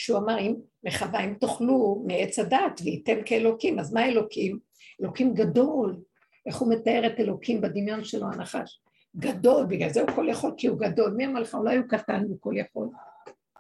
שהוא 0.05 0.19
אמר, 0.19 0.39
אם 0.39 0.55
מחווה, 0.85 1.25
אם 1.25 1.35
תאכלו 1.35 2.05
מעץ 2.07 2.39
הדת 2.39 2.81
וייתם 2.85 3.17
כאלוקים, 3.25 3.79
אז 3.79 3.93
מה 3.93 4.07
אלוקים? 4.07 4.59
אלוקים 5.03 5.35
גדול. 5.35 6.01
איך 6.47 6.57
הוא 6.57 6.73
מתאר 6.73 7.07
את 7.07 7.21
אלוקים 7.21 7.61
בדמיון 7.61 8.05
שלו, 8.05 8.27
הנחש? 8.27 8.81
גדול, 9.17 9.67
בגלל 9.67 9.91
זה 9.91 10.01
הוא 10.01 10.11
כל 10.15 10.27
יכול 10.31 10.55
כי 10.57 10.67
הוא 10.67 10.79
גדול. 10.79 11.13
מי 11.17 11.27
אמר 11.27 11.41
לך? 11.41 11.55
אולי 11.55 11.77
הוא 11.77 11.85
קטן 11.89 12.25
והוא 12.25 12.37
כל 12.41 12.55
יכול. 12.57 12.89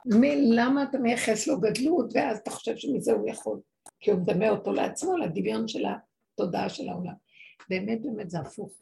מי, 0.06 0.50
למה 0.50 0.82
אתה 0.82 0.98
מייחס 0.98 1.46
לו 1.46 1.60
גדלות 1.60 2.12
ואז 2.14 2.38
אתה 2.38 2.50
חושב 2.50 2.76
שמזה 2.76 3.12
הוא 3.12 3.28
יכול? 3.28 3.60
כי 4.00 4.10
הוא 4.10 4.20
מדמה 4.20 4.50
אותו 4.50 4.72
לעצמו, 4.72 5.16
לדמיון 5.16 5.68
של 5.68 5.84
התודעה 6.34 6.68
של 6.68 6.88
העולם. 6.88 7.14
באמת 7.70 8.02
באמת 8.02 8.30
זה 8.30 8.38
הפוך. 8.40 8.72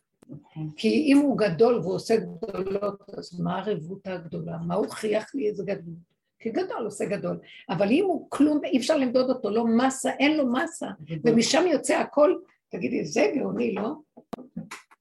כי 0.76 0.88
אם 0.88 1.18
הוא 1.18 1.38
גדול 1.38 1.78
והוא 1.80 1.94
עושה 1.94 2.16
גדולות, 2.16 3.02
אז 3.18 3.40
מה 3.40 3.58
הרבותא 3.58 4.10
הגדולה? 4.10 4.58
מה 4.66 4.74
הוא 4.74 4.86
הוכיח 4.86 5.34
לי 5.34 5.48
איזה 5.48 5.64
גדלות? 5.64 6.11
כי 6.42 6.50
גדול 6.50 6.84
עושה 6.84 7.04
גדול, 7.04 7.38
אבל 7.68 7.90
אם 7.90 8.04
הוא 8.04 8.26
כלום, 8.30 8.64
אי 8.64 8.78
אפשר 8.78 8.96
למדוד 8.96 9.30
אותו, 9.30 9.50
לא 9.50 9.64
מסה, 9.66 10.10
אין 10.10 10.36
לו 10.36 10.52
מסה, 10.52 10.86
ומשם 11.24 11.64
יוצא 11.66 11.96
הכל, 11.96 12.34
תגידי, 12.68 13.04
זה 13.04 13.32
גאוני, 13.34 13.74
לא? 13.74 13.92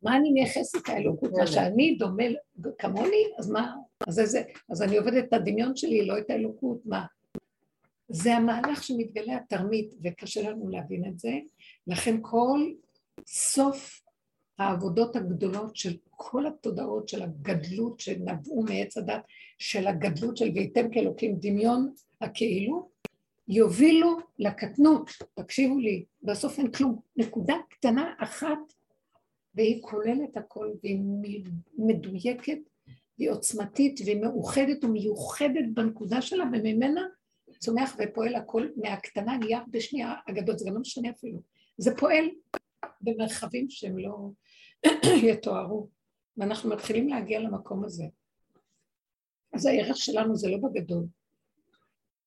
מה 0.03 0.17
אני 0.17 0.31
מייחסת 0.31 0.75
את 0.83 0.89
האלוקות? 0.89 1.31
מה 1.31 1.47
שאני 1.47 1.95
דומה 1.99 2.23
כמוני, 2.77 3.23
אז 3.39 3.49
מה? 3.49 3.75
אז, 4.07 4.21
זה, 4.25 4.41
אז 4.71 4.81
אני 4.81 4.97
עובדת 4.97 5.23
את 5.23 5.33
הדמיון 5.33 5.75
שלי, 5.75 6.05
לא 6.05 6.17
את 6.17 6.29
האלוקות, 6.29 6.81
מה? 6.85 7.05
זה 8.09 8.35
המהלך 8.35 8.83
שמתגלה 8.83 9.35
התרמית, 9.35 9.93
וקשה 10.03 10.49
לנו 10.49 10.69
להבין 10.69 11.05
את 11.07 11.19
זה, 11.19 11.31
לכן 11.87 12.15
כל 12.21 12.71
סוף 13.27 14.00
העבודות 14.61 15.15
הגדולות 15.15 15.75
של 15.75 15.97
כל 16.09 16.47
התודעות 16.47 17.09
של 17.09 17.21
הגדלות 17.21 17.99
שנבעו 17.99 18.63
מעץ 18.63 18.97
הדת, 18.97 19.21
של 19.57 19.87
הגדלות 19.87 20.37
של 20.37 20.49
וייתם 20.55 20.91
כאלוקים 20.91 21.35
דמיון 21.39 21.93
הכאילו, 22.21 22.89
יובילו 23.47 24.17
לקטנות, 24.39 25.09
תקשיבו 25.33 25.79
לי, 25.79 26.05
בסוף 26.23 26.59
אין 26.59 26.71
כלום, 26.71 26.99
נקודה 27.17 27.55
קטנה 27.69 28.13
אחת 28.17 28.73
והיא 29.55 29.81
כוללת 29.81 30.37
הכל 30.37 30.71
והיא 30.83 30.99
מדויקת 31.77 32.57
והיא 33.17 33.31
עוצמתית 33.31 33.99
והיא 34.05 34.21
מאוחדת 34.21 34.83
ומיוחדת 34.83 35.65
בנקודה 35.73 36.21
שלה 36.21 36.43
וממנה 36.43 37.01
צומח 37.59 37.95
ופועל 37.99 38.35
הכל 38.35 38.67
מהקטנה 38.75 39.37
נהיה 39.37 39.59
בשנייה 39.71 40.13
הגדול, 40.27 40.57
זה 40.57 40.65
גם 40.67 40.73
לא 40.73 40.79
משנה 40.79 41.09
אפילו, 41.09 41.39
זה 41.77 41.95
פועל 41.97 42.29
במרחבים 43.01 43.69
שהם 43.69 43.97
לא 43.97 44.29
יתוארו 45.23 45.87
ואנחנו 46.37 46.69
מתחילים 46.69 47.07
להגיע 47.07 47.39
למקום 47.39 47.83
הזה. 47.83 48.03
אז 49.53 49.65
הערך 49.65 49.97
שלנו 49.97 50.35
זה 50.35 50.49
לא 50.49 50.57
בגדול, 50.57 51.05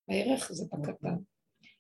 הערך 0.09 0.53
זה 0.53 0.65
בקטן. 0.73 1.17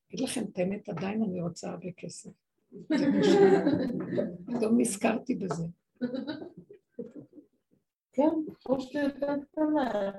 אגיד 0.08 0.20
לכם 0.20 0.44
את 0.52 0.58
האמת, 0.58 0.88
עדיין 0.88 1.22
אני 1.22 1.40
רוצה 1.40 1.70
הרבה 1.70 1.92
כסף. 1.96 2.30
פתאום 4.46 4.80
נזכרתי 4.80 5.34
בזה. 5.34 5.64
כן, 8.12 8.30
כמו 8.60 8.80
שאתה 8.80 8.98
יותר 8.98 9.34
קטנה. 9.50 10.12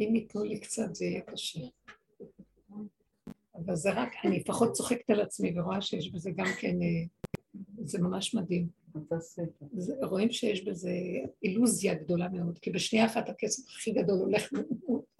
אם 0.00 0.14
ייתנו 0.14 0.44
לי 0.44 0.60
קצת 0.60 0.94
זה 0.94 1.04
יהיה 1.04 1.20
קשה. 1.20 1.60
אבל 3.54 3.76
זה 3.76 3.92
רק, 3.92 4.12
אני 4.24 4.38
לפחות 4.38 4.72
צוחקת 4.72 5.10
על 5.10 5.20
עצמי 5.20 5.58
ורואה 5.58 5.80
שיש 5.80 6.10
בזה 6.10 6.30
גם 6.36 6.46
כן, 6.60 6.82
אה, 6.82 7.06
זה 7.84 7.98
ממש 7.98 8.34
מדהים. 8.34 8.68
רואים 10.02 10.32
שיש 10.32 10.64
בזה 10.64 10.90
אילוזיה 11.42 11.94
גדולה 11.94 12.28
מאוד, 12.28 12.58
כי 12.58 12.70
בשנייה 12.70 13.06
אחת 13.06 13.28
הכסף 13.28 13.68
הכי 13.68 13.92
גדול 13.92 14.18
הולך 14.18 14.52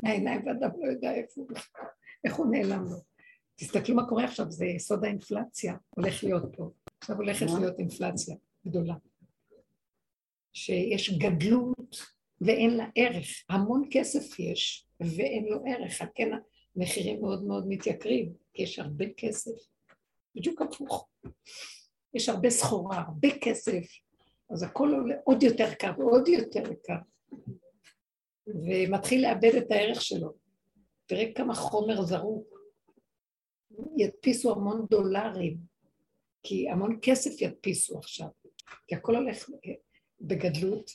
מהעיניים 0.03 0.47
ואדם 0.47 0.71
לא 0.81 0.87
יודע 0.87 1.15
איפה 1.15 1.41
הוא, 1.41 1.49
איך 2.25 2.35
הוא 2.35 2.47
נעלם 2.47 2.85
לו. 2.85 2.97
תסתכלו 3.57 3.97
מה 3.97 4.09
קורה 4.09 4.25
עכשיו, 4.25 4.51
זה 4.51 4.67
יסוד 4.67 5.05
האינפלציה 5.05 5.75
הולך 5.91 6.25
להיות 6.25 6.57
פה. 6.57 6.71
עכשיו 7.01 7.17
הולכת 7.17 7.47
להיות 7.47 7.79
אינפלציה 7.79 8.37
גדולה. 8.67 8.95
שיש 10.53 11.19
גדלות 11.19 12.14
ואין 12.41 12.77
לה 12.77 12.87
ערך. 12.95 13.27
המון 13.49 13.89
כסף 13.91 14.39
יש 14.39 14.87
ואין 15.01 15.45
לו 15.45 15.63
ערך, 15.67 16.03
כן 16.15 16.29
המחירים 16.77 17.21
מאוד 17.21 17.45
מאוד 17.45 17.65
מתייקרים, 17.69 18.33
כי 18.55 18.63
יש 18.63 18.79
הרבה 18.79 19.05
כסף. 19.17 19.51
בדיוק 20.35 20.63
הפוך. 20.63 21.09
יש 22.15 22.29
הרבה 22.29 22.51
סחורה, 22.51 22.99
הרבה 22.99 23.29
כסף, 23.41 23.83
אז 24.51 24.63
הכל 24.63 24.95
עולה 24.95 25.15
עוד 25.25 25.43
יותר 25.43 25.73
יקר 25.73 25.93
ועוד 25.99 26.29
יותר 26.29 26.73
יקר. 26.73 26.99
ומתחיל 28.47 29.23
לאבד 29.23 29.55
את 29.59 29.71
הערך 29.71 30.03
שלו. 30.03 30.33
תראה 31.07 31.33
כמה 31.35 31.55
חומר 31.55 32.03
זרוק. 32.03 32.59
ידפיסו 33.99 34.53
המון 34.53 34.87
דולרים, 34.91 35.57
כי 36.43 36.71
המון 36.71 36.99
כסף 37.03 37.43
ידפיסו 37.43 37.99
עכשיו, 37.99 38.29
כי 38.87 38.95
הכל 38.95 39.17
הולך 39.17 39.51
בגדלות, 40.21 40.91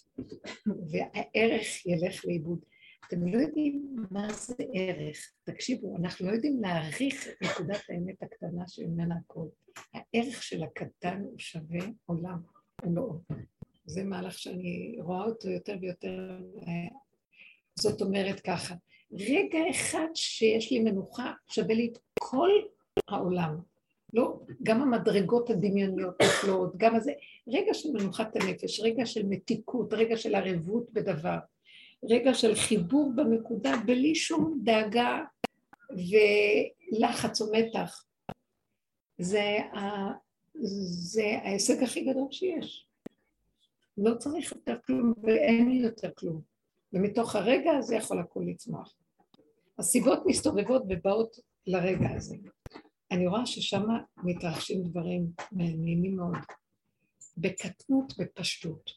והערך 0.91 1.86
ילך 1.86 2.26
לאיבוד. 2.26 2.65
אתם 3.07 3.28
לא 3.28 3.38
יודעים 3.38 3.95
מה 4.11 4.34
זה 4.34 4.63
ערך. 4.74 5.32
תקשיבו, 5.43 5.97
אנחנו 5.97 6.28
לא 6.28 6.32
יודעים 6.32 6.61
להעריך 6.61 7.28
את 7.28 7.41
נקודת 7.41 7.82
האמת 7.89 8.24
הקטנה 8.24 8.67
שממנה 8.67 9.15
הכל. 9.26 9.47
הערך 9.93 10.43
של 10.43 10.63
הקטן 10.63 11.22
הוא 11.22 11.39
שווה 11.39 11.86
עולם 12.05 12.39
ומלואו. 12.84 13.20
זה 13.86 14.03
מהלך 14.03 14.39
שאני 14.39 14.97
רואה 15.01 15.26
אותו 15.26 15.49
יותר 15.49 15.78
ויותר. 15.82 16.39
אה, 16.67 16.97
זאת 17.76 18.01
אומרת 18.01 18.39
ככה, 18.39 18.76
רגע 19.11 19.59
אחד 19.72 20.07
שיש 20.15 20.72
לי 20.72 20.80
מנוחה 20.80 21.34
שווה 21.47 21.76
לי 21.76 21.89
את 21.91 21.97
כל 22.20 22.49
העולם. 23.07 23.59
לא, 24.14 24.39
גם 24.64 24.82
המדרגות 24.82 25.49
הדמיוניות 25.49 26.22
נפלאות, 26.22 26.74
גם 26.78 26.95
הזה, 26.95 27.12
רגע 27.47 27.74
של 27.74 27.89
מנוחת 27.93 28.36
הנפש, 28.36 28.80
רגע 28.80 29.05
של 29.05 29.26
מתיקות, 29.26 29.93
רגע 29.93 30.18
של 30.18 30.36
ערבות 30.36 30.93
בדבר. 30.93 31.38
רגע 32.03 32.34
של 32.34 32.55
חיבור 32.55 33.14
בנקודה 33.16 33.74
בלי 33.86 34.16
שום 34.16 34.60
דאגה 34.64 35.20
ולחץ 35.91 37.41
או 37.41 37.47
מתח. 37.51 38.05
זה, 39.18 39.57
ה... 39.74 40.12
זה 40.91 41.26
ההישג 41.43 41.84
הכי 41.84 42.01
גדול 42.05 42.28
שיש. 42.32 42.86
לא 43.97 44.16
צריך 44.16 44.51
יותר 44.51 44.78
כלום 44.86 45.14
ואין 45.24 45.70
לי 45.70 45.78
יותר 45.78 46.10
כלום. 46.16 46.41
ומתוך 46.93 47.36
הרגע 47.36 47.72
הזה 47.72 47.95
יכול 47.95 48.20
הכול 48.20 48.45
לצמוח. 48.49 48.95
הסיבות 49.80 50.20
מסתובבות 50.26 50.84
ובאות 50.89 51.39
לרגע 51.68 52.10
הזה. 52.16 52.36
אני 53.12 53.28
רואה 53.28 53.45
ששם 53.45 53.84
מתרחשים 54.24 54.84
דברים 54.84 55.28
מעניינים 55.51 56.16
מאוד, 56.16 56.38
בקטנות, 57.38 58.14
בפשטות. 58.18 58.91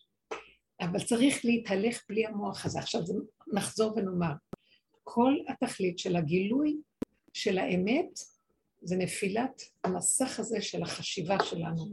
אבל 0.81 1.01
צריך 1.01 1.45
להתהלך 1.45 2.03
בלי 2.09 2.27
המוח 2.27 2.67
הזה. 2.67 2.79
עכשיו 2.79 3.01
נחזור 3.53 3.93
ונאמר, 3.97 4.33
כל 5.05 5.35
התכלית 5.49 5.99
של 5.99 6.17
הגילוי 6.17 6.77
של 7.33 7.59
האמת 7.59 8.19
זה 8.83 8.97
נפילת 8.97 9.63
המסך 9.85 10.41
הזה 10.41 10.61
של 10.61 10.83
החשיבה 10.83 11.37
שלנו. 11.45 11.87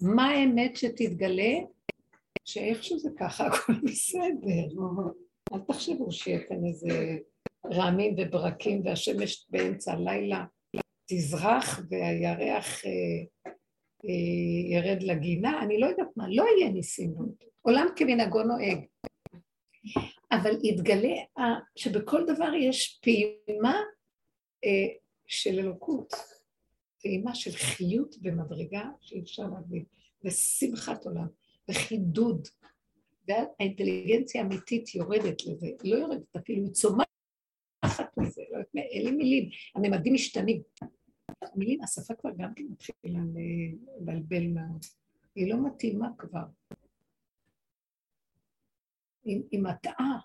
מה 0.00 0.28
האמת 0.28 0.76
שתתגלה? 0.76 1.54
שאיך 2.44 2.84
שזה 2.84 3.10
ככה, 3.18 3.46
הכל 3.46 3.72
בסדר. 3.84 4.82
אל 5.52 5.60
תחשבו 5.68 6.12
שיהיה 6.12 6.40
כאן 6.48 6.66
איזה 6.68 7.18
רעמים 7.72 8.14
וברקים 8.18 8.82
והשמש 8.84 9.46
באמצע 9.50 9.92
הלילה 9.92 10.44
תזרח 11.08 11.80
והירח 11.90 12.84
אה, 12.84 12.90
אה, 14.04 14.70
ירד 14.70 15.02
לגינה, 15.02 15.62
אני 15.62 15.80
לא 15.80 15.86
יודעת 15.86 16.16
מה, 16.16 16.24
לא 16.28 16.44
יהיה 16.58 16.70
ניסים. 16.70 17.14
עולם 17.62 17.86
כמנהגו 17.96 18.42
נוהג. 18.42 18.78
אבל 20.32 20.50
יתגלה 20.64 21.14
שבכל 21.76 22.24
דבר 22.26 22.54
יש 22.54 23.00
פעימה 23.02 23.76
אה, 24.64 24.88
של 25.26 25.58
אלוקות, 25.58 26.14
פעימה 27.02 27.34
של 27.34 27.50
חיות 27.50 28.16
במדרגה 28.22 28.84
שאי 29.00 29.20
אפשר 29.20 29.42
להבין, 29.42 29.84
ושמחת 30.24 31.04
עולם, 31.04 31.26
וחידוד, 31.68 32.48
והאינטליגנציה 33.28 34.42
האמיתית 34.42 34.94
יורדת 34.94 35.46
לזה, 35.46 35.66
לא 35.84 35.96
יורדת 35.96 36.36
אפילו, 36.36 36.64
היא 36.64 36.72
צומחת 36.72 37.08
מזה, 38.16 38.42
לא 38.50 38.58
יודעת, 38.58 38.74
אין 38.74 39.04
לי 39.04 39.10
מילים, 39.10 39.50
הממדים 39.74 40.14
משתנים. 40.14 40.62
המילים, 41.42 41.82
השפה 41.82 42.14
כבר 42.14 42.30
גם 42.36 42.54
כן 42.54 42.64
מתחילה 42.70 43.18
לבלבל 44.00 44.46
מה... 44.46 44.62
היא 45.34 45.52
לא 45.52 45.66
מתאימה 45.66 46.08
כבר. 46.18 46.44
היא 49.24 49.60
מטעה. 49.62 50.18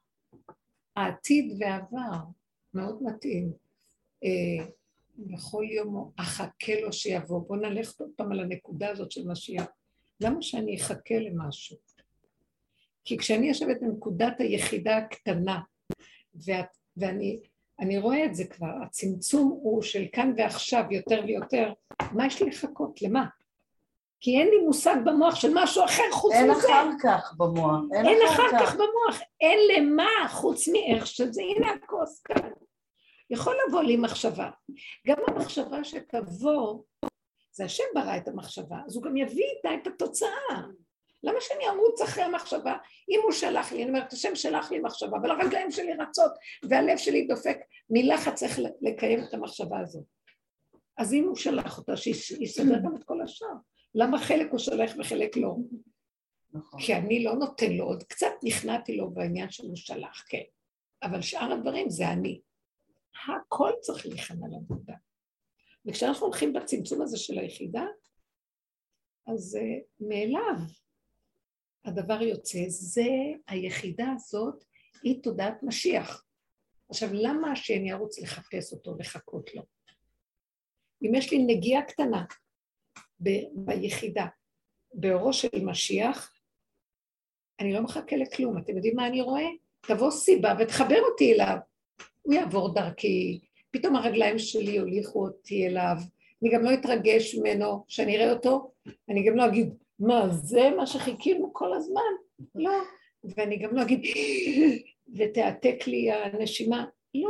העתיד 0.96 1.58
והעבר 1.60 2.24
מאוד 2.74 3.04
מתאים. 3.04 3.54
אה, 4.24 4.66
בכל 5.18 5.64
יום 5.72 6.12
אחכה 6.16 6.82
לו 6.82 6.94
שיבוא. 6.94 7.48
בואו 7.48 7.60
נלך 7.60 8.00
עוד 8.00 8.10
פעם 8.16 8.32
על 8.32 8.40
הנקודה 8.40 8.90
הזאת 8.90 9.12
של 9.12 9.28
משיח. 9.28 9.66
למה 10.20 10.42
שאני 10.42 10.78
אחכה 10.78 11.16
למשהו? 11.20 11.78
כי 13.06 13.18
כשאני 13.18 13.48
יושבת 13.48 13.78
בנקודת 13.82 14.40
היחידה 14.40 14.98
הקטנה, 14.98 15.62
ואת, 16.46 16.78
ואני 16.98 17.40
אני 17.80 17.98
רואה 17.98 18.26
את 18.26 18.36
זה 18.36 18.44
כבר, 18.46 18.72
הצמצום 18.84 19.60
הוא 19.64 19.82
של 19.82 20.06
כאן 20.12 20.34
ועכשיו 20.38 20.84
יותר 20.92 21.22
ויותר, 21.28 21.74
מה 22.12 22.26
יש 22.26 22.42
לי 22.42 22.50
לחכות? 22.50 23.02
למה? 23.02 23.26
כי 24.20 24.40
אין 24.40 24.48
לי 24.48 24.58
מושג 24.58 24.96
במוח 25.06 25.36
של 25.36 25.52
משהו 25.54 25.86
אחר 25.86 26.12
חוץ 26.12 26.34
אין 26.34 26.52
מזה. 26.52 26.68
אין 26.68 26.72
אחר 26.72 26.90
כך 27.04 27.34
במוח. 27.38 27.82
אין, 27.94 28.06
אין 28.06 28.20
אחר 28.28 28.50
כך. 28.52 28.62
כך 28.62 28.76
במוח. 28.76 29.22
אין 29.42 29.60
למה 29.76 30.28
חוץ 30.30 30.68
מאיך 30.68 31.08
שזה. 31.08 31.42
הנה 31.42 31.72
הכוס 31.72 32.22
כאן. 32.22 32.50
יכול 33.30 33.56
לבוא 33.68 33.82
לי 33.82 33.98
מחשבה. 33.98 34.50
גם 35.08 35.18
המחשבה 35.28 35.84
שתבוא, 35.84 36.84
זה 37.52 37.66
השם 37.66 37.84
ברא 37.96 38.18
את 38.18 38.28
המחשבה, 38.28 38.78
אז 38.86 38.96
הוא 38.96 39.04
גם 39.04 39.18
יביא 39.18 39.46
איתה 39.58 39.70
את 39.82 39.88
התוצאה. 39.88 40.62
למה 41.24 41.38
שאני 41.42 41.68
ארוץ 41.68 42.02
אחרי 42.02 42.24
המחשבה? 42.24 42.78
אם 43.10 43.20
הוא 43.24 43.32
שלח 43.32 43.72
לי, 43.72 43.84
אני 43.84 43.90
אומרת, 43.90 44.14
השם 44.14 44.36
שלח 44.36 44.72
לי 44.72 44.80
מחשבה, 44.80 45.18
אבל 45.22 45.32
הרגליים 45.32 45.72
שלי 45.72 45.94
רצות 45.94 46.32
והלב 46.70 46.98
שלי 46.98 47.28
דופק, 47.28 47.58
מלחץ 47.90 48.34
צריך 48.34 48.60
לקיים 48.82 49.24
את 49.24 49.34
המחשבה 49.34 49.80
הזאת. 49.80 50.04
אז 50.98 51.14
אם 51.14 51.24
הוא 51.28 51.36
שלח 51.36 51.78
אותה, 51.78 51.98
שיסדר 51.98 52.80
גם 52.84 52.96
את 52.96 53.04
כל 53.04 53.22
השאר. 53.22 53.48
למה 53.96 54.20
חלק 54.20 54.52
הוא 54.52 54.60
שולח 54.60 54.92
וחלק 55.00 55.38
לא? 55.38 55.56
נכון. 56.54 56.80
כי 56.80 56.96
אני 56.96 57.24
לא 57.24 57.34
נותן 57.34 57.72
לו 57.72 57.86
עוד 57.86 58.04
קצת, 58.04 58.32
נכנעתי 58.44 58.98
לו 58.98 59.12
בעניין 59.12 59.52
שהוא 59.52 59.76
שלח, 59.76 60.24
כן. 60.30 60.44
אבל 61.04 61.22
שאר 61.22 61.54
הדברים 61.54 61.90
זה 61.90 62.10
אני. 62.10 62.42
הכל 63.28 63.72
צריך 63.82 64.06
להיכנע 64.06 64.48
לעבודה. 64.52 64.94
וכשאנחנו 65.86 66.26
הולכים 66.26 66.54
בצמצום 66.54 67.02
הזה 67.02 67.18
של 67.18 67.40
היחידה, 67.40 67.86
אז 69.28 69.58
uh, 69.62 70.06
מאליו 70.08 70.56
הדבר 71.86 72.22
יוצא, 72.22 72.60
זה 72.68 73.08
היחידה 73.48 74.06
הזאת, 74.16 74.64
היא 75.04 75.24
תודעת 75.24 75.64
משיח. 75.64 76.26
עכשיו, 76.90 77.10
למה 77.14 77.52
השם 77.52 77.86
ירוץ 77.86 78.20
לחפש 78.20 78.74
אותו, 78.74 78.96
לחכות 79.00 79.56
לו? 79.56 79.64
אם 81.04 81.16
יש 81.16 81.32
לי 81.32 81.38
נגיעה 81.44 81.82
קטנה 81.82 82.26
ב- 83.24 83.48
ביחידה, 83.56 84.26
באורו 84.94 85.34
של 85.34 85.66
משיח, 85.66 86.34
אני 87.60 87.74
לא 87.74 87.82
מחכה 87.82 88.16
לכלום. 88.16 88.58
אתם 88.58 88.76
יודעים 88.76 88.96
מה 88.96 89.08
אני 89.08 89.22
רואה? 89.22 89.46
תבוא 89.82 90.12
סיבה 90.12 90.54
ותחבר 90.60 91.00
אותי 91.12 91.34
אליו. 91.34 91.58
הוא 92.22 92.34
יעבור 92.34 92.74
דרכי, 92.74 93.40
פתאום 93.72 93.96
הרגליים 93.96 94.40
שלי 94.40 94.72
יוליכו 94.72 95.26
אותי 95.28 95.68
אליו, 95.68 95.96
אני 96.44 96.52
גם 96.52 96.64
לא 96.64 96.74
אתרגש 96.74 97.36
ממנו 97.36 97.86
שאני 97.88 98.18
אראה 98.18 98.32
אותו, 98.32 98.72
אני 99.10 99.28
גם 99.28 99.36
לא 99.36 99.46
אגיד, 99.46 99.74
מה, 100.00 100.30
זה 100.30 100.70
מה 100.78 100.86
שחיכינו 100.86 101.54
כל 101.54 101.74
הזמן? 101.74 102.02
לא. 102.56 102.72
ואני 103.24 103.58
גם 103.58 103.76
לא 103.76 103.82
אגיד, 103.82 104.02
ותעתק 105.18 105.88
לי 105.88 106.12
הנשימה. 106.12 106.86
לא. 107.16 107.30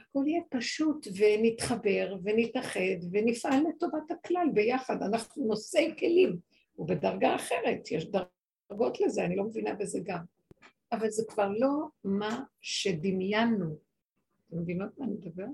הכל 0.00 0.24
יהיה 0.26 0.42
פשוט, 0.50 1.06
ונתחבר, 1.16 2.16
ונתאחד, 2.22 2.80
ונפעל 3.12 3.62
לטובת 3.68 4.10
הכלל 4.10 4.48
ביחד. 4.54 5.02
אנחנו 5.02 5.46
נושאי 5.46 5.94
כלים, 5.98 6.36
ובדרגה 6.78 7.36
אחרת, 7.36 7.90
יש 7.90 8.06
דרגות 8.70 9.00
לזה, 9.00 9.24
אני 9.24 9.36
לא 9.36 9.44
מבינה 9.44 9.74
בזה 9.74 10.00
גם. 10.04 10.20
אבל 10.92 11.10
זה 11.10 11.24
כבר 11.28 11.48
לא 11.58 11.86
מה 12.04 12.42
שדמיינו. 12.60 13.76
אתם 14.48 14.58
מבינות 14.58 14.98
מה 14.98 15.06
אני 15.06 15.14
מדבר? 15.14 15.46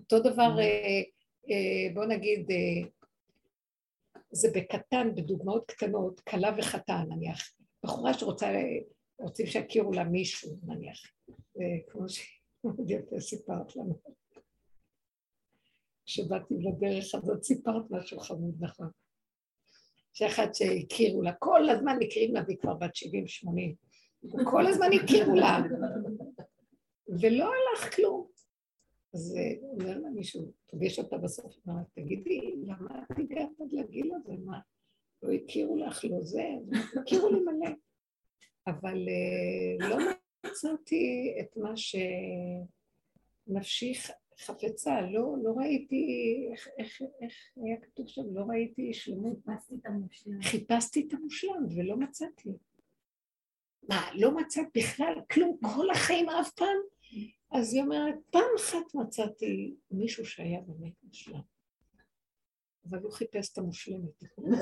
אותו 0.00 0.18
דבר, 0.18 0.58
אה, 0.58 1.02
אה, 1.50 1.94
בוא 1.94 2.04
נגיד, 2.04 2.50
אה, 2.50 2.88
זה 4.34 4.48
בקטן, 4.54 5.14
בדוגמאות 5.14 5.70
קטנות, 5.70 6.20
כלה 6.20 6.50
וחתן, 6.58 7.04
נניח. 7.08 7.52
בחורה 7.84 8.14
שרוצה, 8.14 8.46
רוצים 9.18 9.46
שיכירו 9.46 9.92
לה 9.92 10.04
מישהו, 10.04 10.56
נניח. 10.66 11.00
כמו 11.88 12.06
שמאוד 12.08 12.90
יפה 12.90 13.20
סיפרת 13.20 13.76
לנו. 13.76 14.00
כשבאתי 16.06 16.54
לדרך 16.58 17.14
הזאת, 17.14 17.42
סיפרת 17.42 17.90
משהו 17.90 18.20
חמוד, 18.20 18.54
נכון. 18.60 18.90
שאחד 20.12 20.54
שהכירו 20.54 21.22
לה, 21.22 21.32
כל 21.32 21.70
הזמן 21.70 21.96
מכירים 22.00 22.34
לה, 22.34 22.42
והיא 22.46 22.58
כבר 22.58 22.74
בת 22.74 22.90
70-80. 22.94 24.44
כל 24.50 24.66
הזמן 24.66 24.86
הכירו 25.02 25.34
לה. 25.34 25.58
ולא 27.20 27.44
הלך 27.44 27.96
כלום. 27.96 28.33
אז 29.14 29.38
אומר 29.62 29.98
לה 29.98 30.10
מישהו, 30.10 30.52
פוגש 30.66 30.98
אותה 30.98 31.18
בסוף, 31.18 31.56
אמר, 31.68 31.82
תגידי, 31.94 32.54
למה 32.62 33.02
את 33.12 33.18
הגעת 33.18 33.60
עד 33.60 33.72
לגיל 33.72 34.12
הזה? 34.14 34.32
מה, 34.44 34.58
לא 35.22 35.32
הכירו 35.32 35.76
לך, 35.76 36.04
לא 36.04 36.22
זה? 36.22 36.44
הכירו 37.00 37.28
לי 37.28 37.40
מלא. 37.40 37.70
אבל 38.66 39.08
אה, 39.08 39.88
לא 39.88 39.96
מצאתי 40.46 41.34
את 41.40 41.56
מה 41.56 41.72
שנפשי 43.46 43.94
חפצה, 44.38 45.00
לא, 45.00 45.36
לא 45.42 45.52
ראיתי, 45.56 46.06
איך, 46.52 46.68
איך, 46.78 47.02
איך 47.20 47.32
היה 47.56 47.76
כתוב 47.80 48.08
שם? 48.08 48.34
לא 48.34 48.44
ראיתי 48.48 48.94
שלמות. 48.94 49.36
חיפשתי 49.44 49.74
את 49.74 49.86
המושלם. 49.86 50.42
חיפשתי 50.42 51.06
את 51.08 51.14
המושלם 51.14 51.66
ולא 51.76 51.96
מצאתי. 51.96 52.50
מה, 53.88 54.10
לא 54.14 54.36
מצאת 54.36 54.66
בכלל 54.76 55.14
כלום 55.30 55.58
כל 55.62 55.90
החיים 55.90 56.28
אף 56.28 56.50
פעם? 56.52 56.93
אז 57.52 57.74
היא 57.74 57.82
אומרת, 57.82 58.14
פעם 58.30 58.50
אחת 58.56 58.94
מצאתי 58.94 59.74
מישהו 59.90 60.26
שהיה 60.26 60.60
באמת 60.60 60.92
מושלם, 61.04 61.40
אבל 62.90 62.98
הוא 62.98 63.12
חיפש 63.12 63.52
את 63.52 63.58
המושלמת. 63.58 64.24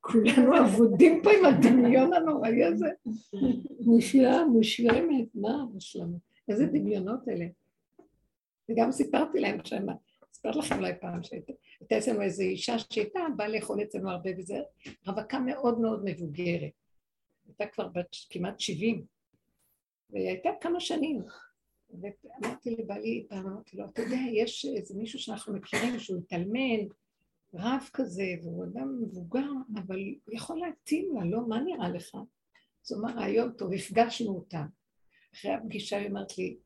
כולנו 0.00 0.60
אבודים 0.64 1.20
פה 1.22 1.30
עם 1.30 1.44
הדמיון 1.44 2.12
הנוראי 2.12 2.64
הזה. 2.64 2.88
מושלם, 3.80 4.48
מושלמת, 4.52 5.28
מה 5.34 5.64
מושלמת? 5.72 6.20
איזה 6.48 6.66
דמיונות 6.66 7.28
אלה. 7.28 7.46
וגם 8.70 8.92
סיפרתי 8.92 9.40
להם 9.40 9.64
שם, 9.64 9.86
סיפרתי 10.32 10.58
לכם 10.58 10.78
אולי 10.78 10.92
פעם 11.00 11.22
שהייתה 11.22 11.98
אצלנו 11.98 12.22
איזו 12.22 12.42
אישה 12.42 12.78
שהייתה 12.78 13.20
באה 13.36 13.48
לאכול 13.48 13.82
אצלנו 13.82 14.10
הרבה 14.10 14.30
וזה, 14.38 14.58
רווקה 15.06 15.38
מאוד 15.38 15.80
מאוד 15.80 16.04
מבוגרת. 16.04 16.70
הייתה 17.46 17.66
כבר 17.66 17.88
בת 17.88 18.16
כמעט 18.30 18.60
70. 18.60 19.04
והיא 20.12 20.28
הייתה 20.28 20.50
כמה 20.60 20.80
שנים. 20.80 21.22
ואמרתי 22.00 22.76
לבעלי, 22.76 23.26
פעם 23.28 23.46
אמרתי 23.46 23.76
לו, 23.76 23.84
אתה 23.84 24.02
יודע, 24.02 24.18
יש 24.32 24.66
איזה 24.76 24.94
מישהו 24.98 25.18
שאנחנו 25.18 25.54
מכירים 25.54 25.98
שהוא 25.98 26.18
התאלמן, 26.18 26.86
רב 27.54 27.88
כזה, 27.92 28.24
והוא 28.42 28.64
אדם 28.64 29.02
מבוגר, 29.02 29.48
אבל 29.74 29.98
הוא 30.24 30.34
יכול 30.34 30.58
להתאים 30.58 31.14
לה, 31.14 31.24
לא? 31.24 31.48
מה 31.48 31.60
נראה 31.60 31.88
לך? 31.88 32.14
אז 32.84 32.92
הוא 32.92 33.00
אמר, 33.00 33.14
רעיון 33.14 33.52
טוב, 33.52 33.72
הפגשנו 33.72 34.30
אותה. 34.30 34.64
אחרי 35.34 35.52
הפגישה 35.52 35.96
היא 35.96 36.08
אומרת 36.08 36.38
לי, 36.38 36.56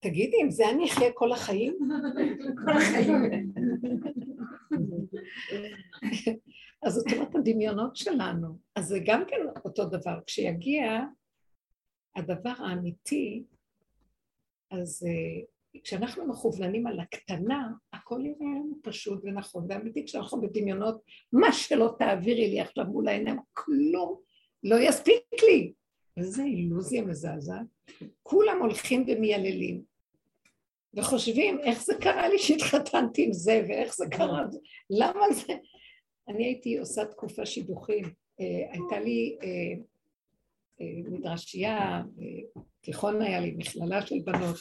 תגידי, 0.00 0.36
אם 0.42 0.50
זה 0.50 0.70
אני 0.70 0.84
אחיה 0.84 1.12
כל 1.14 1.32
החיים? 1.32 1.78
כל 2.64 2.72
החיים. 2.76 3.52
אז 6.82 6.92
זאת 6.92 7.12
אומרת 7.12 7.34
הדמיונות 7.34 7.96
שלנו. 7.96 8.58
אז 8.74 8.86
זה 8.86 8.98
גם 9.06 9.22
כן 9.28 9.36
אותו 9.64 9.84
דבר. 9.84 10.20
כשיגיע 10.26 11.04
הדבר 12.16 12.52
האמיתי, 12.58 13.42
אז 14.70 15.06
uh, 15.06 15.80
כשאנחנו 15.82 16.26
מכווננים 16.26 16.86
על 16.86 17.00
הקטנה, 17.00 17.68
הכל 17.92 18.20
יראה 18.20 18.54
לנו 18.54 18.74
פשוט 18.82 19.20
ונכון 19.24 19.66
ואמיתי. 19.68 20.04
כשאנחנו 20.06 20.40
בדמיונות, 20.40 21.02
מה 21.32 21.52
שלא 21.52 21.94
תעבירי 21.98 22.50
לי 22.50 22.60
עכשיו 22.60 22.84
מול 22.84 23.08
העיניים, 23.08 23.38
כלום 23.52 24.20
לא 24.62 24.76
יספיק 24.80 25.22
לי. 25.42 25.72
וזו 26.18 26.42
אילוזיה 26.42 27.02
מזעזעת. 27.02 27.66
כולם 28.22 28.58
הולכים 28.60 29.04
ומייללים, 29.08 29.82
וחושבים 30.94 31.58
איך 31.60 31.84
זה 31.84 31.94
קרה 32.00 32.28
לי 32.28 32.38
שהתחתנתי 32.38 33.24
עם 33.24 33.32
זה, 33.32 33.64
ואיך 33.68 33.94
זה 33.94 34.06
קרה, 34.10 34.42
למה 34.90 35.26
זה... 35.32 35.52
אני 36.28 36.44
הייתי 36.44 36.78
עושה 36.78 37.04
תקופה 37.04 37.46
שידוכים. 37.46 38.04
אה, 38.40 38.72
הייתה 38.72 39.00
לי 39.00 39.36
אה, 39.42 39.48
אה, 39.48 39.74
מדרשייה, 40.80 42.02
תיכון 42.80 43.22
היה 43.22 43.40
לי, 43.40 43.54
מכללה 43.58 44.06
של 44.06 44.16
בנות. 44.24 44.56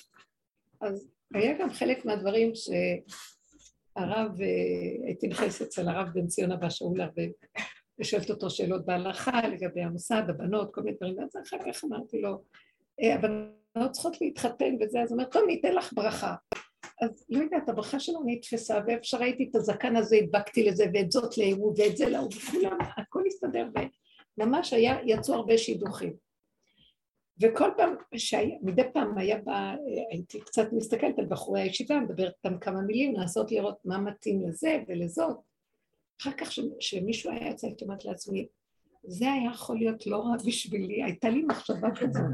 אז 0.81 1.09
היה 1.33 1.57
גם 1.59 1.69
חלק 1.69 2.05
מהדברים 2.05 2.51
שהרב, 2.55 4.31
הייתי 5.05 5.27
נכנסת 5.27 5.61
אצל 5.61 5.89
הרב 5.89 6.07
בן 6.13 6.27
ציון 6.27 6.51
אבא 6.51 6.69
שאול 6.69 7.01
הרבה, 7.01 7.23
ושואלת 7.99 8.29
אותו 8.29 8.49
שאלות 8.49 8.85
בהלכה 8.85 9.47
לגבי 9.47 9.81
המוסד, 9.81 10.23
הבנות, 10.29 10.73
כל 10.73 10.81
מיני 10.81 10.97
דברים, 10.97 11.17
ואז 11.17 11.35
אחר 11.47 11.57
כך 11.65 11.83
אמרתי 11.83 12.21
לו, 12.21 12.41
הבנות 12.99 13.91
צריכות 13.91 14.21
להתחתן 14.21 14.75
וזה, 14.81 15.01
אז 15.01 15.11
הוא 15.11 15.19
אומר, 15.19 15.29
טוב, 15.29 15.43
ניתן 15.47 15.75
לך 15.75 15.93
ברכה. 15.93 16.35
אז 17.01 17.25
לא 17.29 17.43
יודעת, 17.43 17.69
הברכה 17.69 17.99
שלו 17.99 18.19
נתפסה, 18.25 18.79
ואיפה 18.87 19.03
שראיתי 19.03 19.47
את 19.49 19.55
הזקן 19.55 19.95
הזה, 19.95 20.15
הדבקתי 20.15 20.63
לזה, 20.63 20.85
ואת 20.93 21.11
זאת 21.11 21.37
להוא, 21.37 21.73
ואת 21.77 21.97
זה 21.97 22.09
להוא, 22.09 22.29
וכולם, 22.37 22.77
הכל 22.97 23.23
הסתדר, 23.27 23.67
וממש 24.37 24.73
היה, 24.73 24.97
יצאו 25.05 25.33
הרבה 25.33 25.57
שידוכים. 25.57 26.13
וכל 27.41 27.69
פעם 27.77 27.95
שהיה, 28.15 28.57
מדי 28.61 28.81
פעם 28.93 29.17
היה 29.17 29.37
בא, 29.37 29.75
הייתי 30.11 30.39
קצת 30.39 30.73
מסתכלת 30.73 31.19
על 31.19 31.25
בחורי 31.25 31.61
הישיבה, 31.61 31.99
מדברת 31.99 32.33
איתם 32.45 32.59
כמה 32.59 32.81
מילים, 32.81 33.15
לנסות 33.15 33.51
לראות 33.51 33.77
מה 33.85 33.97
מתאים 33.97 34.47
לזה 34.47 34.79
ולזאת. 34.87 35.37
אחר 36.21 36.31
כך 36.31 36.49
כשמישהו 36.79 37.31
היה 37.31 37.49
יצא, 37.49 37.67
הייתי 37.67 37.85
אומרת 37.85 38.05
לעצמי, 38.05 38.47
זה 39.07 39.31
היה 39.31 39.51
יכול 39.51 39.77
להיות 39.77 40.07
לא 40.07 40.17
רע 40.17 40.35
בשבילי, 40.45 41.03
הייתה 41.03 41.29
לי 41.29 41.43
מחשבה 41.43 41.89
כזאת. 41.95 42.23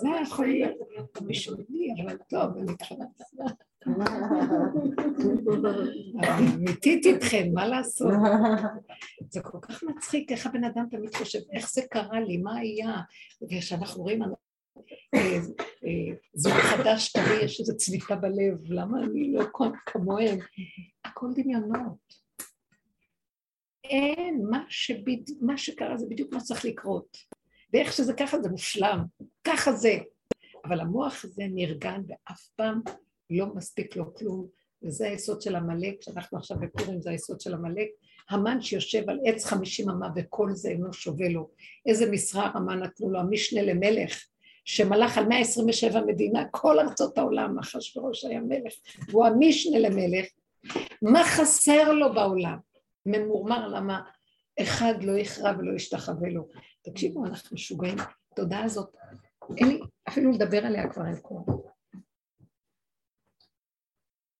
זה 0.00 0.08
היה 0.08 0.22
יכול 0.22 0.46
להיות 0.46 1.22
בשבילי, 1.26 1.94
אבל 2.04 2.16
טוב, 2.28 2.56
אני 2.56 2.72
מתחילת. 2.72 3.20
אמיתית 6.38 7.06
איתכם, 7.06 7.48
מה 7.54 7.66
לעשות? 7.66 8.12
זה 9.30 9.40
כל 9.40 9.58
כך 9.62 9.82
מצחיק 9.82 10.32
איך 10.32 10.46
הבן 10.46 10.64
אדם 10.64 10.86
תמיד 10.90 11.14
חושב, 11.14 11.38
איך 11.52 11.72
זה 11.72 11.82
קרה 11.90 12.20
לי, 12.20 12.36
מה 12.36 12.58
היה? 12.58 12.96
וכשאנחנו 13.42 14.02
רואים 14.02 14.22
אה, 14.22 15.38
אה, 15.84 16.16
זוג 16.34 16.52
חדש 16.52 17.12
תראי, 17.12 17.44
יש 17.44 17.60
איזו 17.60 17.76
צביטה 17.76 18.16
בלב, 18.16 18.58
למה 18.64 18.98
אני 18.98 19.32
לא 19.32 19.44
כמוהם? 19.86 20.38
הכל 21.04 21.26
דמיונות. 21.34 22.26
אין, 23.84 24.46
מה, 24.50 24.64
שבד... 24.68 25.30
מה 25.40 25.58
שקרה 25.58 25.96
זה 25.96 26.06
בדיוק 26.10 26.32
מה 26.32 26.40
שצריך 26.40 26.64
לקרות. 26.64 27.16
ואיך 27.72 27.92
שזה 27.92 28.12
ככה 28.12 28.42
זה 28.42 28.48
מושלם, 28.48 29.04
ככה 29.44 29.72
זה. 29.72 29.98
אבל 30.64 30.80
המוח 30.80 31.24
הזה 31.24 31.42
נרגן 31.50 32.00
ואף 32.08 32.48
פעם 32.56 32.80
לא 33.30 33.46
מספיק 33.54 33.96
לו 33.96 34.14
כלום, 34.14 34.46
וזה 34.82 35.06
היסוד 35.06 35.42
של 35.42 35.56
עמלק, 35.56 36.02
שאנחנו 36.02 36.38
עכשיו 36.38 36.56
בפורים 36.60 37.00
זה 37.00 37.10
היסוד 37.10 37.40
של 37.40 37.54
עמלק. 37.54 37.88
המן 38.30 38.60
שיושב 38.60 39.10
על 39.10 39.20
עץ 39.24 39.44
חמישים 39.44 39.90
אמה 39.90 40.08
וכל 40.16 40.50
זה 40.52 40.68
אינו 40.68 40.92
שווה 40.92 41.28
לו. 41.28 41.48
איזה 41.86 42.10
משרה 42.10 42.50
המן 42.54 42.78
נתנו 42.78 43.10
לו, 43.10 43.18
המשנה 43.18 43.62
למלך, 43.62 44.24
שמלך 44.64 45.18
על 45.18 45.26
127 45.26 46.00
מדינה, 46.00 46.44
כל 46.50 46.78
ארצות 46.78 47.18
העולם, 47.18 47.58
אחשוורוש 47.58 48.24
היה 48.24 48.40
מלך, 48.40 48.72
והוא 49.08 49.26
המשנה 49.26 49.78
למלך. 49.78 50.26
מה 51.02 51.24
חסר 51.24 51.92
לו 51.92 52.14
בעולם? 52.14 52.58
ממורמר 53.06 53.68
למה 53.68 54.00
אחד 54.60 54.94
לא 55.02 55.18
יכרע 55.18 55.52
ולא 55.58 55.76
ישתחווה 55.76 56.28
לו. 56.28 56.48
תקשיבו, 56.82 57.26
אנחנו 57.26 57.54
משוגעים. 57.54 57.96
התודעה 58.32 58.64
הזאת, 58.64 58.96
אין 59.56 59.68
לי 59.68 59.80
אפילו 60.08 60.30
לדבר 60.30 60.66
עליה 60.66 60.90
כבר 60.90 61.06
אין 61.06 61.16
כוח. 61.22 61.44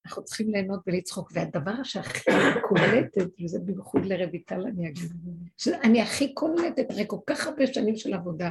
אנחנו 0.06 0.24
צריכים 0.24 0.50
ליהנות 0.50 0.80
ולצחוק, 0.86 1.30
והדבר 1.34 1.82
שהכי 1.82 2.30
קולטת, 2.68 3.40
וזה 3.44 3.58
בייחוד 3.58 4.06
לרויטל 4.06 4.66
אני 4.66 4.88
אגיד, 4.88 5.12
שאני 5.56 6.02
הכי 6.02 6.34
קולטת, 6.34 6.90
אחרי 6.90 7.04
כל 7.06 7.18
כך 7.26 7.46
הרבה 7.46 7.66
שנים 7.66 7.96
של 7.96 8.14
עבודה, 8.14 8.50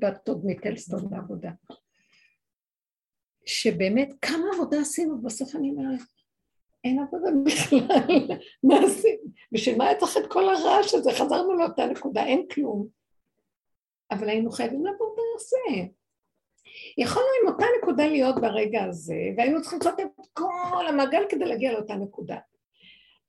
ואת 0.00 0.28
עוד 0.28 0.46
מטלסטון 0.46 1.10
בעבודה, 1.10 1.50
שבאמת 3.46 4.14
כמה 4.22 4.44
עבודה 4.54 4.80
עשינו, 4.80 5.22
בסוף 5.22 5.56
אני 5.56 5.70
אומרת, 5.70 6.00
אין 6.84 6.98
עבודה 6.98 7.30
בכלל, 7.44 8.36
מה 8.68 8.74
עושים? 8.80 9.18
בשביל 9.52 9.76
מה 9.76 9.86
היה 9.86 9.98
צריך 9.98 10.16
את 10.16 10.32
כל 10.32 10.44
הרעש 10.48 10.94
הזה? 10.94 11.10
חזרנו 11.12 11.54
לאותה 11.54 11.86
נקודה, 11.86 12.24
אין 12.24 12.46
כלום. 12.54 12.88
אבל 14.10 14.28
היינו 14.28 14.50
חייבים 14.50 14.84
לעבור 14.84 15.16
בנושא. 15.16 15.92
יכולנו 16.98 17.28
עם 17.42 17.48
אותה 17.48 17.64
נקודה 17.82 18.06
להיות 18.06 18.40
ברגע 18.40 18.84
הזה, 18.84 19.14
והיינו 19.36 19.62
צריכים 19.62 19.78
לעשות 19.84 20.00
את 20.00 20.06
כל 20.32 20.86
המעגל 20.88 21.24
כדי 21.28 21.44
להגיע 21.44 21.72
לאותה 21.72 21.94
נקודה. 21.94 22.36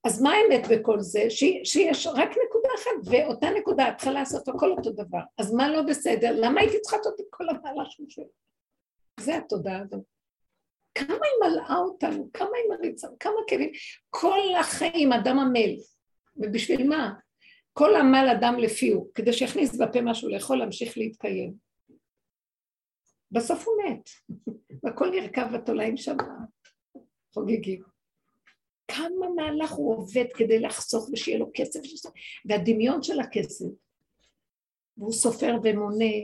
אז 0.04 0.22
מה 0.22 0.34
האמת 0.34 0.68
בכל 0.72 1.00
זה? 1.00 1.30
ש, 1.30 1.44
שיש 1.64 2.08
רק 2.08 2.30
נקודה 2.30 2.70
אחת, 2.76 2.92
ואותה 3.06 3.50
נקודה, 3.50 3.90
את 3.90 3.96
צריכה 3.98 4.12
לעשות 4.12 4.48
הכל 4.48 4.72
אותו 4.72 4.92
דבר. 4.92 5.20
אז 5.38 5.54
מה 5.54 5.70
לא 5.70 5.82
בסדר? 5.82 6.32
למה 6.36 6.62
הייתי 6.62 6.80
צריכה 6.82 6.98
לעשות 6.98 7.20
את 7.20 7.26
כל 7.30 7.50
המהלך 7.50 7.88
הזה? 8.00 8.22
זה 9.20 9.38
התודעה 9.38 9.80
הזאת. 9.80 10.04
כמה 10.96 11.14
היא 11.14 11.52
מלאה 11.52 11.78
אותנו, 11.78 12.30
כמה 12.34 12.50
היא 12.56 12.78
מריצה, 12.78 13.08
כמה 13.20 13.34
כאבים, 13.48 13.72
כל 14.10 14.40
החיים 14.60 15.14
אדם 15.14 15.40
עמל, 15.40 15.76
ובשביל 16.36 16.88
מה? 16.88 17.14
כל 17.74 17.96
עמל 17.96 18.28
אדם 18.32 18.60
לפיהו, 18.60 19.08
כדי 19.16 19.34
שיכניס 19.34 19.76
בפה 19.76 20.02
משהו 20.02 20.30
לאכול, 20.30 20.58
להמשיך 20.58 20.98
להתקיים. 20.98 21.71
בסוף 23.32 23.68
הוא 23.68 23.76
מת, 23.84 24.10
והכל 24.84 25.10
נרקב 25.10 25.54
בתולעים 25.54 25.98
שם, 25.98 26.16
חוגגים. 27.34 27.84
כמה 28.88 29.30
מהלך 29.36 29.72
הוא 29.72 29.96
עובד 29.96 30.26
כדי 30.34 30.60
לחסוך 30.60 31.10
ושיהיה 31.12 31.38
לו 31.38 31.52
כסף, 31.54 31.80
והדמיון 32.46 33.04
של 33.04 33.20
הכסף, 33.20 33.66
והוא 34.98 35.14
סופר 35.14 35.56
ומונה, 35.64 36.16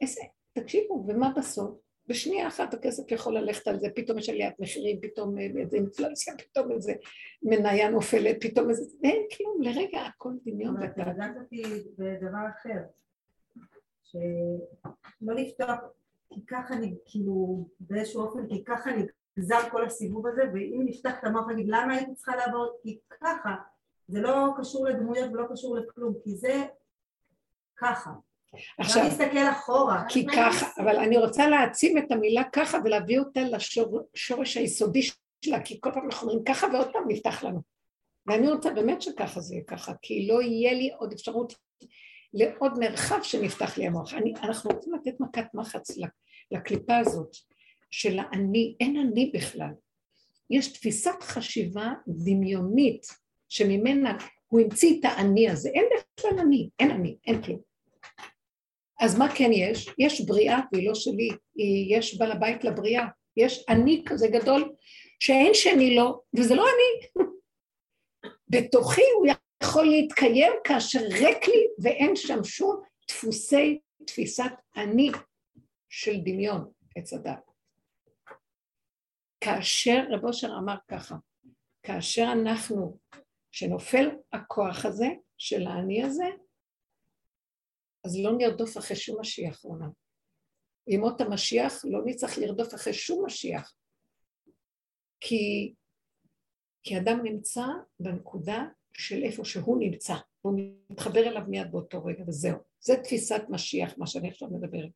איזה, 0.00 0.20
תקשיבו, 0.52 1.04
ומה 1.08 1.32
בסוף? 1.36 1.70
בשנייה 2.08 2.48
אחת 2.48 2.74
הכסף 2.74 3.12
יכול 3.12 3.38
ללכת 3.38 3.68
על 3.68 3.78
זה, 3.78 3.88
פתאום 3.94 4.18
יש 4.18 4.28
עליית 4.28 4.60
מחירים, 4.60 5.00
פתאום 5.00 5.38
איזה 5.38 5.76
אינפלציה, 5.76 6.34
פתאום 6.42 6.72
איזה 6.72 6.92
מניה 7.42 7.90
נופלת, 7.90 8.36
פתאום 8.40 8.70
איזה... 8.70 8.82
אין 9.04 9.22
כלום, 9.36 9.62
לרגע 9.62 10.00
הכל 10.00 10.30
דמיון. 10.44 10.82
את 10.84 10.98
נגעת 10.98 11.36
אותי 11.42 11.62
בדבר 11.98 12.48
אחר, 12.58 12.82
שלא 14.12 15.34
לפתוח, 15.34 15.78
כי 16.34 16.46
ככה 16.46 16.74
אני, 16.74 16.94
כאילו, 17.04 17.68
באיזשהו 17.80 18.22
אופן, 18.22 18.48
כי 18.48 18.64
ככה 18.64 18.90
נגזר 19.36 19.70
כל 19.70 19.84
הסיבוב 19.84 20.26
הזה, 20.26 20.42
ואם 20.54 20.82
נפתח 20.84 21.18
את 21.18 21.24
המוח 21.24 21.46
נגיד 21.48 21.66
למה 21.68 21.94
הייתי 21.94 22.14
צריכה 22.14 22.36
לעבור, 22.36 22.78
כי 22.82 22.98
ככה, 23.20 23.54
זה 24.08 24.20
לא 24.20 24.48
קשור 24.60 24.86
לדמויות 24.86 25.30
ולא 25.32 25.44
קשור 25.52 25.76
לכלום, 25.76 26.14
כי 26.24 26.36
זה 26.36 26.64
ככה. 27.76 28.10
עכשיו, 28.78 29.02
גם 29.02 29.08
להסתכל 29.08 29.50
אחורה. 29.52 30.04
כי 30.08 30.26
ככה, 30.26 30.66
אבל 30.82 30.96
אני 30.96 31.18
רוצה 31.18 31.48
להעצים 31.48 31.98
את 31.98 32.12
המילה 32.12 32.42
ככה 32.52 32.78
ולהביא 32.84 33.18
אותה 33.18 33.40
לשורש 33.40 34.56
היסודי 34.56 35.02
שלה, 35.44 35.62
כי 35.64 35.80
כל 35.80 35.90
פעם 35.94 36.04
אנחנו 36.04 36.28
אומרים 36.28 36.44
ככה 36.44 36.66
ועוד 36.72 36.92
פעם 36.92 37.04
נפתח 37.08 37.44
לנו. 37.44 37.60
ואני 38.26 38.48
רוצה 38.48 38.70
באמת 38.70 39.02
שככה 39.02 39.40
זה 39.40 39.54
יהיה 39.54 39.64
ככה, 39.64 39.92
כי 40.02 40.26
לא 40.26 40.42
יהיה 40.42 40.72
לי 40.72 40.90
עוד 40.98 41.12
אפשרות 41.12 41.54
לעוד 42.34 42.78
מרחב 42.78 43.18
שנפתח 43.22 43.78
לי 43.78 43.86
המוח. 43.86 44.14
אני, 44.14 44.34
אנחנו 44.42 44.70
רוצים 44.70 44.92
לתת 44.94 45.20
מכת 45.20 45.46
מחץ 45.54 45.90
לקליפה 46.50 46.96
הזאת 46.96 47.30
של 47.90 48.18
האני, 48.18 48.76
אין 48.80 48.96
אני 48.96 49.30
בכלל. 49.34 49.70
יש 50.50 50.72
תפיסת 50.72 51.22
חשיבה 51.22 51.92
דמיונית 52.08 53.06
שממנה 53.48 54.18
הוא 54.46 54.60
המציא 54.60 55.00
את 55.00 55.04
האני 55.04 55.50
הזה, 55.50 55.70
אין 55.74 55.84
בכלל 56.18 56.38
אני, 56.38 56.68
אין 56.78 56.90
אני, 56.90 57.16
אין 57.26 57.42
כלום. 57.42 57.60
אז 59.00 59.18
מה 59.18 59.34
כן 59.34 59.50
יש? 59.52 59.88
יש 59.98 60.20
בריאה 60.20 60.60
והיא 60.72 60.88
לא 60.88 60.94
שלי, 60.94 61.28
יש 61.88 62.18
בעל 62.18 62.32
הבית 62.32 62.64
לבריאה, 62.64 63.06
יש 63.36 63.64
אני 63.68 64.02
כזה 64.06 64.28
גדול 64.28 64.72
שאין 65.20 65.54
שני 65.54 65.96
לו, 65.96 66.22
וזה 66.36 66.54
לא 66.54 66.64
אני. 66.64 67.24
בתוכי 68.50 69.02
הוא 69.18 69.26
יכול 69.68 69.86
להתקיים 69.86 70.52
כאשר 70.64 70.98
ריק 70.98 71.48
לי 71.48 71.68
ואין 71.82 72.16
שם 72.16 72.44
שום 72.44 72.82
דפוסי 73.08 73.80
תפיסת 74.06 74.52
אני 74.76 75.10
של 75.88 76.12
דמיון, 76.24 76.72
עץ 76.96 77.12
הדת. 77.12 77.50
כאשר, 79.40 80.04
רב 80.10 80.24
אושר 80.24 80.48
אמר 80.58 80.76
ככה, 80.88 81.14
כאשר 81.82 82.24
אנחנו, 82.32 82.98
שנופל 83.52 84.10
הכוח 84.32 84.84
הזה 84.84 85.06
של 85.38 85.66
האני 85.66 86.04
הזה, 86.04 86.26
אז 88.04 88.20
לא 88.22 88.32
נרדוף 88.38 88.78
אחרי 88.78 88.96
שום 88.96 89.20
משיח 89.20 89.64
עונה. 89.64 89.88
ימות 90.86 91.20
המשיח 91.20 91.84
לא 91.84 91.98
נצטרך 92.04 92.38
לרדוף 92.38 92.74
אחרי 92.74 92.94
שום 92.94 93.24
משיח. 93.26 93.74
כי, 95.20 95.74
כי 96.82 96.98
אדם 96.98 97.18
נמצא 97.22 97.64
בנקודה 98.00 98.64
של 98.92 99.22
איפה 99.22 99.44
שהוא 99.44 99.78
נמצא, 99.78 100.14
הוא 100.42 100.60
מתחבר 100.90 101.28
אליו 101.28 101.42
מיד 101.48 101.72
באותו 101.72 102.04
רגע, 102.04 102.24
וזהו. 102.26 102.58
זה 102.80 102.96
תפיסת 102.96 103.42
משיח, 103.48 103.98
מה 103.98 104.06
שאני 104.06 104.28
עכשיו 104.28 104.48
מדברת. 104.50 104.90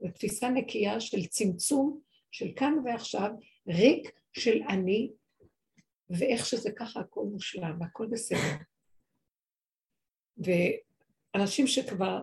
זו 0.00 0.08
תפיסה 0.14 0.48
נקייה 0.48 1.00
של 1.00 1.26
צמצום 1.26 2.00
של 2.30 2.48
כאן 2.56 2.74
ועכשיו, 2.84 3.30
ריק 3.68 4.10
של 4.32 4.62
אני, 4.68 5.10
ואיך 6.10 6.46
שזה 6.46 6.70
ככה 6.72 7.00
הכל 7.00 7.24
מושלם 7.24 7.76
והכל 7.80 8.06
בסדר. 8.06 8.38
ואנשים 10.38 11.66
שכבר 11.66 12.20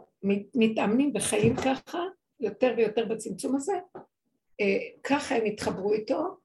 מתאמנים 0.55 1.11
וחיים 1.15 1.55
ככה, 1.55 1.99
יותר 2.39 2.73
ויותר 2.77 3.05
בצמצום 3.05 3.55
הזה, 3.55 3.73
אה, 4.61 4.77
ככה 5.03 5.35
הם 5.35 5.45
יתחברו 5.45 5.93
איתו, 5.93 6.37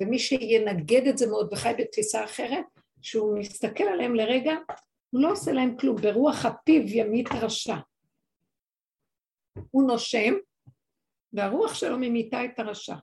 ומי 0.00 0.18
שינגד 0.18 1.06
את 1.06 1.18
זה 1.18 1.26
מאוד 1.26 1.52
וחי 1.52 1.72
בתפיסה 1.78 2.24
אחרת, 2.24 2.64
שהוא 3.04 3.38
מסתכל 3.38 3.84
עליהם 3.84 4.14
לרגע, 4.14 4.52
הוא 5.10 5.22
לא 5.22 5.32
עושה 5.32 5.52
להם 5.52 5.76
כלום, 5.76 5.96
ברוח 5.96 6.44
הפיו 6.44 6.82
ימית 6.86 7.28
רשע. 7.42 7.76
הוא 9.70 9.86
נושם, 9.86 10.34
והרוח 11.32 11.74
שלו 11.74 11.96
ממיתה 12.00 12.44
את 12.44 12.58
הרשע. 12.58 12.96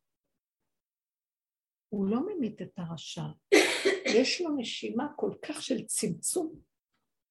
הוא 1.89 2.05
לא 2.05 2.19
ממית 2.25 2.61
את 2.61 2.71
הרשע, 2.77 3.21
יש 4.05 4.41
לו 4.41 4.49
נשימה 4.57 5.07
כל 5.15 5.31
כך 5.41 5.61
של 5.61 5.85
צמצום 5.85 6.55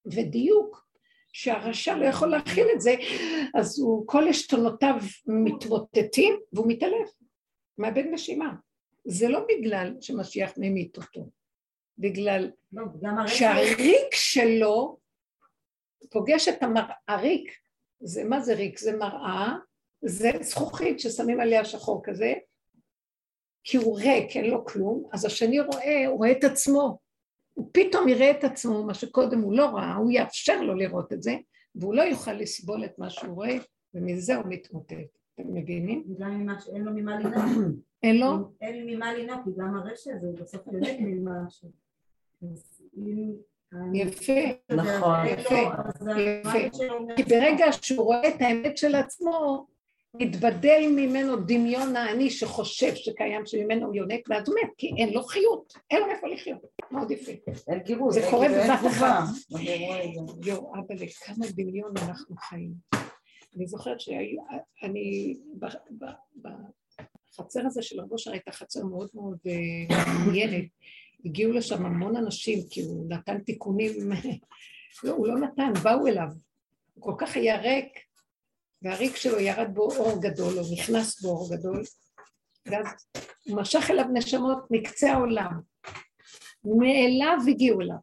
ודיוק, 0.06 0.86
שהרשע 1.32 1.96
לא 1.96 2.04
יכול 2.04 2.28
להכיל 2.28 2.66
את 2.74 2.80
זה, 2.80 2.94
אז 3.54 3.80
הוא, 3.80 4.06
כל 4.06 4.28
עשתונותיו 4.28 4.94
מתמוטטים 5.26 6.40
והוא 6.52 6.66
מתעלף, 6.68 7.10
מאבד 7.78 8.04
נשימה. 8.10 8.54
זה 9.04 9.28
לא 9.28 9.46
בגלל 9.48 9.94
שמשיח 10.00 10.52
ממית 10.56 10.96
אותו, 10.96 11.39
בגלל 12.00 12.50
לא, 12.72 12.84
גם 13.02 13.28
שהריק 13.28 14.14
שלו 14.14 14.98
פוגש 16.10 16.48
את. 16.48 16.62
הריק, 17.08 17.50
זה, 18.00 18.24
מה 18.24 18.40
זה 18.40 18.54
ריק? 18.54 18.78
זה 18.78 18.96
מראה, 18.96 19.56
זה 20.02 20.30
זכוכית 20.40 21.00
ששמים 21.00 21.40
עליה 21.40 21.64
שחור 21.64 22.00
כזה, 22.04 22.34
כי 23.64 23.76
הוא 23.76 23.98
ריק, 23.98 24.36
אין 24.36 24.50
לו 24.50 24.64
כלום, 24.64 25.04
אז 25.12 25.24
השני 25.24 25.60
רואה, 25.60 26.06
הוא 26.06 26.16
רואה 26.16 26.32
את 26.32 26.44
עצמו. 26.44 26.98
הוא 27.54 27.70
פתאום 27.72 28.08
יראה 28.08 28.30
את 28.30 28.44
עצמו, 28.44 28.84
מה 28.84 28.94
שקודם 28.94 29.40
הוא 29.40 29.52
לא 29.52 29.66
ראה, 29.66 29.94
הוא 29.94 30.10
יאפשר 30.10 30.60
לו 30.60 30.74
לראות 30.74 31.12
את 31.12 31.22
זה, 31.22 31.34
והוא 31.74 31.94
לא 31.94 32.02
יוכל 32.02 32.32
לסבול 32.32 32.84
את 32.84 32.98
מה 32.98 33.10
שהוא 33.10 33.34
רואה, 33.34 33.56
ומזה 33.94 34.36
הוא 34.36 34.44
מתמוטט. 34.48 34.94
אתם 35.34 35.54
מבינים? 35.54 36.04
ממה 36.18 36.60
שאין 36.60 36.82
לו 36.82 36.92
ממה 36.94 37.20
לנהוג. 37.20 37.74
אין 38.02 38.20
לו? 38.20 38.52
אין 38.60 38.86
לי 38.86 38.96
ממה 38.96 39.12
לנהוג, 39.12 39.40
כי 39.44 39.50
גם 39.56 39.76
הרשע 39.76 40.10
הזה 40.16 40.26
הוא 40.26 40.38
בסוף 40.38 40.66
יונק 40.66 40.96
ממשהו. 41.00 41.70
יפה. 43.94 44.32
נכון. 44.70 45.26
יפה, 45.26 45.54
יפה. 45.54 46.80
כי 47.16 47.22
ברגע 47.22 47.66
שהוא 47.82 48.04
רואה 48.04 48.28
את 48.28 48.40
האמת 48.40 48.78
של 48.78 48.94
עצמו, 48.94 49.66
מתבדל 50.14 50.82
ממנו 50.96 51.36
דמיון 51.36 51.96
האני 51.96 52.30
שחושב 52.30 52.94
שקיים 52.94 53.46
שממנו 53.46 53.86
הוא 53.86 53.94
יונק, 53.94 54.20
ואז 54.28 54.48
הוא 54.48 54.56
מת, 54.62 54.70
כי 54.76 54.90
אין 54.98 55.12
לו 55.12 55.22
חיות, 55.22 55.74
אין 55.90 56.00
לו 56.02 56.10
איפה 56.10 56.28
לחיות. 56.28 56.66
מאוד 56.90 57.10
יפה. 57.10 57.32
אין 57.68 57.78
גיבוי, 57.78 58.12
זה 58.12 58.20
קורה 58.30 58.48
בבת. 58.48 58.80
אחת. 58.86 59.24
יואו, 60.44 60.72
אבא, 60.74 60.94
לכמה 60.94 61.46
דמיון 61.56 61.92
אנחנו 61.96 62.36
חיים. 62.36 62.72
אני 63.56 63.66
זוכרת 63.66 64.00
שאני, 64.00 65.34
בחצר 67.32 67.66
הזה 67.66 67.82
של 67.82 68.00
רבו 68.00 68.18
שר 68.18 68.32
הייתה 68.32 68.52
חצר 68.52 68.84
מאוד 68.84 69.08
מאוד 69.14 69.38
אה, 69.46 69.96
מעניינת. 70.26 70.64
הגיעו 71.24 71.52
לשם 71.52 71.86
המון 71.86 72.16
אנשים, 72.16 72.58
כי 72.70 72.82
הוא 72.82 73.08
נתן 73.08 73.38
תיקונים, 73.38 73.92
לא, 75.04 75.12
הוא 75.12 75.26
לא 75.26 75.38
נתן, 75.38 75.72
באו 75.82 76.06
אליו. 76.06 76.28
הוא 76.94 77.02
כל 77.02 77.14
כך 77.18 77.36
היה 77.36 77.60
ריק, 77.60 77.98
והריק 78.82 79.16
שלו 79.16 79.40
ירד 79.40 79.74
בו 79.74 79.90
אור 79.96 80.22
גדול, 80.22 80.58
או 80.58 80.62
נכנס 80.72 81.22
בו 81.22 81.28
אור 81.28 81.56
גדול, 81.56 81.82
ואז 82.66 82.86
הוא 83.44 83.56
משך 83.56 83.90
אליו 83.90 84.04
נשמות 84.12 84.58
מקצה 84.70 85.12
העולם. 85.12 85.60
מאליו 86.64 87.38
הגיעו 87.48 87.80
אליו. 87.80 87.96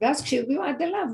ואז 0.00 0.22
כשהגיעו 0.22 0.62
עד 0.62 0.82
אליו, 0.82 1.06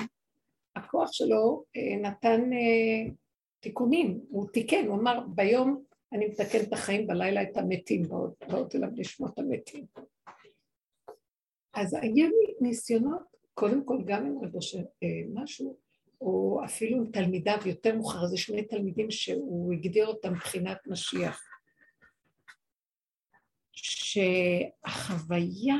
הכוח 0.76 1.12
שלו 1.12 1.64
אה, 1.76 1.96
נתן 2.02 2.52
אה, 2.52 3.12
תיקונים, 3.60 4.20
הוא 4.28 4.48
תיקן, 4.52 4.86
הוא 4.86 5.00
אמר 5.00 5.20
ביום 5.34 5.84
אני 6.12 6.26
מתקן 6.26 6.58
את 6.60 6.72
החיים, 6.72 7.06
בלילה 7.06 7.42
את 7.42 7.56
המתים, 7.56 8.02
באות, 8.48 8.74
אליו 8.74 8.88
לשמות 8.96 9.38
המתים. 9.38 9.84
אז 11.74 11.94
היו 11.94 12.28
לי 12.28 12.54
ניסיונות, 12.60 13.22
קודם 13.54 13.84
כל 13.84 13.98
גם 14.04 14.26
עם 14.26 14.44
רבו 14.44 14.62
של 14.62 14.82
אה, 15.02 15.08
משהו, 15.34 15.76
או 16.20 16.60
אפילו 16.64 16.96
עם 16.96 17.10
תלמידיו 17.12 17.58
יותר 17.66 17.94
מאוחר, 17.96 18.26
זה 18.26 18.36
שני 18.36 18.62
תלמידים 18.62 19.10
שהוא 19.10 19.72
הגדיר 19.72 20.06
אותם 20.06 20.32
מבחינת 20.32 20.78
משיח. 20.86 21.42
שהחוויה 24.12 25.76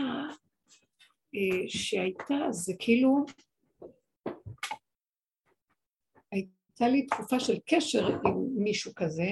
אה, 1.35 1.69
שהייתה 1.69 2.35
זה 2.51 2.73
כאילו 2.79 3.25
הייתה 6.33 6.89
לי 6.89 7.07
תקופה 7.07 7.41
של 7.41 7.59
קשר 7.67 8.07
עם 8.07 8.49
מישהו 8.57 8.93
כזה, 8.97 9.31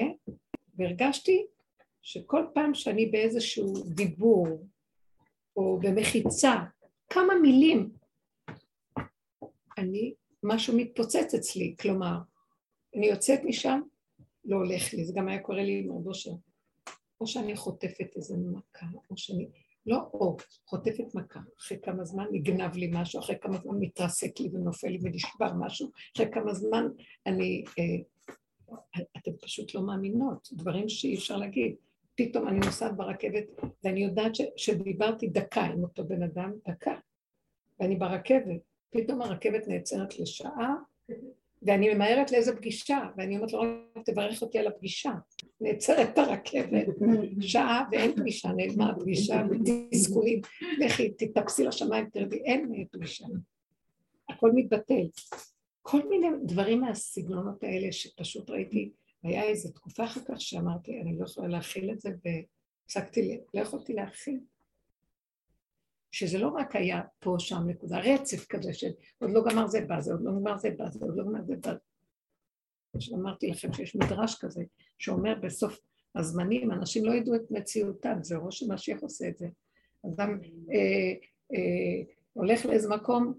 והרגשתי 0.75 1.47
שכל 2.03 2.47
פעם 2.55 2.75
שאני 2.75 3.07
באיזשהו 3.07 3.73
דיבור 3.95 4.67
או 5.59 5.79
במחיצה, 5.81 6.55
כמה 7.11 7.35
מילים, 7.43 7.91
אני, 9.79 10.15
משהו 10.43 10.77
מתפוצץ 10.77 11.35
אצלי, 11.35 11.75
כלומר, 11.81 12.19
אני 12.97 13.07
יוצאת 13.07 13.41
משם, 13.45 13.81
לא 14.45 14.57
הולך 14.57 14.95
לי, 14.95 15.05
זה 15.05 15.13
גם 15.17 15.29
היה 15.29 15.39
קורה 15.39 15.63
לי 15.63 15.83
עם 15.85 15.93
רב 15.93 16.07
אושר, 16.07 16.31
או 17.21 17.27
שאני 17.27 17.57
חוטפת 17.57 18.17
איזה 18.17 18.37
מכה, 18.37 18.87
או 19.11 19.17
שאני, 19.17 19.49
לא 19.87 19.99
או, 20.15 20.37
חוטפת 20.67 21.15
מכה, 21.15 21.41
אחרי 21.59 21.79
כמה 21.83 22.05
זמן 22.05 22.25
נגנב 22.33 22.77
לי 22.77 22.91
משהו, 22.93 23.21
אחרי 23.21 23.37
כמה 23.41 23.59
זמן 23.59 23.77
מתרסק 23.81 24.41
לי 24.41 24.49
ונופל 24.53 24.89
לי 24.89 24.99
ונשבר 25.03 25.53
משהו, 25.59 25.91
אחרי 26.17 26.27
כמה 26.33 26.55
זמן 26.55 26.87
אני, 27.27 27.65
אה, 27.79 28.75
אתן 29.17 29.31
פשוט 29.43 29.75
לא 29.75 29.83
מאמינות, 29.83 30.49
דברים 30.53 30.89
שאי 30.89 31.15
אפשר 31.15 31.37
להגיד. 31.37 31.88
פתאום 32.19 32.49
אני 32.49 32.59
נוסעת 32.59 32.97
ברכבת 32.97 33.45
ואני 33.85 34.05
יודעת 34.05 34.35
ש, 34.35 34.41
שדיברתי 34.57 35.27
דקה 35.27 35.63
עם 35.63 35.83
אותו 35.83 36.05
בן 36.05 36.23
אדם, 36.23 36.53
דקה, 36.69 36.95
ואני 37.81 37.97
ברכבת, 37.97 38.61
פתאום 38.91 39.23
הרכבת 39.23 39.69
נעצרת 39.69 40.19
לשעה, 40.19 40.75
ואני 41.63 41.95
ממהרת 41.95 42.33
לאיזו 42.33 42.57
פגישה, 42.57 42.99
ואני 43.17 43.37
אומרת 43.37 43.53
לו, 43.53 43.61
רק 43.97 44.07
תברך 44.07 44.43
אותי 44.43 44.59
על 44.59 44.67
הפגישה. 44.67 45.13
נעצרת 45.61 46.19
הרכבת, 46.19 46.87
שעה 47.41 47.85
ואין 47.93 48.17
פגישה, 48.17 48.49
נעלמה 48.57 48.91
הפגישה, 48.91 49.43
ותסכולים, 49.51 50.41
לכי, 50.79 51.11
תטפסי 51.11 51.65
לשמיים, 51.65 52.11
תרדי, 52.11 52.37
אין 52.37 52.85
פגישה. 52.93 53.27
הכל 54.29 54.51
מתבטל. 54.55 55.07
כל 55.83 56.09
מיני 56.09 56.29
דברים 56.45 56.81
מהסגנונות 56.81 57.63
האלה 57.63 57.93
שפשוט 57.93 58.51
ראיתי, 58.51 58.91
היה 59.23 59.43
איזו 59.43 59.73
תקופה 59.73 60.05
אחר 60.05 60.21
כך 60.29 60.41
שאמרתי, 60.41 61.01
אני 61.01 61.19
לא 61.19 61.25
יכולה 61.25 61.49
להכיל 61.49 61.91
את 61.93 62.01
זה, 62.01 62.11
והפסקתי, 62.25 63.41
לא 63.55 63.61
יכולתי 63.61 63.93
להכיל. 63.93 64.41
שזה 66.11 66.39
לא 66.39 66.49
רק 66.49 66.77
היה 66.77 67.03
פה, 67.19 67.37
שם, 67.39 67.63
נקודה, 67.67 67.99
רצף 67.99 68.47
כזה 68.47 68.75
של 68.75 68.91
עוד 69.19 69.31
לא 69.31 69.45
גמר 69.51 69.67
זה 69.67 69.81
בא, 69.81 70.01
זה 70.01 70.13
עוד 70.13 70.21
לא 70.25 70.33
גמר 70.33 70.59
זה 70.59 70.71
בא, 70.71 70.91
זה 70.91 70.99
עוד 71.05 71.17
לא 71.17 71.25
גמר 71.25 71.45
זה 71.45 71.57
בא. 71.57 71.73
אמרתי 73.15 73.47
לכם 73.47 73.73
שיש 73.73 73.97
מדרש 73.97 74.39
כזה, 74.41 74.63
שאומר 74.99 75.35
בסוף 75.43 75.79
הזמנים, 76.15 76.73
אנשים 76.73 77.05
לא 77.05 77.13
ידעו 77.13 77.35
את 77.35 77.51
מציאותם, 77.51 78.19
זה 78.23 78.37
ראש 78.37 78.63
המשיח 78.63 79.01
עושה 79.01 79.29
את 79.29 79.39
זה. 79.39 79.49
אדם 80.07 80.41
אה, 80.75 81.13
אה, 81.55 82.13
הולך 82.33 82.67
לאיזה 82.67 82.89
מקום, 82.89 83.35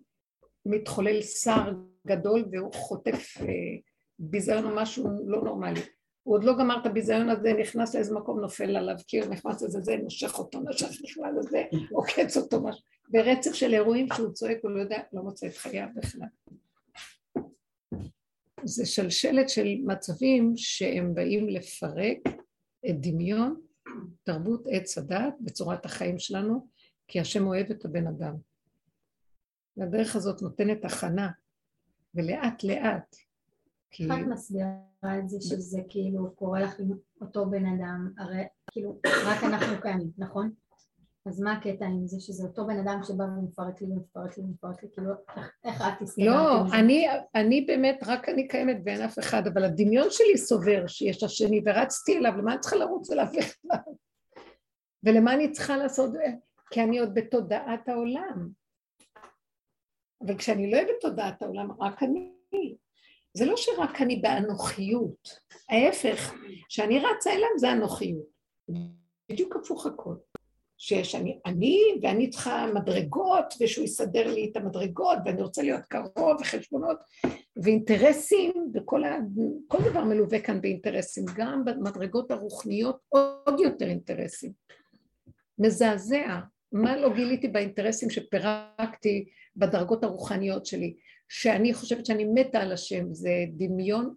מתחולל 0.66 1.22
שר 1.22 1.74
גדול 2.08 2.46
והוא 2.52 2.74
חוטף 2.74 3.38
אה, 3.42 3.46
ביזיון 4.20 4.66
או 4.66 4.76
משהו 4.76 5.10
לא 5.26 5.42
נורמלי. 5.44 5.82
הוא 6.24 6.36
עוד 6.36 6.44
לא 6.44 6.58
גמר 6.58 6.82
את 6.82 6.86
הביזיון 6.86 7.30
הזה, 7.30 7.54
נכנס 7.54 7.96
לאיזה 7.96 8.16
מקום, 8.16 8.40
נופל 8.40 8.76
עליו, 8.76 8.96
הוא 9.24 9.32
נכנס 9.32 9.62
לזה, 9.62 9.82
זה, 9.82 9.98
נושך 9.98 10.40
אותו, 10.40 10.60
נושך 10.60 10.88
נכנס 10.88 11.34
לזה, 11.38 11.64
עוקץ 11.92 12.38
אותו, 12.38 12.64
משהו. 12.64 12.84
ברצף 13.10 13.54
של 13.54 13.74
אירועים 13.74 14.08
שהוא 14.16 14.34
צועק, 14.34 14.58
הוא 14.64 14.72
לא 14.72 14.82
יודע, 14.82 15.02
לא 15.14 15.22
מוצא 15.22 15.48
את 15.48 15.58
חייו 15.58 15.88
בכלל. 15.96 16.28
זה 18.64 18.86
שלשלת 18.86 19.50
של 19.50 19.68
מצבים 19.86 20.54
שהם 20.56 21.14
באים 21.14 21.50
לפרק 21.50 22.18
את 22.90 23.02
דמיון, 23.02 23.62
תרבות 24.24 24.64
עץ 24.70 24.98
הדת 24.98 25.34
בצורת 25.42 25.86
החיים 25.86 26.20
שלנו, 26.20 26.68
כי 27.08 27.20
השם 27.20 27.48
אוהב 27.48 27.72
את 27.72 27.86
הבן 27.86 28.08
אדם. 28.08 28.36
והדרך 29.78 30.16
הזאת 30.16 30.42
נותנת 30.42 30.86
הכנה, 30.86 31.30
ולאט 32.16 32.64
לאט, 32.64 33.16
כי... 33.92 34.04
איך 34.04 34.14
את 34.22 34.28
מסבירה 34.28 35.20
את 35.20 35.30
זה 35.30 35.38
שזה 35.42 35.82
כאילו 35.90 36.36
קורה 36.36 36.62
לך 36.62 36.80
עם 36.80 36.92
אותו 37.22 37.46
בן 37.46 37.66
אדם, 37.66 38.12
הרי 38.18 38.44
כאילו 38.72 39.00
רק 39.06 39.44
אנחנו 39.44 39.82
קיימים, 39.82 40.12
נכון? 40.18 40.52
אז 41.26 41.40
מה 41.42 41.54
הקטע 41.54 41.86
עם 41.86 42.08
זה 42.08 42.20
שזה 42.20 42.44
אותו 42.44 42.68
בן 42.68 42.80
אדם 42.80 43.00
שבא 43.04 43.24
ומפרק 43.24 43.82
לי 43.82 43.88
ומפרק 43.88 44.38
לי 44.38 44.44
ומפרק 44.44 44.84
לי, 44.84 44.90
כאילו 44.94 45.12
איך- 45.64 45.82
את 45.82 46.02
הסתדרת 46.02 46.26
לא? 46.28 46.62
אני, 46.80 47.08
אני 47.36 47.62
באמת, 47.62 48.00
רק 48.08 48.30
אני 48.30 48.48
קיימת 48.48 48.78
ואין 48.86 49.02
אף 49.02 49.20
אחד, 49.20 49.48
אבל 49.48 49.64
הדמיון 49.64 50.08
שלי 50.10 50.38
סובר 50.38 50.88
שיש 50.88 51.24
השני, 51.24 51.62
ורצתי 51.66 52.18
אליו, 52.18 52.38
למה 52.38 52.52
אני 52.52 52.60
צריכה 52.60 52.76
לרוץ 52.76 53.12
אליו 53.12 53.26
בכלל? 53.38 53.94
ולמה 55.04 55.34
אני 55.34 55.52
צריכה 55.52 55.78
לעשות? 55.78 56.12
כי 56.72 56.84
אני 56.84 57.00
עוד 57.00 57.14
בתודעת 57.14 57.90
העולם. 57.90 58.50
אבל 60.26 60.38
כשאני 60.38 60.72
לא 60.72 60.78
בתודעת 60.98 61.42
העולם, 61.42 61.82
רק 61.82 62.04
אני. 62.04 62.32
זה 63.34 63.46
לא 63.46 63.58
שרק 63.58 64.02
אני 64.02 64.16
באנוכיות, 64.16 65.40
ההפך, 65.70 66.34
כשאני 66.70 67.00
רצה 67.00 67.32
אליו 67.32 67.50
זה 67.58 67.72
אנוכיות. 67.72 68.40
בדיוק 69.30 69.56
הפוך 69.56 69.86
הכל. 69.86 70.16
שיש 70.82 71.16
אני, 71.16 71.40
אני 71.46 71.80
ואני 72.02 72.30
צריכה 72.30 72.68
מדרגות 72.74 73.54
ושהוא 73.62 73.86
יסדר 73.86 74.34
לי 74.34 74.50
את 74.52 74.58
המדרגות 74.58 75.18
ואני 75.26 75.42
רוצה 75.42 75.62
להיות 75.62 75.82
קרוב 75.90 76.42
וחשבונות 76.42 76.98
ואינטרסים 77.64 78.54
וכל 78.74 79.04
ה, 79.04 79.18
דבר 79.90 80.04
מלווה 80.04 80.42
כאן 80.42 80.62
באינטרסים, 80.62 81.26
גם 81.36 81.66
במדרגות 81.66 82.32
הרוחניות 82.32 82.98
עוד 83.10 83.60
יותר 83.60 83.86
אינטרסים. 83.86 84.52
מזעזע, 85.60 86.40
מה 86.72 86.98
לא 86.98 87.14
גיליתי 87.14 87.48
באינטרסים 87.48 88.10
שפירקתי 88.10 89.30
בדרגות 89.56 90.04
הרוחניות 90.04 90.66
שלי, 90.66 90.96
שאני 91.30 91.74
חושבת 91.74 92.06
שאני 92.06 92.26
מתה 92.26 92.60
על 92.60 92.72
השם, 92.72 93.14
זה 93.14 93.46
דמיון 93.58 94.16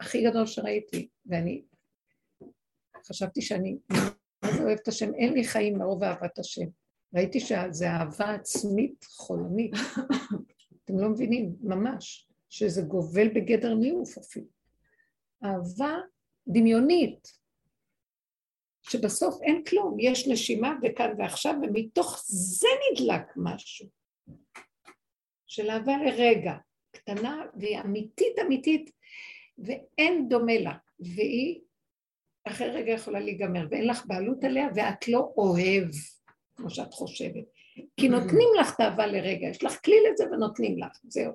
הכי 0.00 0.24
גדול 0.24 0.46
שראיתי, 0.46 1.08
ואני 1.26 1.62
חשבתי 3.06 3.42
שאני 3.42 3.76
מה 4.42 4.52
זה 4.52 4.62
אוהב 4.62 4.78
את 4.82 4.88
השם? 4.88 5.14
אין 5.14 5.32
לי 5.32 5.44
חיים 5.44 5.78
מרוב 5.78 6.04
אהבת 6.04 6.38
השם. 6.38 6.66
ראיתי 7.14 7.40
שזה 7.40 7.90
אהבה 7.90 8.34
עצמית 8.34 9.04
חולנית. 9.04 9.72
אתם 10.84 10.98
לא 10.98 11.08
מבינים, 11.08 11.56
ממש, 11.60 12.28
שזה 12.48 12.82
גובל 12.82 13.28
בגדר 13.28 13.74
ניאוף 13.74 14.18
אפילו. 14.18 14.46
אהבה 15.44 15.96
דמיונית, 16.48 17.38
שבסוף 18.82 19.42
אין 19.42 19.64
כלום, 19.64 19.96
יש 20.00 20.28
נשימה 20.28 20.74
וכאן 20.82 21.10
ועכשיו, 21.18 21.54
ומתוך 21.62 22.24
זה 22.26 22.68
נדלק 22.92 23.32
משהו. 23.36 23.97
של 25.48 25.70
אהבה 25.70 25.92
לרגע, 25.96 26.52
קטנה 26.90 27.42
והיא 27.54 27.80
אמיתית 27.80 28.38
אמיתית, 28.46 28.90
ואין 29.58 30.28
דומה 30.28 30.58
לה, 30.58 30.74
והיא 31.00 31.60
אחרי 32.44 32.70
רגע 32.70 32.92
יכולה 32.92 33.20
להיגמר, 33.20 33.66
ואין 33.70 33.86
לך 33.86 34.06
בעלות 34.06 34.44
עליה, 34.44 34.68
ואת 34.74 35.08
לא 35.08 35.32
אוהב, 35.36 35.88
כמו 36.56 36.70
שאת 36.70 36.94
חושבת. 36.94 37.44
כי 37.96 38.08
נותנים 38.08 38.48
לך 38.60 38.74
את 38.74 38.80
האהבה 38.80 39.06
לרגע, 39.06 39.48
יש 39.48 39.64
לך 39.64 39.84
כלי 39.84 39.96
לזה 40.10 40.24
ונותנים 40.32 40.78
לך, 40.78 40.98
זהו. 41.02 41.32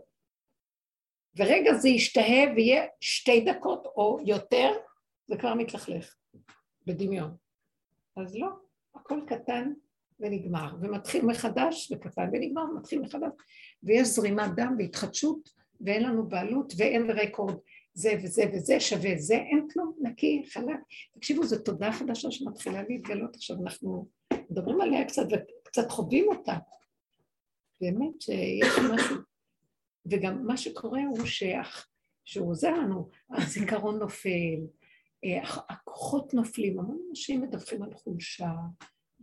ורגע 1.36 1.74
זה 1.74 1.90
ישתהה 1.90 2.54
ויהיה 2.56 2.86
שתי 3.02 3.42
דקות 3.42 3.86
או 3.86 4.20
יותר, 4.26 4.72
זה 5.28 5.38
כבר 5.38 5.54
מתלכלך, 5.54 6.16
בדמיון. 6.86 7.36
אז 8.18 8.36
לא, 8.36 8.48
הכל 8.96 9.20
קטן 9.28 9.74
ונגמר, 10.24 10.76
ומתחיל 10.82 11.26
מחדש, 11.26 11.92
וקטן 11.92 12.30
ונגמר, 12.34 12.64
ומתחיל 12.64 13.02
מחדש, 13.02 13.32
ויש 13.84 14.08
זרימת 14.08 14.56
דם 14.56 14.76
והתחדשות, 14.80 15.50
ואין 15.82 16.04
לנו 16.04 16.28
בעלות 16.28 16.74
ואין 16.78 17.10
רקורד. 17.10 17.56
זה 17.94 18.14
וזה 18.24 18.44
וזה 18.54 18.80
שווה 18.80 19.12
זה, 19.18 19.36
אין 19.36 19.68
כלום, 19.74 19.94
נקי, 20.02 20.44
חלק. 20.50 20.80
תקשיבו, 21.12 21.46
זו 21.46 21.60
תודה 21.60 21.92
חדשה 21.92 22.32
שמתחילה 22.32 22.84
להתגלות 22.90 23.36
עכשיו, 23.36 23.58
אנחנו 23.64 24.08
מדברים 24.50 24.82
עליה 24.82 25.06
קצת 25.06 25.24
וקצת 25.32 25.92
חווים 25.92 26.28
אותה. 26.28 26.54
באמת 27.82 28.22
שיש 28.22 28.80
משהו, 28.94 29.16
וגם 30.06 30.48
מה 30.48 30.58
שקורה 30.58 31.02
הוא 31.10 31.26
שאח, 31.26 31.88
שהוא 32.26 32.50
עוזר 32.50 32.72
לנו, 32.72 33.10
הזיכרון 33.30 34.00
נופל, 34.00 34.60
אה, 35.26 35.42
הכוחות 35.70 36.34
נופלים, 36.34 36.80
המון 36.80 37.00
אנשים 37.10 37.42
מדווחים 37.42 37.84
על 37.84 37.94
חולשה, 37.94 38.52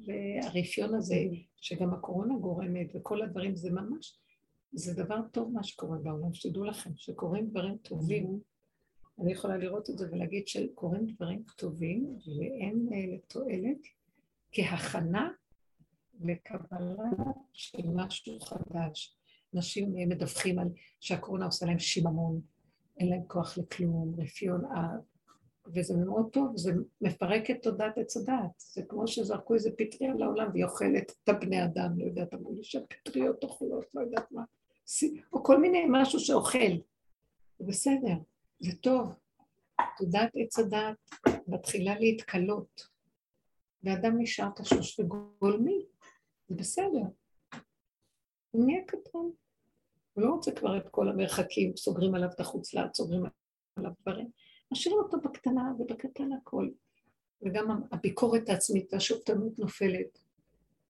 והרפיון 0.06 0.94
הזה, 0.94 1.24
שגם 1.56 1.94
הקורונה 1.94 2.34
גורמת, 2.34 2.86
וכל 2.94 3.22
הדברים, 3.22 3.56
זה 3.56 3.70
ממש, 3.70 4.18
זה 4.72 5.04
דבר 5.04 5.20
טוב 5.32 5.52
מה 5.52 5.62
שקורה 5.62 5.98
בעולם, 5.98 6.34
שתדעו 6.34 6.64
לכם, 6.64 6.90
שקורים 6.96 7.50
דברים 7.50 7.76
טובים, 7.76 8.40
אני 9.20 9.32
יכולה 9.32 9.56
לראות 9.56 9.90
את 9.90 9.98
זה 9.98 10.06
ולהגיד 10.12 10.48
שקורים 10.48 11.06
דברים 11.06 11.42
טובים 11.56 12.18
והם 12.26 12.86
אה, 12.92 13.14
לתועלת 13.14 13.78
כהכנה 14.52 15.30
לקבלה 16.20 17.10
של 17.52 17.82
משהו 17.94 18.40
חדש. 18.40 19.16
אנשים 19.54 19.96
אה, 19.96 20.06
מדווחים 20.06 20.58
על 20.58 20.68
שהקורונה 21.00 21.46
עושה 21.46 21.66
להם 21.66 21.78
שיממון, 21.78 22.40
אין 22.98 23.08
להם 23.08 23.22
כוח 23.26 23.58
לכלום, 23.58 24.14
רפיון, 24.18 24.64
וזה 25.74 25.96
מאוד 25.96 26.30
טוב, 26.32 26.56
זה 26.56 26.72
מפרק 27.00 27.50
את 27.50 27.62
תודעת 27.62 27.98
עץ 27.98 28.16
הדעת. 28.16 28.50
זה 28.58 28.82
כמו 28.88 29.06
שזרקו 29.06 29.54
איזה 29.54 29.70
פטריה 29.78 30.14
לעולם 30.14 30.50
והיא 30.52 30.64
אוכלת 30.64 31.12
את 31.24 31.28
הבני 31.28 31.64
אדם, 31.64 31.98
לא 31.98 32.04
יודעת, 32.04 32.34
אמרו 32.34 32.54
לי 32.54 32.64
שהפטריות 32.64 33.42
אוכלות, 33.42 33.84
לא 33.94 34.00
יודעת 34.00 34.32
מה, 34.32 34.42
או 35.32 35.44
כל 35.44 35.60
מיני 35.60 35.84
משהו 35.90 36.20
שאוכל. 36.20 36.72
זה 37.58 37.66
בסדר. 37.66 38.14
זה 38.60 38.76
טוב. 38.80 39.14
תודעת 39.98 40.30
עץ 40.34 40.58
הדעת 40.58 40.96
מתחילה 41.46 41.98
להתקלות, 41.98 42.88
ואדם 43.82 44.18
נשאר 44.18 44.48
תשוש 44.50 45.00
וגולמי, 45.00 45.86
זה 46.48 46.54
בסדר. 46.54 47.02
הוא 48.50 48.66
נהיה 48.66 48.84
קטן. 48.86 49.18
הוא 50.12 50.24
לא 50.24 50.30
רוצה 50.30 50.52
כבר 50.52 50.76
את 50.76 50.88
כל 50.88 51.08
המרחקים, 51.08 51.76
סוגרים 51.76 52.14
עליו 52.14 52.28
את 52.34 52.40
החוץ 52.40 52.74
לארץ, 52.74 52.96
סוגרים 52.96 53.22
עליו 53.76 53.92
דברים. 54.02 54.30
משאירים 54.72 55.00
אותו 55.00 55.20
בקטנה 55.20 55.72
ובקטן 55.78 56.32
הכל. 56.32 56.68
וגם 57.42 57.82
הביקורת 57.92 58.48
העצמית 58.48 58.92
והשופטנות 58.92 59.58
נופלת. 59.58 60.18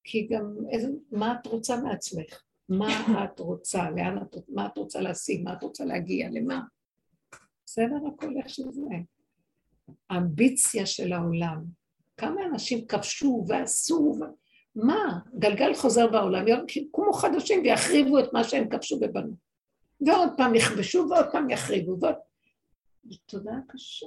כי 0.05 0.27
גם 0.31 0.57
איזה, 0.71 0.89
מה 1.13 1.35
את 1.41 1.47
רוצה 1.47 1.77
מעצמך? 1.77 2.43
מה 2.69 3.25
את 3.25 3.41
רוצה? 3.41 3.91
לאן 3.91 4.19
את, 4.23 4.37
מה 4.49 4.67
את 4.67 4.79
רוצה 4.79 5.01
להשיג? 5.01 5.45
מה 5.45 5.53
את 5.53 5.63
רוצה 5.63 5.85
להגיע? 5.85 6.29
למה? 6.31 6.61
בסדר? 7.67 7.97
הכל 8.15 8.37
איך 8.37 8.49
שזה. 8.49 8.83
האמביציה 10.11 10.87
של 10.87 11.13
העולם. 11.13 11.65
כמה 12.17 12.41
אנשים 12.47 12.87
כבשו 12.87 13.45
ועשו, 13.49 14.17
ו... 14.21 14.25
מה? 14.75 15.19
גלגל 15.39 15.75
חוזר 15.75 16.07
בעולם, 16.07 16.45
יקומו 16.77 17.13
חדשים 17.13 17.63
ויחריבו 17.63 18.19
את 18.19 18.33
מה 18.33 18.45
שהם 18.45 18.69
כבשו 18.69 18.99
ובנו. 19.01 19.33
ועוד 20.07 20.31
פעם 20.37 20.55
יכבשו 20.55 21.07
ועוד 21.11 21.27
פעם 21.33 21.51
יחריבו. 21.51 21.97
ועוד... 22.01 22.15
זו 23.05 23.17
תודעה 23.27 23.59
קשה. 23.69 24.07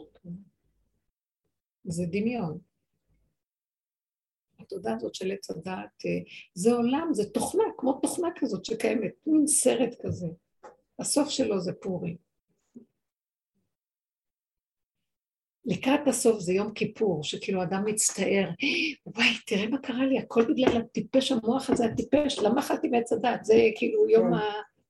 זה 1.84 2.03
דמיון. 2.06 2.60
התודעה 4.60 4.95
הזאת 4.95 5.15
של 5.15 5.32
עץ 5.32 5.52
הדעת, 5.52 6.03
זה 6.53 6.74
עולם, 6.74 7.10
זה 7.11 7.30
תוכנה, 7.30 7.64
כמו 7.78 7.94
תוכנה 7.94 8.28
כזאת 8.36 8.65
שקיימת, 8.65 9.14
מין 9.28 9.48
סרט 9.48 9.95
כזה. 10.06 10.28
הסוף 10.99 11.30
שלו 11.30 11.60
זה 11.60 11.74
פורים. 11.74 12.18
לקראת 15.65 16.07
הסוף 16.07 16.40
זה 16.40 16.53
יום 16.53 16.74
כיפור, 16.74 17.24
שכאילו 17.24 17.64
אדם 17.64 17.86
מצטער, 17.86 18.49
וואי, 19.06 19.28
תראה 19.48 19.68
מה 19.68 19.78
קרה 19.78 20.06
לי, 20.06 20.20
הכל 20.20 20.45
בגלל 20.53 20.82
הטיפש, 20.82 21.32
המוח 21.32 21.70
הזה 21.70 21.86
הטיפש, 21.86 22.40
למה 22.40 22.61
אכלתי 22.61 22.88
מעץ 22.88 23.14
הדת? 23.14 23.45
זה 23.45 23.53
כאילו 23.76 24.10
יום 24.10 24.32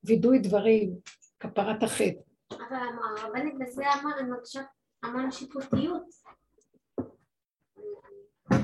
הווידוי 0.04 0.40
דברים, 0.40 0.96
כפרת 1.40 1.84
החטא. 1.84 2.32
אבל 2.56 2.78
הרבנית 3.18 3.54
בזה 3.60 3.84
אמר, 4.02 4.20
אני 4.20 4.30
מרגישה 4.30 4.62
המון 5.04 5.32
שיפוטיות. 5.32 6.04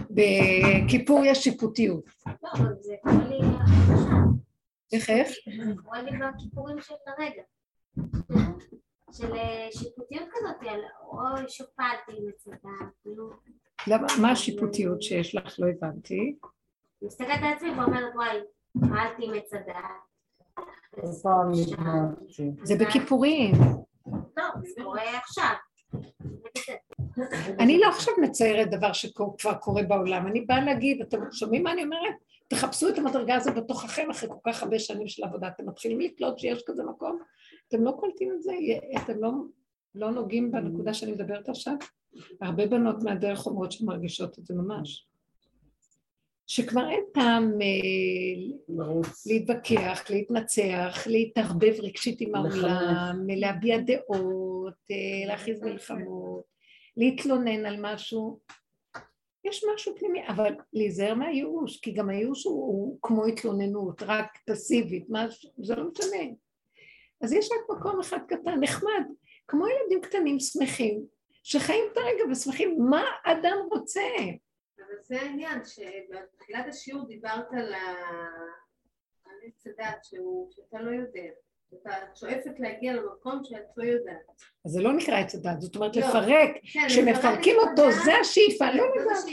בכיפור 0.09 1.25
יש 1.25 1.37
שיפוטיות. 1.37 2.03
לא, 2.43 2.49
אבל 2.53 2.73
זה 2.81 2.95
קורה 3.03 3.27
לי 3.27 3.39
עכשיו. 3.61 4.19
איך 4.93 5.09
איך? 5.09 5.29
קורה 5.83 6.01
לי 6.01 6.11
בכיפורים 6.17 6.81
של 6.81 6.93
הרגע. 7.07 7.43
של 9.11 9.33
אה, 9.33 9.67
שיפוטיות 9.71 10.27
כזאת, 10.31 10.55
אוי, 11.01 11.49
שופטתי 11.49 12.11
מצדה, 12.27 12.69
כאילו... 13.01 13.29
למה, 13.87 14.07
מה 14.21 14.31
השיפוטיות 14.31 15.01
שיש 15.01 15.35
לך? 15.35 15.59
לא 15.59 15.67
הבנתי. 15.67 16.35
מסתכלת 17.01 17.39
על 17.43 17.53
עצמי 17.53 17.69
ואומרת, 17.69 18.15
וואי, 18.15 18.39
פעלתי 18.89 19.27
מצדה. 19.27 19.79
זה 22.63 22.75
בכיפורים. 22.79 23.51
טוב, 24.09 24.65
זה 24.75 24.83
קורה 24.83 25.17
עכשיו. 25.17 25.53
אני 27.59 27.77
לא 27.77 27.87
עכשיו 27.87 28.13
מציירת 28.21 28.69
דבר 28.69 28.93
שכבר 28.93 29.53
קורה 29.61 29.83
בעולם, 29.83 30.27
אני 30.27 30.41
באה 30.41 30.65
להגיד, 30.65 31.01
אתם 31.01 31.19
שומעים 31.31 31.63
מה 31.63 31.71
אני 31.71 31.83
אומרת? 31.83 32.15
תחפשו 32.47 32.89
את 32.89 32.97
המדרגה 32.97 33.35
הזו 33.35 33.51
בתוככם 33.53 34.09
אחרי 34.11 34.29
כל 34.29 34.51
כך 34.51 34.63
הרבה 34.63 34.79
שנים 34.79 35.07
של 35.07 35.23
עבודה, 35.23 35.47
אתם 35.47 35.69
מתחילים 35.69 35.99
לקלוט 35.99 36.39
שיש 36.39 36.63
כזה 36.65 36.83
מקום, 36.83 37.19
אתם 37.67 37.83
לא 37.83 37.91
קולטים 37.91 38.31
את 38.31 38.41
זה, 38.41 38.51
אתם 39.03 39.19
לא, 39.19 39.31
לא 39.95 40.11
נוגעים 40.11 40.51
בנקודה 40.51 40.93
שאני 40.93 41.11
מדברת 41.11 41.49
עכשיו? 41.49 41.73
הרבה 42.41 42.67
בנות 42.67 43.03
מהדרך 43.03 43.45
אומרות 43.45 43.71
שמרגישות 43.71 44.39
את 44.39 44.45
זה 44.45 44.53
ממש. 44.53 45.07
שכבר 46.51 46.89
אין 46.89 47.03
טעם 47.13 47.61
אה, 47.61 48.85
להתווכח, 49.25 50.09
להתנצח, 50.09 51.07
להתערבב 51.07 51.73
רגשית 51.79 52.21
עם 52.21 52.35
העולם, 52.35 53.27
להביע 53.27 53.77
דעות, 53.77 54.73
אה, 54.91 55.27
להכריז 55.27 55.61
מלחמות, 55.61 56.43
להתלונן 56.97 57.65
על 57.65 57.75
משהו. 57.79 58.39
יש 59.45 59.65
משהו 59.73 59.95
פנימי, 59.95 60.27
אבל 60.27 60.53
להיזהר 60.73 61.13
מהייאוש, 61.13 61.79
כי 61.79 61.91
גם 61.91 62.09
הייאוש 62.09 62.43
הוא, 62.43 62.53
הוא 62.53 62.97
כמו 63.01 63.25
התלוננות, 63.25 64.03
רק 64.05 64.37
פסיבית, 64.45 65.05
משהו, 65.09 65.49
זה 65.63 65.75
לא 65.75 65.83
משנה. 65.91 66.23
אז 67.21 67.33
יש 67.33 67.49
רק 67.51 67.77
מקום 67.77 67.99
אחד 67.99 68.19
קטן, 68.27 68.59
נחמד, 68.59 69.03
כמו 69.47 69.65
ילדים 69.67 70.01
קטנים 70.01 70.39
שמחים, 70.39 71.01
שחיים 71.43 71.83
את 71.91 71.97
הרגע 71.97 72.31
ושמחים, 72.31 72.77
מה 72.89 73.03
אדם 73.23 73.57
רוצה? 73.71 74.01
אבל 74.89 74.97
זה 75.01 75.21
העניין, 75.21 75.59
שבתחילת 75.65 76.65
השיעור 76.67 77.07
דיברת 77.07 77.45
על 77.51 77.73
ה- 77.73 78.49
על 79.25 79.35
עץ 79.43 79.67
הדת, 79.67 80.05
שאתה 80.51 80.81
לא 80.81 80.91
יודע. 80.91 81.29
אתה 81.81 81.89
שואפת 82.15 82.59
להגיע 82.59 82.93
למקום 82.93 83.41
שאת 83.43 83.65
לא 83.77 83.83
יודעת. 83.83 84.17
אז 84.65 84.71
זה 84.71 84.81
לא 84.81 84.93
נקרא 84.93 85.15
עץ 85.17 85.35
הדת, 85.35 85.61
זאת 85.61 85.75
אומרת 85.75 85.95
לא. 85.95 86.01
לפרק, 86.07 86.49
כן, 86.73 86.79
כשמפרקים 86.87 87.55
לפרק 87.57 87.73
את 87.73 87.79
אותו, 87.79 87.91
זה 88.05 88.11
השאיפה, 88.21 88.65
לא 88.71 88.83
לא 88.97 89.03
זה 89.21 89.31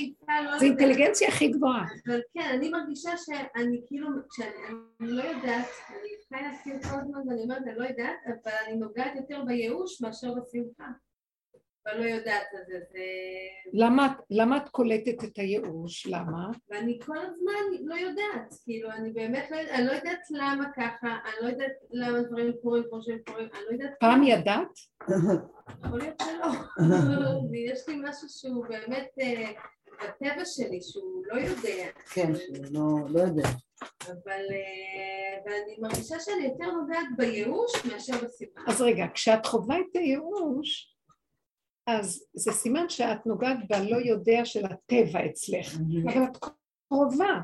לדעת. 0.48 0.62
אינטליגנציה 0.62 1.28
הכי 1.28 1.48
גבוהה. 1.48 1.84
אבל 2.08 2.20
כן, 2.34 2.50
אני 2.54 2.68
מרגישה 2.70 3.10
שאני 3.16 3.80
כאילו, 3.86 4.08
כשאני 4.30 4.50
אני 5.00 5.10
לא 5.12 5.22
יודעת, 5.22 5.66
אני 5.90 6.08
חיה 6.28 6.48
להזכיר 6.48 6.72
כל 6.82 6.98
הזמן 7.00 7.28
ואני 7.28 7.42
אומרת, 7.42 7.62
אני 7.62 7.74
לא 7.78 7.84
יודעת, 7.84 8.16
אבל 8.26 8.52
אני 8.66 8.76
נוגעת 8.76 9.12
יותר 9.16 9.44
בייאוש 9.46 10.00
מאשר 10.02 10.28
בשמחה. 10.34 10.84
אבל 11.86 12.00
לא 12.00 12.04
יודעת 12.04 12.46
על 12.52 12.62
זה, 12.66 12.78
זה... 12.92 12.98
למה, 13.72 14.06
את- 14.06 14.24
למה 14.30 14.56
את 14.56 14.68
קולטת 14.68 15.24
את 15.24 15.38
הייאוש? 15.38 16.06
למה? 16.06 16.48
ואני 16.70 16.98
כל 17.06 17.18
הזמן 17.18 17.52
לא 17.84 17.94
יודעת, 17.94 18.54
כאילו, 18.64 18.90
אני 18.90 19.12
באמת 19.12 19.50
לא 19.50 19.56
יודעת, 19.56 19.74
אני 19.78 19.86
לא 19.86 19.92
יודעת 19.92 20.20
למה 20.30 20.64
ככה, 20.76 21.06
אני 21.24 21.46
לא 21.46 21.48
יודעת 21.48 21.72
למה 21.90 22.20
דברים 22.22 22.52
קורים 22.62 22.82
כמו 22.90 23.02
שהם 23.02 23.18
קורים, 23.26 23.48
אני 23.54 23.60
לא 23.66 23.72
יודעת... 23.72 23.90
פעם 24.00 24.14
כלום. 24.14 24.26
ידעת? 24.28 24.68
יכול 25.84 25.98
להיות 25.98 26.22
שלא. 26.22 26.52
יש 27.72 27.88
לי 27.88 27.94
משהו 28.04 28.28
שהוא 28.28 28.66
באמת 28.68 29.08
אה, 29.20 29.50
בטבע 29.94 30.44
שלי, 30.44 30.78
שהוא 30.82 31.22
לא 31.26 31.40
יודע. 31.40 31.86
כן, 32.14 32.32
לא, 32.70 32.82
לא 33.08 33.20
יודע. 33.20 33.48
אבל 34.06 34.44
אה, 34.52 35.42
ואני 35.46 35.76
מרגישה 35.80 36.20
שאני 36.20 36.44
יותר 36.44 36.72
נוגעת 36.72 37.06
בייאוש 37.16 37.84
מאשר 37.92 38.12
בשמחה. 38.12 38.60
אז 38.70 38.80
רגע, 38.82 39.04
כשאת 39.14 39.46
חווה 39.46 39.76
את 39.80 39.96
הייאוש, 39.96 40.95
אז 41.86 42.24
זה 42.34 42.52
סימן 42.52 42.88
שאת 42.88 43.26
נוגעת 43.26 43.56
בלא 43.68 43.96
יודע 43.96 44.44
של 44.44 44.64
הטבע 44.64 45.26
אצלך, 45.26 45.74
אבל 46.04 46.24
את 46.24 46.36
קרובה. 46.88 47.40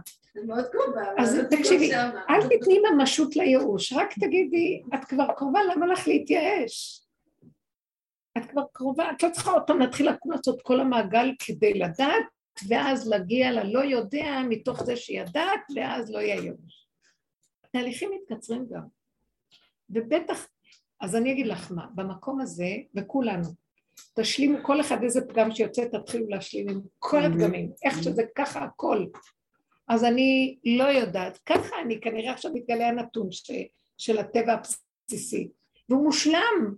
מאוד 0.47 0.65
קרובה, 0.73 1.03
אז 1.19 1.41
תקשיבי, 1.51 1.89
לא 1.89 1.95
שמה. 1.95 2.23
אל 2.31 2.43
תתני 2.43 2.79
ממשות 2.79 3.37
לייאוש, 3.37 3.93
רק 3.93 4.13
תגידי, 4.13 4.83
את 4.95 5.05
כבר 5.05 5.27
קרובה, 5.37 5.61
למה 5.65 5.87
לך 5.87 6.09
להתייאש? 6.09 7.03
את 8.39 8.51
כבר 8.51 8.63
קרובה, 8.73 9.11
את 9.11 9.23
לא 9.23 9.29
צריכה 9.31 9.51
עוד 9.53 9.63
פעם 9.67 9.79
להתחיל 9.79 10.09
לעשות 10.25 10.63
כל 10.63 10.81
המעגל 10.81 11.31
כדי 11.39 11.75
לדעת, 11.75 12.27
ואז 12.69 13.09
להגיע 13.09 13.53
ללא 13.53 13.81
יודע 13.81 14.41
מתוך 14.49 14.85
זה 14.85 14.97
שידעת, 14.97 15.61
ואז 15.77 16.11
לא 16.11 16.19
יהיה 16.19 16.35
ייאוש. 16.35 16.87
התהליכים 17.65 18.11
מתקצרים 18.15 18.67
גם. 18.71 18.83
ובטח, 19.91 20.49
אז 21.01 21.17
אני 21.17 21.33
אגיד 21.33 21.47
לך 21.47 21.73
מה, 21.73 21.87
במקום 21.95 22.41
הזה, 22.41 22.71
וכולנו, 22.95 23.49
תשלימו 24.15 24.59
כל 24.63 24.81
אחד 24.81 25.03
איזה 25.03 25.21
פגם 25.29 25.51
שיוצא, 25.51 25.85
תתחילו 25.85 26.29
להשלים 26.29 26.69
עם 26.69 26.81
כל 26.99 27.25
הפגמים, 27.25 27.73
איך 27.85 28.03
שזה 28.03 28.23
ככה 28.35 28.65
הכל. 28.65 29.07
אז 29.89 30.05
אני 30.05 30.59
לא 30.65 30.85
יודעת, 30.85 31.39
ככה 31.47 31.81
אני 31.85 32.01
כנראה 32.01 32.33
עכשיו 32.33 32.53
מתגלה 32.55 32.89
הנתון 32.89 33.33
ש, 33.33 33.51
של 33.99 34.19
הטבע 34.19 34.53
הבסיסי, 34.53 35.49
והוא 35.89 36.05
מושלם, 36.05 36.75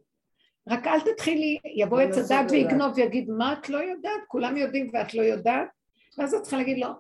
רק 0.69 0.87
אל 0.87 1.01
תתחילי, 1.01 1.59
יבוא 1.77 2.03
לא 2.03 2.09
עץ 2.09 2.15
צריך 2.15 2.41
הדת. 2.41 2.51
ויגנוב 2.51 2.93
ויגיד 2.97 3.31
מה 3.31 3.53
את 3.53 3.69
לא 3.69 3.79
יודעת, 3.79 4.21
כולם 4.29 4.57
יודעים 4.57 4.91
ואת 4.93 5.15
לא 5.15 5.23
יודעת, 5.23 5.69
ואז 6.19 6.35
את 6.35 6.43
צריכה 6.43 6.57
להגיד 6.57 6.79
לא, 6.79 6.91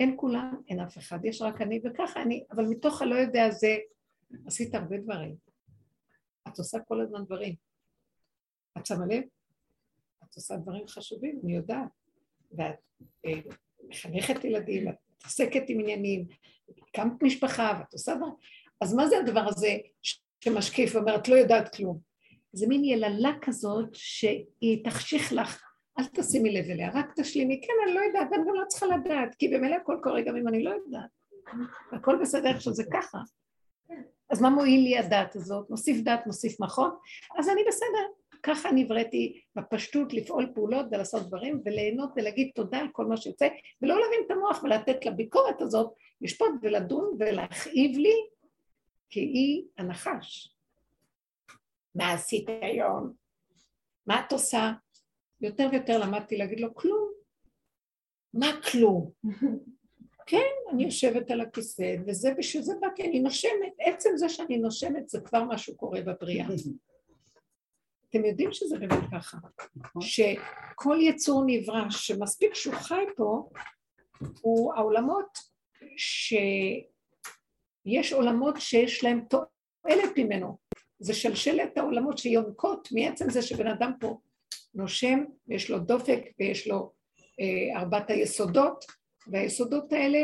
אין 0.00 0.14
כולם, 0.16 0.54
אין 0.68 0.80
אף 0.80 0.98
אחד, 0.98 1.24
יש 1.24 1.42
רק 1.42 1.62
אני. 1.62 1.80
וככה 1.84 2.22
אני, 2.22 2.44
אבל 2.50 2.64
מתוך 2.66 3.02
הלא 3.02 3.14
יודע 3.14 3.44
הזה 3.44 3.76
עשית 4.46 4.74
הרבה 4.74 4.96
דברים, 4.96 5.36
את 6.48 6.58
עושה 6.58 6.78
כל 6.80 7.00
הזמן 7.00 7.24
דברים, 7.24 7.54
את 8.78 8.86
שמה 8.86 9.06
לב? 9.06 9.22
את 10.36 10.38
עושה 10.38 10.56
דברים 10.56 10.88
חשובים, 10.88 11.40
אני 11.44 11.56
יודעת, 11.56 11.88
ואת 12.52 12.76
אה, 13.26 13.32
מחנכת 13.88 14.44
ילדים, 14.44 14.88
את 14.88 14.94
מתעסקת 15.16 15.62
עם 15.68 15.80
עניינים, 15.80 16.26
הקמת 16.88 17.22
משפחה 17.22 17.76
ואת 17.78 17.92
עושה 17.92 18.14
דברים, 18.14 18.34
אז 18.80 18.94
מה 18.94 19.06
זה 19.08 19.18
הדבר 19.18 19.48
הזה 19.48 19.76
שמשקיף 20.44 20.94
ואומרת 20.94 21.28
לא 21.28 21.34
יודעת 21.34 21.76
כלום? 21.76 21.98
זה 22.52 22.66
מין 22.66 22.84
יללה 22.84 23.32
כזאת 23.40 23.88
שהיא 23.92 24.84
תחשיך 24.84 25.32
לך, 25.32 25.62
אל 25.98 26.04
תשימי 26.04 26.52
לב 26.52 26.70
אליה, 26.70 26.90
רק 26.94 27.12
תשלימי, 27.16 27.60
כן, 27.60 27.72
אני 27.86 27.94
לא 27.94 28.00
יודעת, 28.00 28.28
ואני 28.30 28.42
גם 28.48 28.54
לא 28.54 28.64
צריכה 28.68 28.86
לדעת, 28.86 29.34
כי 29.34 29.48
במילא 29.48 29.74
הכל 29.74 29.98
קורה 30.02 30.22
גם 30.22 30.36
אם 30.36 30.48
אני 30.48 30.64
לא 30.64 30.70
יודעת. 30.70 31.10
הכל 31.92 32.18
בסדר 32.20 32.48
איך 32.48 32.60
שזה 32.60 32.84
ככה. 32.92 33.18
אז 34.30 34.42
מה 34.42 34.50
מועיל 34.50 34.80
לי 34.80 34.98
הדעת 34.98 35.36
הזאת? 35.36 35.70
מוסיף 35.70 36.00
דעת, 36.00 36.26
מוסיף 36.26 36.60
מכון, 36.60 36.90
אז 37.38 37.48
אני 37.48 37.60
בסדר. 37.68 38.06
ככה 38.46 38.68
נבראתי 38.74 39.40
בפשטות 39.56 40.12
לפעול 40.12 40.52
פעולות 40.54 40.86
ולעשות 40.90 41.26
דברים 41.26 41.62
וליהנות 41.64 42.10
ולהגיד 42.16 42.50
תודה 42.54 42.78
על 42.78 42.88
כל 42.92 43.06
מה 43.06 43.16
שיוצא 43.16 43.48
ולא 43.82 44.00
להבין 44.00 44.20
את 44.26 44.30
המוח 44.30 44.62
ולתת 44.62 45.06
לביקורת 45.06 45.60
הזאת 45.60 45.94
לשפוט 46.20 46.50
ולדון 46.62 47.16
ולהכאיב 47.18 47.98
לי 47.98 48.14
כי 49.10 49.20
היא 49.20 49.64
הנחש. 49.78 50.54
מה 51.94 52.12
עשית 52.12 52.46
היום? 52.62 53.12
מה 54.06 54.20
את 54.26 54.32
עושה? 54.32 54.72
יותר 55.40 55.68
ויותר 55.72 55.98
למדתי 55.98 56.36
להגיד 56.36 56.60
לו 56.60 56.74
כלום. 56.74 57.12
מה 58.34 58.46
כלום? 58.70 59.10
כן, 60.28 60.52
אני 60.72 60.84
יושבת 60.84 61.30
על 61.30 61.40
הכיסא 61.40 61.96
וזה 62.06 62.34
בשביל 62.38 62.62
זה 62.62 62.72
באתי, 62.80 63.02
אני 63.02 63.20
נושמת. 63.20 63.72
עצם 63.78 64.10
זה 64.16 64.28
שאני 64.28 64.58
נושמת 64.58 65.08
זה 65.08 65.20
כבר 65.20 65.44
משהו 65.44 65.76
קורה 65.76 66.00
בבריאה. 66.00 66.46
אתם 68.10 68.24
יודעים 68.24 68.52
שזה 68.52 68.78
באמת 68.78 69.04
ככה, 69.12 69.38
שכל 70.00 70.98
יצור 71.00 71.42
נברא 71.46 71.90
שמספיק 71.90 72.54
שהוא 72.54 72.74
חי 72.74 73.04
פה, 73.16 73.48
הוא 74.40 74.74
העולמות 74.74 75.38
שיש 75.96 76.82
עולמות 78.12 78.54
שיש 78.58 79.04
להם 79.04 79.20
תועלת 79.30 80.10
ממנו. 80.16 80.58
זה 80.98 81.14
שלשלת 81.14 81.78
העולמות 81.78 82.18
שיונקות 82.18 82.88
מעצם 82.92 83.30
זה 83.30 83.42
שבן 83.42 83.66
אדם 83.66 83.92
פה 84.00 84.18
נושם 84.74 85.24
ויש 85.48 85.70
לו 85.70 85.78
דופק 85.78 86.20
ויש 86.38 86.68
לו 86.68 86.92
אה, 87.40 87.80
ארבעת 87.80 88.10
היסודות, 88.10 88.84
והיסודות 89.26 89.92
האלה 89.92 90.18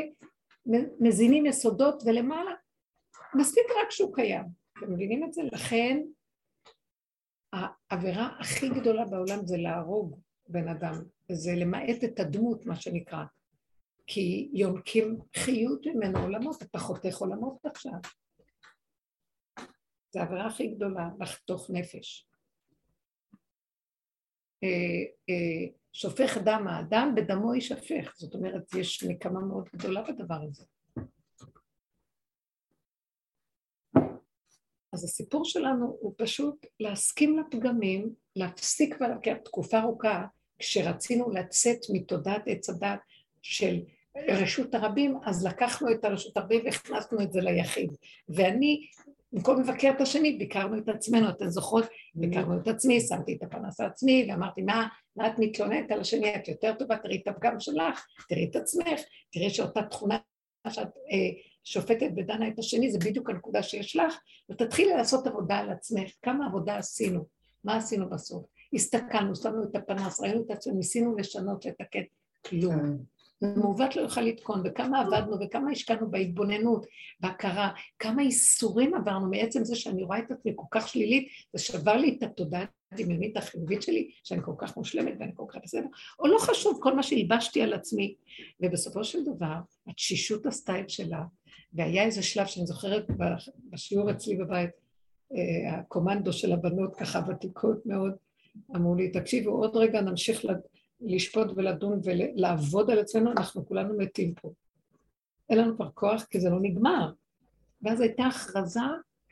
מזינים 1.00 1.46
יסודות 1.46 2.02
ולמעלה. 2.06 2.52
מספיק 3.34 3.64
רק 3.82 3.90
שהוא 3.90 4.14
קיים. 4.14 4.44
אתם 4.78 4.92
מבינים 4.92 5.24
את 5.24 5.32
זה? 5.32 5.42
לכן 5.52 6.02
העבירה 7.52 8.36
הכי 8.40 8.68
גדולה 8.68 9.04
בעולם 9.04 9.46
זה 9.46 9.56
להרוג 9.56 10.20
בן 10.48 10.68
אדם, 10.68 10.94
וזה 11.30 11.52
למעט 11.56 12.04
את 12.04 12.20
הדמות, 12.20 12.66
מה 12.66 12.76
שנקרא. 12.76 13.24
כי 14.06 14.50
יונקים 14.52 15.18
חיות 15.36 15.86
ממנו 15.86 16.18
עולמות, 16.18 16.62
אתה 16.62 16.78
חותך 16.78 17.16
עולמות 17.16 17.66
עכשיו. 17.66 17.98
זו 20.12 20.20
העבירה 20.20 20.46
הכי 20.46 20.66
גדולה, 20.68 21.08
לחתוך 21.20 21.70
נפש. 21.70 22.28
אה, 24.64 24.68
אה, 25.30 25.72
שופך 25.92 26.36
דם 26.44 26.66
האדם, 26.68 27.14
בדמו 27.16 27.54
יישפך. 27.54 28.14
זאת 28.16 28.34
אומרת, 28.34 28.74
יש 28.74 29.02
נקמה 29.02 29.40
מאוד 29.40 29.68
גדולה 29.74 30.02
בדבר 30.02 30.42
הזה. 30.48 30.64
אז 34.92 35.04
הסיפור 35.04 35.44
שלנו 35.44 35.96
הוא 36.00 36.14
פשוט 36.16 36.66
להסכים 36.80 37.38
לפגמים, 37.38 38.14
להפסיק 38.36 38.96
כבר 38.96 39.06
לקח 39.08 39.34
תקופה 39.44 39.80
ארוכה, 39.80 40.24
כשרצינו 40.58 41.30
לצאת 41.30 41.78
מתודעת 41.92 42.42
עץ 42.46 42.70
הדת 42.70 42.98
של 43.42 43.80
רשות 44.28 44.74
הרבים, 44.74 45.16
אז 45.24 45.46
לקחנו 45.46 45.90
את 45.90 46.04
הרשות 46.04 46.36
הרבים 46.36 46.60
והכנסנו 46.64 47.22
את 47.22 47.32
זה 47.32 47.40
ליחיד. 47.40 47.90
ואני 48.28 48.86
במקום 49.32 49.60
לבקר 49.60 49.92
את 49.96 50.00
השני, 50.00 50.32
ביקרנו 50.32 50.78
את 50.78 50.88
עצמנו, 50.88 51.28
אתן 51.28 51.48
זוכרות? 51.48 51.84
ביקרנו 52.14 52.60
את 52.60 52.68
עצמי, 52.68 53.00
שמתי 53.00 53.36
את 53.36 53.42
הפנס 53.42 53.80
העצמי, 53.80 54.26
ואמרתי, 54.28 54.62
מה, 54.62 54.88
מה 55.16 55.26
את 55.26 55.32
מתלוננת 55.38 55.90
על 55.90 56.00
השני, 56.00 56.36
את 56.36 56.48
יותר 56.48 56.74
טובה, 56.78 56.96
תראי 56.96 57.20
את 57.22 57.28
הפגם 57.28 57.60
שלך, 57.60 58.06
תראי 58.28 58.48
את 58.50 58.56
עצמך, 58.56 59.00
תראי 59.32 59.50
שאותה 59.50 59.82
תכונה 59.82 60.18
שאת 60.68 60.86
אה, 60.86 61.42
שופטת 61.64 62.10
ודנה 62.16 62.48
את 62.48 62.58
השני, 62.58 62.92
זה 62.92 62.98
בדיוק 62.98 63.30
הנקודה 63.30 63.62
שיש 63.62 63.96
לך, 63.96 64.18
ותתחילי 64.50 64.94
לעשות 64.94 65.26
עבודה 65.26 65.56
על 65.58 65.70
עצמך. 65.70 66.10
כמה 66.22 66.46
עבודה 66.46 66.76
עשינו? 66.76 67.24
מה 67.64 67.76
עשינו 67.76 68.10
בסוף? 68.10 68.44
הסתכלנו, 68.74 69.36
שמנו 69.36 69.64
את 69.64 69.76
הפנס, 69.76 70.20
ראינו 70.20 70.42
את 70.42 70.50
עצמנו, 70.50 70.76
ניסינו 70.76 71.16
לשנות, 71.16 71.64
לתקן, 71.64 72.02
כלום. 72.46 72.98
מעוות 73.42 73.96
לא 73.96 74.02
יוכל 74.02 74.20
לתקון, 74.20 74.62
וכמה 74.64 75.00
עבדנו, 75.00 75.36
וכמה 75.40 75.70
השקענו 75.70 76.10
בהתבוננות, 76.10 76.86
בהכרה, 77.20 77.70
כמה 77.98 78.22
איסורים 78.22 78.94
עברנו 78.94 79.30
מעצם 79.30 79.64
זה 79.64 79.76
שאני 79.76 80.02
רואה 80.02 80.18
את 80.18 80.30
עצמי 80.30 80.52
כל 80.56 80.66
כך 80.70 80.88
שלילית, 80.88 81.28
זה 81.52 81.62
שבר 81.62 81.96
לי 81.96 82.16
את 82.18 82.22
התודעה 82.22 82.64
הדמיונית 82.92 83.36
החיובית 83.36 83.82
שלי, 83.82 84.10
שאני 84.24 84.42
כל 84.42 84.52
כך 84.58 84.76
מושלמת 84.76 85.14
ואני 85.20 85.32
כל 85.34 85.44
כך 85.48 85.56
בסדר, 85.62 85.86
או 86.18 86.26
לא 86.26 86.38
חשוב, 86.38 86.78
כל 86.82 86.96
מה 86.96 87.02
שהלבשתי 87.02 87.62
על 87.62 87.72
עצמי. 87.72 88.14
ובסופו 88.60 89.04
של 89.04 89.24
דבר, 89.24 89.54
התשישות 89.86 90.46
עשתה 90.46 90.80
את 90.80 90.90
שלה, 90.90 91.22
והיה 91.74 92.04
איזה 92.04 92.22
שלב 92.22 92.46
שאני 92.46 92.66
זוכרת 92.66 93.06
בשיעור 93.70 94.10
אצלי 94.10 94.36
בבית, 94.36 94.70
אה, 95.34 95.78
הקומנדו 95.78 96.32
של 96.32 96.52
הבנות 96.52 96.96
ככה 96.96 97.20
ותיקות 97.28 97.86
מאוד, 97.86 98.12
אמרו 98.76 98.94
לי, 98.94 99.10
תקשיבו, 99.10 99.50
עוד 99.50 99.76
רגע 99.76 100.00
נמשיך 100.00 100.44
לשפוט 101.00 101.48
ולדון 101.56 102.00
ולעבוד 102.04 102.90
על 102.90 102.98
עצמנו, 102.98 103.32
אנחנו 103.32 103.66
כולנו 103.66 103.98
מתים 103.98 104.34
פה. 104.34 104.52
אין 105.50 105.58
לנו 105.58 105.76
כבר 105.76 105.88
כוח 105.94 106.24
כי 106.24 106.40
זה 106.40 106.50
לא 106.50 106.60
נגמר. 106.62 107.12
ואז 107.82 108.00
הייתה 108.00 108.24
הכרזה 108.24 108.80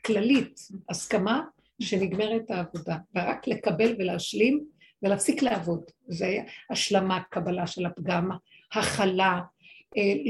כללית, 0.05 0.59
הסכמה 0.89 1.41
שנגמרת 1.81 2.51
העבודה, 2.51 2.97
ורק 3.15 3.47
לקבל 3.47 3.95
ולהשלים 3.99 4.65
ולהפסיק 5.03 5.41
לעבוד. 5.41 5.83
זה 6.07 6.25
היה 6.25 6.43
השלמה, 6.69 7.21
קבלה 7.29 7.67
של 7.67 7.85
הפגם, 7.85 8.29
הכלה, 8.73 9.41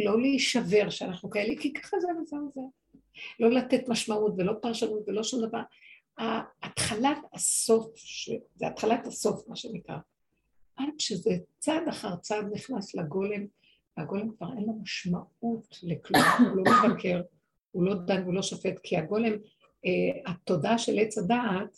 לא 0.05 0.21
להישבר 0.21 0.89
שאנחנו 0.89 1.29
כאלה, 1.29 1.53
כי 1.61 1.73
ככה 1.73 1.97
זה 1.99 2.07
וזה 2.21 2.35
וזה. 2.35 2.61
לא 3.39 3.49
לתת 3.49 3.89
משמעות 3.89 4.33
ולא 4.38 4.53
פרשנות 4.61 5.03
ולא 5.07 5.23
שום 5.23 5.47
דבר. 5.47 5.61
התחלת 6.63 7.17
הסוף, 7.33 7.88
זה 8.55 8.67
התחלת 8.67 9.07
הסוף 9.07 9.47
מה 9.47 9.55
שנקרא, 9.55 9.97
עד 10.75 10.89
שזה 10.97 11.31
צעד 11.59 11.88
אחר 11.89 12.15
צעד 12.15 12.45
נכנס 12.53 12.95
לגולם, 12.95 13.45
והגולם 13.97 14.35
כבר 14.38 14.47
אין 14.57 14.63
לו 14.63 14.73
משמעות 14.73 15.79
לכלום, 15.83 16.21
הוא 16.49 16.57
לא 16.57 16.63
מבקר, 16.89 17.21
הוא 17.71 17.83
לא 17.83 17.93
דן 17.95 18.21
והוא 18.21 18.33
לא 18.33 18.41
שופט, 18.41 18.79
כי 18.83 18.97
הגולם, 18.97 19.31
אה, 19.85 20.31
התודעה 20.31 20.77
של 20.77 20.99
עץ 20.99 21.17
הדעת, 21.17 21.77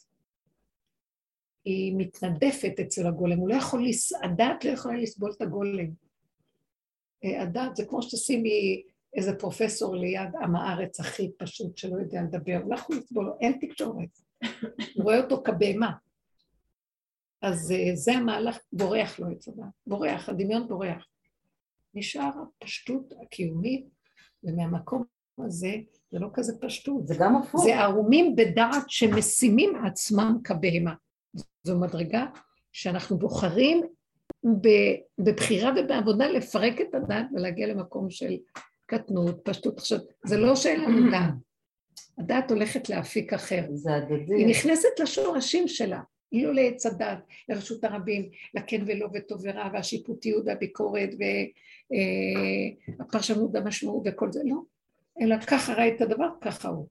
היא 1.66 1.94
מתנדפת 1.98 2.80
אצל 2.82 3.08
הגולם, 3.08 3.38
הוא 3.38 3.50
לא 3.50 3.56
יכול. 3.56 3.86
הדעת 4.24 4.66
לא 4.66 4.72
יכולה 4.72 4.98
לסבול 4.98 5.32
את 5.38 5.42
הגולם. 5.42 6.03
אה, 7.24 7.42
הדעת 7.42 7.76
זה 7.76 7.86
כמו 7.86 8.02
שתשימי 8.02 8.84
איזה 9.16 9.36
פרופסור 9.40 9.96
ליד 9.96 10.30
עם 10.44 10.56
הארץ 10.56 11.00
הכי 11.00 11.32
פשוט 11.38 11.78
שלא 11.78 12.00
יודע 12.00 12.22
לדבר, 12.22 12.60
הוא 12.64 12.72
לא 12.72 12.76
יכול 12.76 12.96
לסבול, 12.96 13.34
אין 13.42 13.58
תקשורת. 13.62 14.10
הוא 14.96 15.04
רואה 15.04 15.20
אותו 15.20 15.44
כבהמה. 15.44 15.92
אז 17.42 17.72
אה, 17.72 17.96
זה 17.96 18.14
המהלך, 18.14 18.58
בורח 18.74 19.20
לו 19.20 19.32
את 19.32 19.48
הדעת, 19.48 19.68
בורח, 19.88 20.30
הדמיון 20.30 20.68
בורח. 20.68 21.08
נשאר 21.94 22.30
הפשטות 22.42 23.14
הקיומית, 23.22 23.86
ומהמקום 24.44 25.04
הזה 25.46 25.76
זה 26.12 26.20
לא 26.20 26.30
כזה 26.34 26.54
פשטות. 26.62 27.08
זה 27.08 27.16
גם 27.20 27.36
הפוך. 27.36 27.64
זה 27.64 27.76
ערומים 27.76 28.36
בדעת 28.36 28.90
שמשימים 28.90 29.76
עצמם 29.86 30.38
כבהמה. 30.44 30.94
זו 31.64 31.80
מדרגה 31.80 32.26
שאנחנו 32.72 33.18
בוחרים 33.18 33.84
בבחירה 35.20 35.72
ובעבודה 35.78 36.28
לפרק 36.28 36.82
את 36.82 36.96
הדעת 36.96 37.26
ולהגיע 37.36 37.68
למקום 37.68 38.10
של 38.10 38.38
קטנות, 38.86 39.40
פשטות. 39.44 39.78
עכשיו, 39.78 39.98
זה 40.26 40.38
לא 40.38 40.56
שאין 40.56 40.82
לנו 40.82 41.12
דעת. 41.12 41.34
הדעת 42.18 42.52
הולכת 42.52 42.90
לאפיק 42.90 43.34
אחר. 43.34 43.62
זה 43.74 43.96
הדדי. 43.96 44.36
היא 44.36 44.48
נכנסת 44.48 45.00
לשורשים 45.00 45.68
שלה. 45.68 46.02
לא 46.32 46.54
לעץ 46.54 46.86
הדת, 46.86 47.18
לרשות 47.50 47.84
הרבים, 47.84 48.30
לכן 48.54 48.84
ולא 48.88 49.08
וטוב 49.14 49.42
ורע, 49.44 49.70
והשיפוטיות 49.74 50.44
והביקורת 50.46 51.10
והפרשנות 53.00 53.50
והמשמעות 53.54 54.04
וכל 54.06 54.32
זה, 54.32 54.42
לא. 54.46 54.58
אלא 55.22 55.40
ככה 55.40 55.74
ראה 55.74 55.88
את 55.88 56.02
הדבר, 56.02 56.30
ככה 56.42 56.70
הוא. 56.70 56.88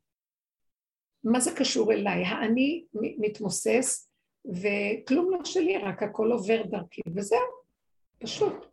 מה 1.25 1.41
זה 1.41 1.51
קשור 1.57 1.93
אליי? 1.93 2.25
האני 2.25 2.85
מתמוסס 2.95 4.09
וכלום 4.47 5.31
לא 5.31 5.45
שלי, 5.45 5.79
רק 5.79 6.03
הכל 6.03 6.33
עובר 6.33 6.63
דרכי, 6.63 7.01
וזהו, 7.15 7.39
פשוט. 8.19 8.67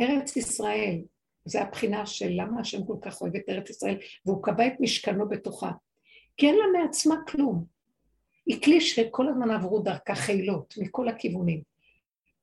ארץ 0.00 0.36
ישראל, 0.36 1.00
זה 1.44 1.62
הבחינה 1.62 2.06
של 2.06 2.28
למה 2.30 2.60
השם 2.60 2.84
כל 2.84 2.96
כך 3.02 3.20
אוהב 3.20 3.36
את 3.36 3.48
ארץ 3.48 3.70
ישראל, 3.70 3.96
והוא 4.26 4.42
קבע 4.42 4.66
את 4.66 4.72
משכנו 4.80 5.28
בתוכה. 5.28 5.70
כי 6.36 6.46
אין 6.46 6.54
לה 6.54 6.80
מעצמה 6.80 7.14
כלום. 7.28 7.64
היא 8.46 8.62
כלי 8.62 8.80
שכל 8.80 9.28
הזמן 9.28 9.50
עברו 9.50 9.78
דרכה 9.80 10.14
חילות 10.14 10.74
מכל 10.78 11.08
הכיוונים. 11.08 11.62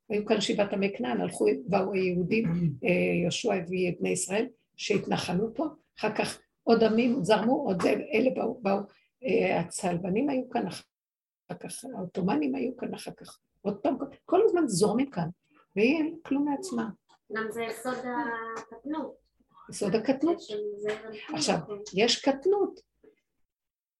היו 0.09 0.25
כאן 0.25 0.41
שבעת 0.41 0.73
עמי 0.73 0.93
כנען, 0.97 1.21
הלכו, 1.21 1.45
באו 1.65 1.93
היהודים, 1.93 2.45
אה, 2.83 2.89
יהושע 3.21 3.53
הביא 3.53 3.89
את 3.89 3.95
בני 3.99 4.09
ישראל, 4.09 4.47
שהתנחלו 4.75 5.53
פה, 5.53 5.65
אחר 5.99 6.15
כך 6.15 6.39
עוד 6.63 6.83
עמים 6.83 7.23
זרמו, 7.23 7.53
עוד 7.53 7.81
זה, 7.81 7.89
אלה 7.89 8.29
באו, 8.35 8.59
באו, 8.61 8.77
אה, 9.25 9.59
הצלבנים 9.59 10.29
היו 10.29 10.49
כאן, 10.49 10.67
אחר 10.67 10.83
כך 11.53 11.85
העות'מאנים 11.97 12.55
היו 12.55 12.77
כאן, 12.77 12.93
אחר 12.93 13.11
כך 13.11 13.39
עוד 13.61 13.77
פעם, 13.77 13.97
כל 14.25 14.41
הזמן 14.45 14.67
זורמים 14.67 15.09
כאן, 15.09 15.29
והיא 15.75 15.97
אין 15.97 16.17
כלום 16.25 16.49
מעצמה. 16.49 16.89
גם 17.33 17.51
זה 17.51 17.63
יסוד 17.63 17.97
הקטנות. 18.57 19.15
יסוד 19.69 19.95
הקטנות. 19.95 20.37
עכשיו, 21.33 21.57
יש 21.93 22.25
קטנות 22.25 22.79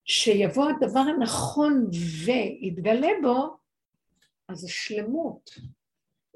שיבוא 0.06 0.70
הדבר 0.70 1.00
הנכון 1.00 1.90
ויתגלה 2.26 3.10
בו, 3.22 3.58
אז 4.48 4.58
זה 4.58 4.70
שלמות. 4.70 5.50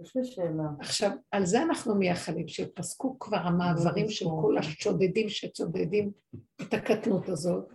יש 0.01 0.15
לי 0.15 0.25
שאלה. 0.25 0.63
עכשיו, 0.79 1.11
על 1.31 1.45
זה 1.45 1.61
אנחנו 1.61 1.95
מייחלים, 1.95 2.47
שפסקו 2.47 3.19
כבר 3.19 3.37
המעברים 3.37 4.09
של 4.09 4.25
כל 4.25 4.57
השודדים 4.57 5.29
שצודדים 5.29 6.11
את 6.61 6.73
הקטנות 6.73 7.29
הזאת, 7.29 7.65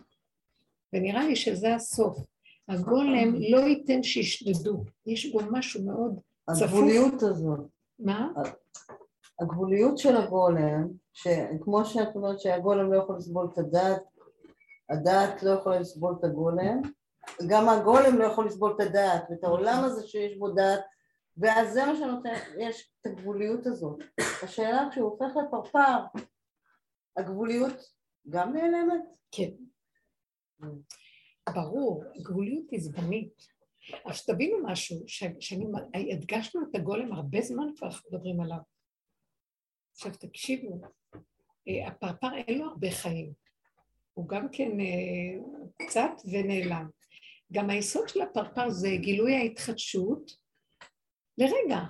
ונראה 0.93 1.27
לי 1.27 1.37
שזה 1.37 1.75
הסוף. 1.75 2.34
הגולם 2.69 3.35
לא 3.51 3.59
ייתן 3.59 4.03
שישדדו, 4.03 4.85
יש 5.07 5.33
בו 5.33 5.41
משהו 5.51 5.85
מאוד 5.85 6.21
צפוף. 6.53 6.63
הגבוליות 6.63 7.23
הזאת. 7.23 7.61
מה? 7.99 8.33
הגבוליות 9.41 9.99
של 9.99 10.17
הגולם, 10.17 10.89
שכמו 11.13 11.85
שאת 11.85 12.17
אומרת 12.17 12.41
שהגולם 12.41 12.93
לא 12.93 12.99
יכול 12.99 13.17
לסבול 13.17 13.49
את 13.53 13.59
הדת, 13.59 14.03
הדעת 14.91 15.43
לא 15.43 15.51
יכולה 15.51 15.81
לסבול 15.81 16.15
את 16.19 16.25
הגולם, 16.25 16.81
גם 17.49 17.69
הגולם 17.69 18.19
לא 18.19 18.25
יכול 18.25 18.47
לסבול 18.47 18.73
את 18.77 18.81
הדעת 18.81 19.25
ואת 19.31 19.45
העולם 19.45 19.85
הזה 19.85 20.07
שיש 20.07 20.37
בו 20.39 20.49
דעת, 20.49 20.81
ואז 21.37 21.73
זה 21.73 21.87
מה 21.87 21.97
שנותן, 21.97 22.35
יש 22.59 22.93
את 23.01 23.07
הגבוליות 23.07 23.67
הזאת. 23.67 24.03
השאלה 24.43 24.89
כשהוא 24.91 25.11
הופך 25.11 25.37
לפרפר, 25.37 26.21
הגבוליות 27.17 27.77
גם 28.29 28.53
נעלמת? 28.53 29.03
כן. 29.31 29.51
ברור, 31.53 32.05
גבוליות 32.23 32.71
היא 32.71 32.81
זמנית. 32.81 33.55
אז 34.05 34.25
תבינו 34.25 34.59
משהו, 34.65 35.05
שהדגשנו 35.41 36.63
את 36.63 36.75
הגולם 36.75 37.13
הרבה 37.13 37.41
זמן 37.41 37.67
כבר 37.77 37.87
אנחנו 37.87 38.11
מדברים 38.13 38.41
עליו. 38.41 38.59
עכשיו 39.93 40.13
תקשיבו, 40.13 40.81
אה, 41.69 41.89
הפרפר 41.89 42.35
אין 42.35 42.59
לו 42.59 42.65
הרבה 42.65 42.91
חיים. 42.91 43.33
הוא 44.15 44.29
גם 44.29 44.49
כן 44.53 44.81
אה, 44.81 45.87
קצת 45.87 46.11
ונעלם. 46.33 46.89
גם 47.53 47.71
היסוד 47.71 48.09
של 48.09 48.21
הפרפר 48.21 48.71
זה 48.71 48.89
גילוי 49.01 49.35
ההתחדשות 49.35 50.37
לרגע. 51.39 51.81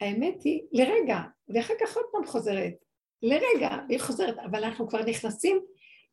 האמת 0.00 0.42
היא, 0.42 0.62
לרגע, 0.72 1.18
ואחר 1.48 1.74
כך 1.80 1.96
עוד 1.96 2.06
פעם 2.12 2.26
חוזרת, 2.26 2.74
לרגע, 3.22 3.68
והיא 3.88 4.00
חוזרת, 4.00 4.38
אבל 4.38 4.64
אנחנו 4.64 4.88
כבר 4.88 5.04
נכנסים 5.04 5.64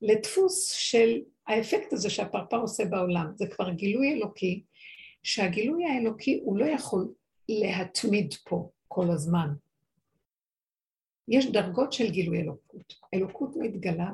לדפוס 0.01 0.71
של 0.71 1.21
האפקט 1.47 1.93
הזה 1.93 2.09
שהפרפר 2.09 2.57
עושה 2.57 2.85
בעולם. 2.85 3.31
זה 3.35 3.47
כבר 3.47 3.69
גילוי 3.69 4.13
אלוקי, 4.13 4.63
שהגילוי 5.23 5.85
האלוקי 5.85 6.41
הוא 6.43 6.57
לא 6.57 6.65
יכול 6.65 7.07
להתמיד 7.49 8.33
פה 8.49 8.69
כל 8.87 9.09
הזמן. 9.11 9.47
יש 11.27 11.51
דרגות 11.51 11.93
של 11.93 12.09
גילוי 12.09 12.41
אלוקות. 12.41 12.93
אלוקות 13.13 13.55
מתגלה, 13.55 14.11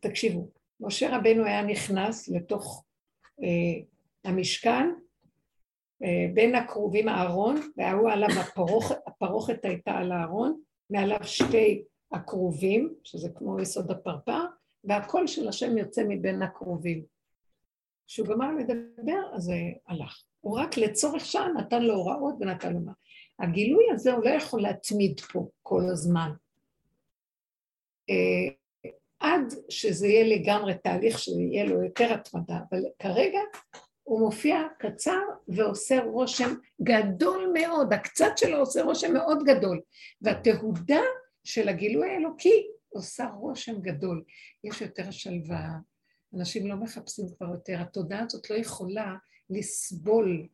תקשיבו, 0.00 0.48
משה 0.80 1.16
רבנו 1.16 1.44
היה 1.44 1.62
נכנס 1.62 2.28
לתוך 2.28 2.84
אה, 3.42 3.80
המשכן, 4.24 4.90
אה, 6.02 6.26
בין 6.34 6.54
הכרובים 6.54 7.08
הארון, 7.08 7.60
והוא 7.76 8.10
עליו 8.10 8.28
הפרוכת, 8.40 8.96
הפרוכת 9.06 9.64
הייתה 9.64 9.90
על 9.90 10.12
הארון, 10.12 10.60
מעליו 10.90 11.18
שתי 11.22 11.82
הכרובים, 12.12 12.94
שזה 13.04 13.28
כמו 13.34 13.60
יסוד 13.60 13.90
הפרפר, 13.90 14.44
והקול 14.84 15.26
של 15.26 15.48
השם 15.48 15.78
יוצא 15.78 16.02
מבין 16.08 16.42
הקרובים. 16.42 17.04
כשהוא 18.06 18.28
גמר 18.28 18.48
לדבר, 18.58 19.20
אז 19.34 19.42
זה 19.42 19.54
הלך. 19.86 20.22
הוא 20.40 20.58
רק 20.58 20.76
לצורך 20.76 21.24
שעה 21.24 21.48
נתן 21.48 21.82
לו 21.82 21.94
הוראות 21.94 22.34
ונתן 22.40 22.72
לו 22.72 22.80
מה. 22.80 22.92
הגילוי 23.38 23.84
הזה 23.92 24.12
הוא 24.12 24.24
לא 24.24 24.30
יכול 24.30 24.62
להתמיד 24.62 25.20
פה 25.20 25.48
כל 25.62 25.82
הזמן. 25.92 26.30
אה, 28.10 28.54
עד 29.20 29.54
שזה 29.68 30.06
יהיה 30.06 30.36
לגמרי 30.36 30.74
תהליך 30.74 31.18
שיהיה 31.18 31.64
לו 31.64 31.84
יותר 31.84 32.14
התמדה, 32.14 32.58
אבל 32.70 32.84
כרגע 32.98 33.40
הוא 34.02 34.20
מופיע 34.20 34.62
קצר 34.78 35.20
ועושה 35.48 36.04
רושם 36.04 36.54
גדול 36.82 37.52
מאוד, 37.54 37.92
הקצת 37.92 38.32
שלו 38.38 38.58
עושה 38.58 38.82
רושם 38.82 39.12
מאוד 39.12 39.42
גדול, 39.44 39.80
והתהודה 40.22 41.00
של 41.44 41.68
הגילוי 41.68 42.10
האלוקי 42.10 42.66
עושה 42.88 43.26
רושם 43.38 43.80
גדול. 43.80 44.24
יש 44.64 44.80
יותר 44.80 45.10
שלווה, 45.10 45.68
אנשים 46.34 46.66
לא 46.66 46.76
מחפשים 46.76 47.24
כבר 47.36 47.46
יותר, 47.46 47.80
התודעה 47.80 48.24
הזאת 48.24 48.50
לא 48.50 48.56
יכולה 48.56 49.16
לסבול, 49.50 50.46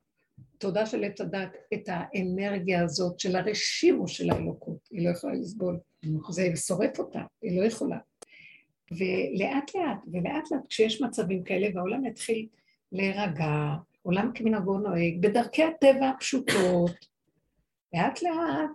תודה 0.58 0.86
של 0.86 1.04
עץ 1.04 1.20
הדת, 1.20 1.56
את 1.74 1.82
האנרגיה 1.86 2.84
הזאת 2.84 3.20
של 3.20 3.36
הרשימו 3.36 4.08
של 4.08 4.30
האלוקות, 4.30 4.88
היא 4.90 5.06
לא 5.08 5.12
יכולה 5.12 5.34
לסבול, 5.34 5.78
זה 6.30 6.50
שורף 6.56 6.98
אותה, 6.98 7.20
היא 7.42 7.60
לא 7.60 7.66
יכולה. 7.66 7.98
ולאט 8.90 9.74
לאט, 9.74 9.98
ולאט 10.12 10.50
לאט 10.50 10.66
כשיש 10.68 11.02
מצבים 11.02 11.44
כאלה 11.44 11.68
והעולם 11.74 12.04
יתחיל 12.04 12.48
להירגע, 12.92 13.74
עולם 14.02 14.30
כמנהגו 14.34 14.78
נוהג, 14.78 15.20
בדרכי 15.20 15.62
הטבע 15.62 16.08
הפשוטות, 16.08 17.06
לאט 17.94 18.22
לאט 18.22 18.70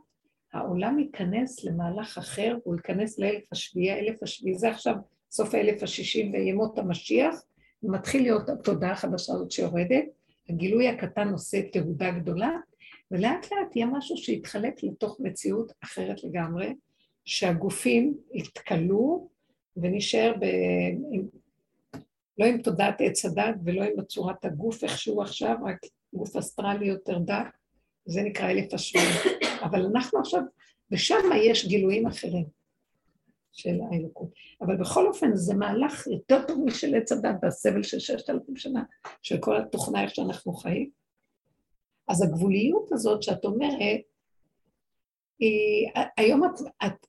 העולם 0.53 0.99
ייכנס 0.99 1.63
למהלך 1.63 2.17
אחר, 2.17 2.57
הוא 2.63 2.75
ייכנס 2.75 3.19
לאלף 3.19 3.43
השביעי, 3.51 3.91
האלף 3.91 4.23
השביעי 4.23 4.57
זה 4.57 4.69
עכשיו 4.69 4.95
סוף 5.31 5.55
האלף 5.55 5.83
השישים 5.83 6.33
וימות 6.33 6.77
המשיח, 6.77 7.35
ומתחיל 7.83 8.21
להיות 8.21 8.49
התודעה 8.49 8.91
החדשה 8.91 9.33
הזאת 9.33 9.51
שיורדת, 9.51 10.05
הגילוי 10.49 10.87
הקטן 10.87 11.29
עושה 11.29 11.61
תהודה 11.71 12.11
גדולה, 12.11 12.51
ולאט 13.11 13.51
לאט 13.51 13.75
יהיה 13.75 13.85
משהו 13.85 14.17
שיתחלק 14.17 14.83
לתוך 14.83 15.19
מציאות 15.19 15.71
אחרת 15.83 16.23
לגמרי, 16.23 16.73
שהגופים 17.25 18.17
יתכלו 18.33 19.29
ונשאר 19.77 20.33
ב... 20.39 20.45
לא 22.37 22.45
עם 22.45 22.61
תודעת 22.61 23.01
עץ 23.01 23.25
הדת 23.25 23.55
ולא 23.63 23.83
עם 23.83 24.03
צורת 24.03 24.45
הגוף 24.45 24.83
איכשהו 24.83 25.21
עכשיו, 25.21 25.55
רק 25.65 25.77
גוף 26.13 26.35
אסטרלי 26.35 26.87
יותר 26.87 27.17
דק, 27.17 27.47
זה 28.09 28.21
נקרא 28.21 28.49
אלף 28.49 28.73
השביעים. 28.73 29.09
אבל 29.65 29.85
אנחנו 29.85 30.19
עכשיו, 30.19 30.41
ושם 30.91 31.15
יש 31.35 31.67
גילויים 31.67 32.07
אחרים 32.07 32.45
של 33.51 33.79
האלוקות. 33.91 34.29
אבל 34.61 34.77
בכל 34.77 35.07
אופן 35.07 35.35
זה 35.35 35.53
מהלך 35.53 36.07
יותר 36.07 36.47
טוב 36.47 36.65
משל 36.65 36.95
עץ 36.95 37.11
הדת 37.11 37.35
והסבל 37.41 37.83
של 37.83 37.99
ששת 37.99 38.29
אלפים 38.29 38.55
שנה, 38.57 38.83
של 39.21 39.37
כל 39.37 39.57
התוכנה 39.57 40.03
איך 40.03 40.15
שאנחנו 40.15 40.53
חיים. 40.53 40.89
אז 42.07 42.21
הגבוליות 42.21 42.91
הזאת 42.91 43.23
שאת 43.23 43.45
אומרת, 43.45 44.01
היא, 45.39 45.89
היום 46.17 46.43
את, 46.43 46.61
את 46.85 47.07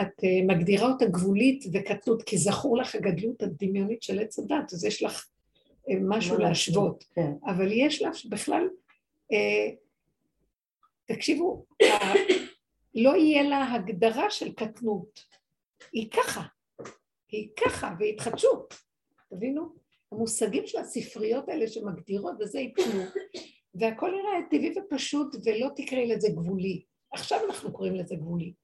את 0.00 0.24
אה, 0.24 0.40
מגדירה 0.46 0.88
אותה 0.88 1.06
גבולית 1.06 1.64
וקטנות, 1.72 2.22
כי 2.22 2.38
זכור 2.38 2.76
לך 2.78 2.94
הגדלות 2.94 3.42
הדמיונית 3.42 4.02
של 4.02 4.18
עץ 4.18 4.38
הדת, 4.38 4.72
אז 4.72 4.84
יש 4.84 5.02
לך 5.02 5.26
אה, 5.90 5.94
משהו 6.08 6.38
להשוות. 6.38 7.04
כן. 7.14 7.32
אבל 7.46 7.72
יש 7.72 8.02
לך 8.02 8.26
בכלל, 8.28 8.68
אה, 9.32 9.70
תקשיבו, 11.06 11.66
לא 12.94 13.16
יהיה 13.16 13.42
לה 13.42 13.72
הגדרה 13.72 14.30
של 14.30 14.52
קטנות. 14.52 15.20
היא 15.92 16.10
ככה, 16.10 16.42
היא 17.28 17.48
ככה, 17.64 17.94
והתחדשות, 17.98 18.74
תבינו? 19.30 19.74
המושגים 20.12 20.66
של 20.66 20.78
הספריות 20.78 21.48
האלה 21.48 21.68
שמגדירות 21.68 22.36
וזה 22.40 22.60
ייתנו, 22.60 23.02
והכל 23.74 24.10
יראה 24.18 24.48
טבעי 24.50 24.74
ופשוט 24.78 25.36
ולא 25.44 25.68
תקראי 25.76 26.08
לזה 26.08 26.28
גבולי. 26.28 26.84
עכשיו 27.12 27.38
אנחנו 27.46 27.72
קוראים 27.72 27.94
לזה 27.94 28.16
גבולי. 28.16 28.54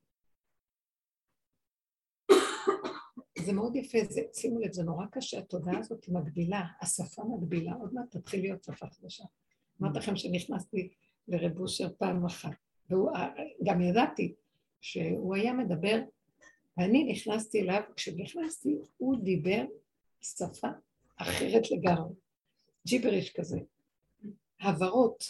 זה 3.38 3.52
מאוד 3.52 3.76
יפה, 3.76 3.98
זה, 4.08 4.20
שימו 4.34 4.58
לב, 4.60 4.72
זה 4.72 4.82
נורא 4.82 5.06
קשה, 5.12 5.38
התודעה 5.38 5.78
הזאת 5.78 6.08
מגבילה, 6.08 6.62
השפה 6.80 7.22
מגבילה, 7.24 7.72
עוד 7.72 7.94
מעט 7.94 8.16
תתחיל 8.16 8.40
להיות 8.40 8.64
שפה 8.64 8.86
חדשה. 8.86 9.24
אמרתי 9.82 9.98
לכם 9.98 10.16
שנכנסתי 10.16 10.88
לרב 11.28 11.60
אושר 11.60 11.88
פעם 11.98 12.26
אחת, 12.26 12.56
וגם 12.90 13.80
ידעתי 13.80 14.34
שהוא 14.80 15.36
היה 15.36 15.52
מדבר, 15.52 16.00
ואני 16.76 17.04
נכנסתי 17.12 17.60
אליו, 17.60 17.82
כשנכנסתי 17.96 18.76
הוא 18.96 19.16
דיבר 19.22 19.64
שפה 20.20 20.68
אחרת 21.16 21.70
לגמרי, 21.70 22.14
ג'יבריש 22.86 23.32
כזה, 23.32 23.58
הברות, 24.60 25.24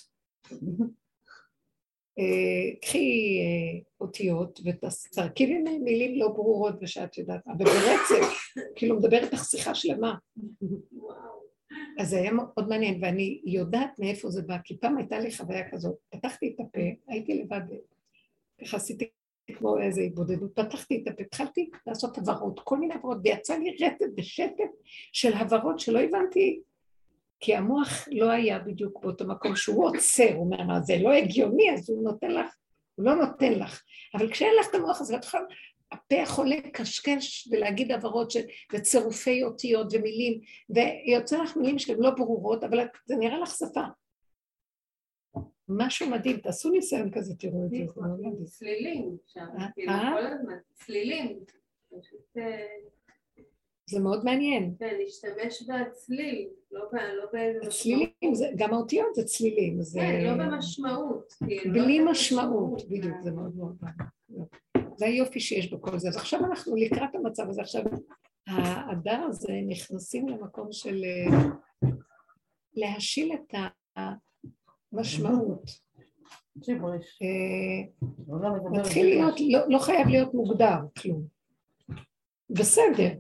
אה, 2.19 2.81
קחי 2.83 3.39
אה, 3.41 3.81
אותיות 4.01 4.61
ותרכיבי 4.65 5.59
מילים 5.59 6.19
לא 6.19 6.29
ברורות 6.29 6.75
ושאת 6.81 7.19
יודעת, 7.19 7.47
אבל 7.47 7.65
ברצף, 7.65 8.53
כאילו 8.77 8.97
מדבר 8.97 9.23
איתך 9.25 9.45
שיחה 9.45 9.75
שלמה. 9.75 10.15
אז 11.99 12.09
זה 12.09 12.17
היה 12.17 12.33
מאוד 12.33 12.69
מעניין, 12.69 13.05
ואני 13.05 13.41
יודעת 13.45 13.99
מאיפה 13.99 14.31
זה 14.31 14.43
בא, 14.43 14.57
כי 14.65 14.79
פעם 14.79 14.97
הייתה 14.97 15.19
לי 15.19 15.37
חוויה 15.37 15.71
כזאת, 15.71 15.95
פתחתי 16.11 16.55
את 16.55 16.61
הפה, 16.61 16.81
הייתי 17.09 17.43
לבד, 17.43 17.61
ככה 18.61 18.77
עשיתי 18.77 19.09
כמו 19.47 19.79
איזה 19.79 20.01
התבודדות, 20.01 20.55
פתחתי 20.55 21.03
את 21.03 21.09
הפה, 21.09 21.23
התחלתי 21.23 21.71
לעשות 21.87 22.19
הבהרות, 22.19 22.61
כל 22.65 22.79
מיני 22.79 22.95
הבהרות, 22.95 23.19
ויצא 23.25 23.55
לי 23.55 23.77
רטט 23.87 24.07
ושטף 24.17 24.71
של 25.13 25.33
הבהרות 25.33 25.81
שלא 25.81 26.01
הבנתי 26.01 26.61
כי 27.41 27.55
המוח 27.55 28.09
לא 28.13 28.31
היה 28.31 28.59
בדיוק 28.59 29.03
באותו 29.03 29.27
מקום 29.27 29.57
שהוא 29.57 29.85
עוצר, 29.85 30.35
הוא 30.35 30.45
אומר, 30.45 30.83
זה 30.83 30.99
לא 31.03 31.13
הגיוני, 31.13 31.75
אז 31.75 31.91
הוא 31.91 32.05
נותן 32.05 32.31
לך, 32.31 32.55
הוא 32.95 33.07
לא 33.07 33.15
נותן 33.15 33.53
לך. 33.53 33.83
אבל 34.15 34.33
כשאין 34.33 34.51
לך 34.61 34.67
את 34.71 34.75
המוח 34.75 35.01
הזה, 35.01 35.17
את 35.17 35.25
יכולה, 35.25 35.43
הפה 35.93 36.15
יכול 36.15 36.49
לקשקש 36.49 37.49
ולהגיד 37.53 37.93
הבהרות 37.93 38.31
של, 38.31 38.41
וצירופי 38.73 39.45
אותיות 39.45 39.87
ומילים, 39.93 40.41
ויוצא 40.71 41.43
לך 41.43 41.57
מילים 41.57 41.79
שהן 41.79 41.97
לא 41.99 42.11
ברורות, 42.11 42.65
אבל 42.65 42.79
זה 43.07 43.17
נראה 43.17 43.39
לך 43.39 43.51
שפה. 43.51 43.83
משהו 45.69 46.11
מדהים, 46.11 46.37
תעשו 46.37 46.71
ניסיון 46.71 47.11
כזה, 47.11 47.35
תראו 47.35 47.65
את 47.65 47.71
זה. 47.71 47.77
צלילים, 48.45 49.17
אה? 49.37 49.67
כאילו, 49.75 49.93
אה? 49.93 50.15
צלילים. 50.75 51.39
זה 53.91 54.01
מאוד 54.01 54.25
מעניין. 54.25 54.75
כן, 54.79 54.97
להשתמש 54.99 55.63
בצליל, 55.63 56.49
לא, 56.73 56.81
לא 56.93 57.25
באיזה 57.33 57.59
משמעות. 57.59 57.73
צלילים, 57.73 58.35
זה, 58.35 58.47
גם 58.57 58.75
האותיות 58.75 59.15
זה 59.15 59.25
צלילים. 59.25 59.79
כן, 59.95 60.25
לא 60.25 60.45
במשמעות. 60.45 61.35
כאילו, 61.47 61.73
בלי 61.73 61.99
לא 61.99 62.11
משמעות, 62.11 62.89
בדיוק, 62.89 63.21
זה 63.21 63.31
מאוד 63.31 63.57
מאוד 63.57 63.77
מעניין. 63.81 64.47
זה 65.01 65.07
היופי 65.07 65.41
שיש 65.41 65.73
בכל 65.73 65.99
זה. 65.99 66.09
אז 66.09 66.17
עכשיו 66.17 66.41
אנחנו 66.45 66.77
לקראת 66.77 67.15
המצב 67.15 67.49
הזה, 67.49 67.61
עכשיו 67.61 67.83
ההדר 68.47 69.21
הזה 69.29 69.53
נכנסים 69.69 70.29
למקום 70.29 70.69
של 70.73 71.05
אה, 71.05 71.39
להשיל 72.75 73.33
את 73.35 73.55
המשמעות. 74.93 75.71
אה, 77.23 77.91
מתחיל 78.71 79.07
להיות, 79.07 79.35
לא, 79.51 79.61
לא 79.69 79.79
חייב 79.79 80.09
להיות 80.09 80.35
מוגדר 80.35 80.79
כלום. 80.99 81.23
בסדר, 82.51 83.11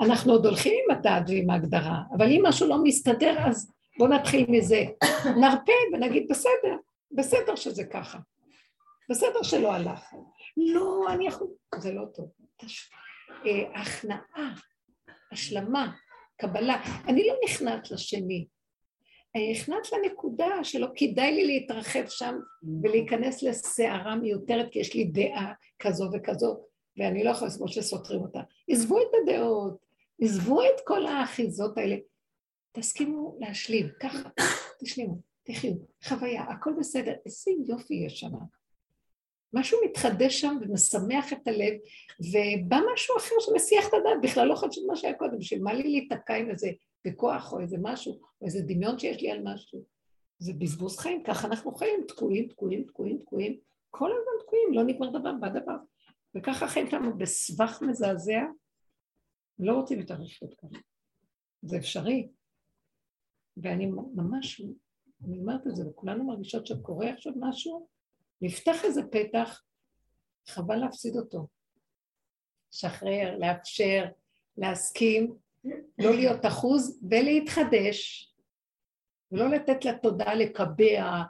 אנחנו 0.00 0.32
עוד 0.32 0.46
הולכים 0.46 0.72
עם 0.84 0.96
הדעת 0.96 1.22
ועם 1.28 1.50
ההגדרה, 1.50 2.02
אבל 2.16 2.26
אם 2.26 2.42
משהו 2.46 2.68
לא 2.68 2.82
מסתדר, 2.82 3.36
אז 3.46 3.72
בואו 3.98 4.10
נתחיל 4.10 4.46
מזה. 4.48 4.84
נרפה 5.40 5.72
ונגיד, 5.92 6.26
בסדר, 6.30 6.76
בסדר 7.12 7.56
שזה 7.56 7.84
ככה. 7.84 8.18
בסדר 9.10 9.42
שלא 9.42 9.72
הלך. 9.72 10.14
לא, 10.56 11.04
אני 11.14 11.26
יכול... 11.26 11.48
זה 11.78 11.92
לא 11.92 12.04
טוב. 12.14 12.28
אה, 13.46 13.80
הכנעה, 13.80 14.54
השלמה, 15.32 15.92
קבלה. 16.36 16.82
אני 17.08 17.26
לא 17.26 17.34
נכנעת 17.44 17.90
לשני. 17.90 18.46
אני 19.34 19.52
נכנעת 19.52 19.92
לנקודה 19.92 20.64
שלא 20.64 20.86
כדאי 20.96 21.32
לי 21.34 21.46
להתרחב 21.46 22.06
שם 22.08 22.34
ולהיכנס 22.82 23.42
לסערה 23.42 24.16
מיותרת, 24.16 24.66
כי 24.70 24.78
יש 24.78 24.94
לי 24.94 25.04
דעה 25.04 25.52
כזו 25.78 26.10
וכזו. 26.12 26.64
ואני 26.96 27.24
לא 27.24 27.30
יכולה 27.30 27.46
לסבול 27.50 27.68
שסותרים 27.68 28.20
אותה. 28.20 28.40
עזבו 28.68 28.98
את 28.98 29.08
הדעות, 29.22 29.84
עזבו 30.20 30.62
את 30.62 30.80
כל 30.84 31.06
האחיזות 31.06 31.78
האלה. 31.78 31.96
תסכימו 32.72 33.36
להשלים, 33.40 33.88
ככה, 34.00 34.28
תשלימו, 34.80 35.18
תחיו, 35.42 35.72
חוויה, 36.04 36.42
הכל 36.42 36.70
בסדר. 36.78 37.12
איזה 37.26 37.50
יופי 37.66 37.94
יש 37.94 38.20
שם. 38.20 38.32
משהו 39.54 39.78
מתחדש 39.84 40.40
שם 40.40 40.56
ומשמח 40.60 41.32
את 41.32 41.48
הלב, 41.48 41.74
ובא 42.20 42.78
משהו 42.94 43.16
אחר 43.16 43.34
שמסיח 43.40 43.88
את 43.88 43.94
הדעת, 43.94 44.18
בכלל 44.22 44.48
לא 44.48 44.54
חשוב 44.54 44.86
מה 44.86 44.96
שהיה 44.96 45.14
קודם, 45.14 45.38
בשביל 45.38 45.62
מה 45.62 45.72
לי 45.72 45.82
להיתקע 45.82 46.34
עם 46.34 46.50
איזה 46.50 46.70
בכוח 47.06 47.52
או 47.52 47.60
איזה 47.60 47.76
משהו, 47.82 48.20
או 48.40 48.46
איזה 48.46 48.60
דמיון 48.62 48.98
שיש 48.98 49.22
לי 49.22 49.30
על 49.30 49.40
משהו. 49.44 49.84
זה 50.38 50.52
בזבוז 50.58 50.98
חיים, 50.98 51.22
ככה 51.22 51.46
אנחנו 51.46 51.74
חיים, 51.74 52.04
תקועים, 52.08 52.48
תקועים, 52.48 52.84
תקועים, 52.84 53.18
תקועים, 53.18 53.58
כל 53.90 54.10
הזמן 54.10 54.46
תקועים, 54.46 54.74
לא 54.74 54.82
נגמר 54.82 55.18
דבר, 55.18 55.32
בא 55.40 55.48
דבר. 55.48 55.76
וככה 56.34 56.64
החיים 56.64 56.90
שלנו 56.90 57.18
בסבך 57.18 57.82
מזעזע, 57.82 58.42
לא 59.58 59.72
רוצים 59.72 60.00
את 60.00 60.10
הרשות 60.10 60.54
ככה. 60.54 60.78
זה 61.62 61.76
אפשרי. 61.76 62.28
ואני 63.56 63.86
ממש, 64.14 64.60
אני 65.24 65.38
אומרת 65.38 65.66
את 65.66 65.76
זה, 65.76 65.88
וכולנו 65.88 66.24
מרגישות 66.24 66.66
שקורה 66.66 67.10
עכשיו 67.10 67.32
משהו, 67.36 67.88
נפתח 68.40 68.84
איזה 68.84 69.02
פתח, 69.10 69.62
חבל 70.48 70.76
להפסיד 70.76 71.16
אותו. 71.16 71.46
לשחרר, 72.72 73.38
לאפשר, 73.38 74.04
להסכים, 74.56 75.34
לא 75.98 76.14
להיות 76.14 76.46
אחוז 76.46 77.00
ולהתחדש, 77.10 78.30
ולא 79.32 79.48
לתת 79.48 79.84
לתודעה 79.84 80.34
לקבע 80.34 81.22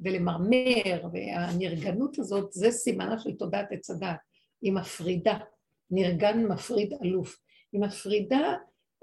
ולמרמר, 0.00 1.08
והנרגנות 1.12 2.18
הזאת 2.18 2.52
זה 2.52 2.70
סימנה 2.70 3.18
של 3.18 3.32
תודעת 3.32 3.66
עץ 3.70 3.90
הדת, 3.90 4.16
היא 4.62 4.72
מפרידה, 4.72 5.38
נרגן 5.90 6.46
מפריד 6.46 6.92
אלוף, 7.04 7.38
היא 7.72 7.80
מפרידה 7.80 8.54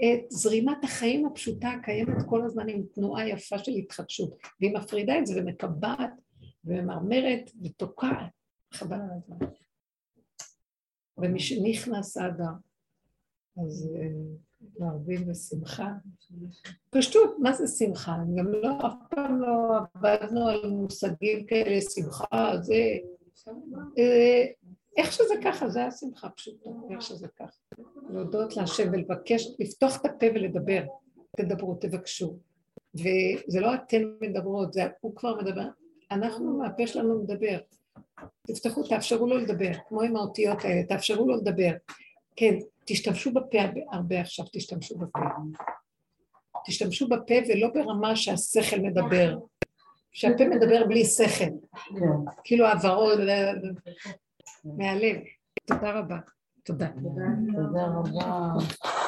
את 0.02 0.32
זרימת 0.32 0.84
החיים 0.84 1.26
הפשוטה 1.26 1.70
הקיימת 1.70 2.16
כל 2.30 2.42
הזמן 2.46 2.70
עם 2.70 2.84
תנועה 2.94 3.30
יפה 3.30 3.60
של 3.60 3.72
התחדשות, 3.72 4.38
והיא 4.62 4.74
מפרידה 4.74 5.20
את 5.20 5.26
זה 5.26 5.42
ומקבעת 5.42 6.12
וממרמרת 6.66 7.52
ותוקעת, 7.64 8.32
חבל 8.74 8.98
על 8.98 9.10
הזמן. 9.18 9.48
ומשנכנס 11.18 12.18
אדר, 12.18 12.52
אז 13.58 13.90
אה, 13.96 14.10
מערבים 14.80 15.28
בשמחה. 15.28 15.94
פשטות, 16.90 17.36
מה 17.40 17.54
זה 17.54 17.68
שמחה? 17.68 18.18
גם 18.36 18.48
לא, 18.48 18.78
אף 18.88 18.94
פעם 19.10 19.42
לא 19.42 19.78
עבדנו 19.94 20.48
על 20.48 20.70
מושגים 20.70 21.46
כאלה, 21.46 21.82
שמחה, 21.82 22.52
זה... 22.62 22.74
אה, 23.98 24.46
איך 24.98 25.12
שזה 25.12 25.34
ככה, 25.44 25.70
זה 25.70 25.86
השמחה 25.86 26.30
פשוטה, 26.30 26.70
איך 26.92 27.02
שזה 27.02 27.28
ככה. 27.28 27.60
להודות 28.10 28.58
להשם 28.58 28.90
ולבקש, 28.94 29.48
לפתוח 29.60 30.02
את 30.02 30.06
הפה 30.06 30.26
ולדבר. 30.36 30.84
תדברו, 31.38 31.76
תבקשו. 31.76 32.38
וזה 32.96 33.60
לא 33.60 33.76
אתן 33.76 34.02
מדברות, 34.22 34.74
זה 34.74 34.82
הוא 35.02 35.16
כבר 35.16 35.42
מדבר. 35.42 35.68
אנחנו, 36.12 36.58
מהפה 36.58 36.88
שלנו 36.88 37.24
מדבר. 37.24 37.60
תפתחו, 38.48 38.84
תאפשרו 38.84 39.28
לו 39.28 39.38
לדבר, 39.38 39.72
כמו 39.88 40.02
עם 40.02 40.16
האותיות 40.16 40.66
האלה, 40.66 40.84
תאפשרו 40.84 41.28
לו 41.28 41.36
לדבר. 41.36 41.72
כן, 42.36 42.56
תשתמשו 42.86 43.34
בפה 43.34 43.58
הרבה 43.92 44.22
עכשיו, 44.22 44.46
תשתמשו 44.54 44.98
בפה. 44.98 45.20
תשתמשו 46.66 47.08
בפה 47.08 47.34
ולא 47.50 47.68
ברמה 47.74 48.16
שהשכל 48.16 48.80
מדבר, 48.80 49.38
שהפה 50.12 50.44
מדבר 50.48 50.88
בלי 50.88 51.06
שכל, 51.06 51.46
כאילו 52.44 52.66
העברות 52.66 53.20
מהלב. 54.64 55.18
תודה 55.66 55.92
רבה. 55.92 56.18
תודה. 56.64 56.88
תודה 57.56 57.86
רבה. 57.96 58.99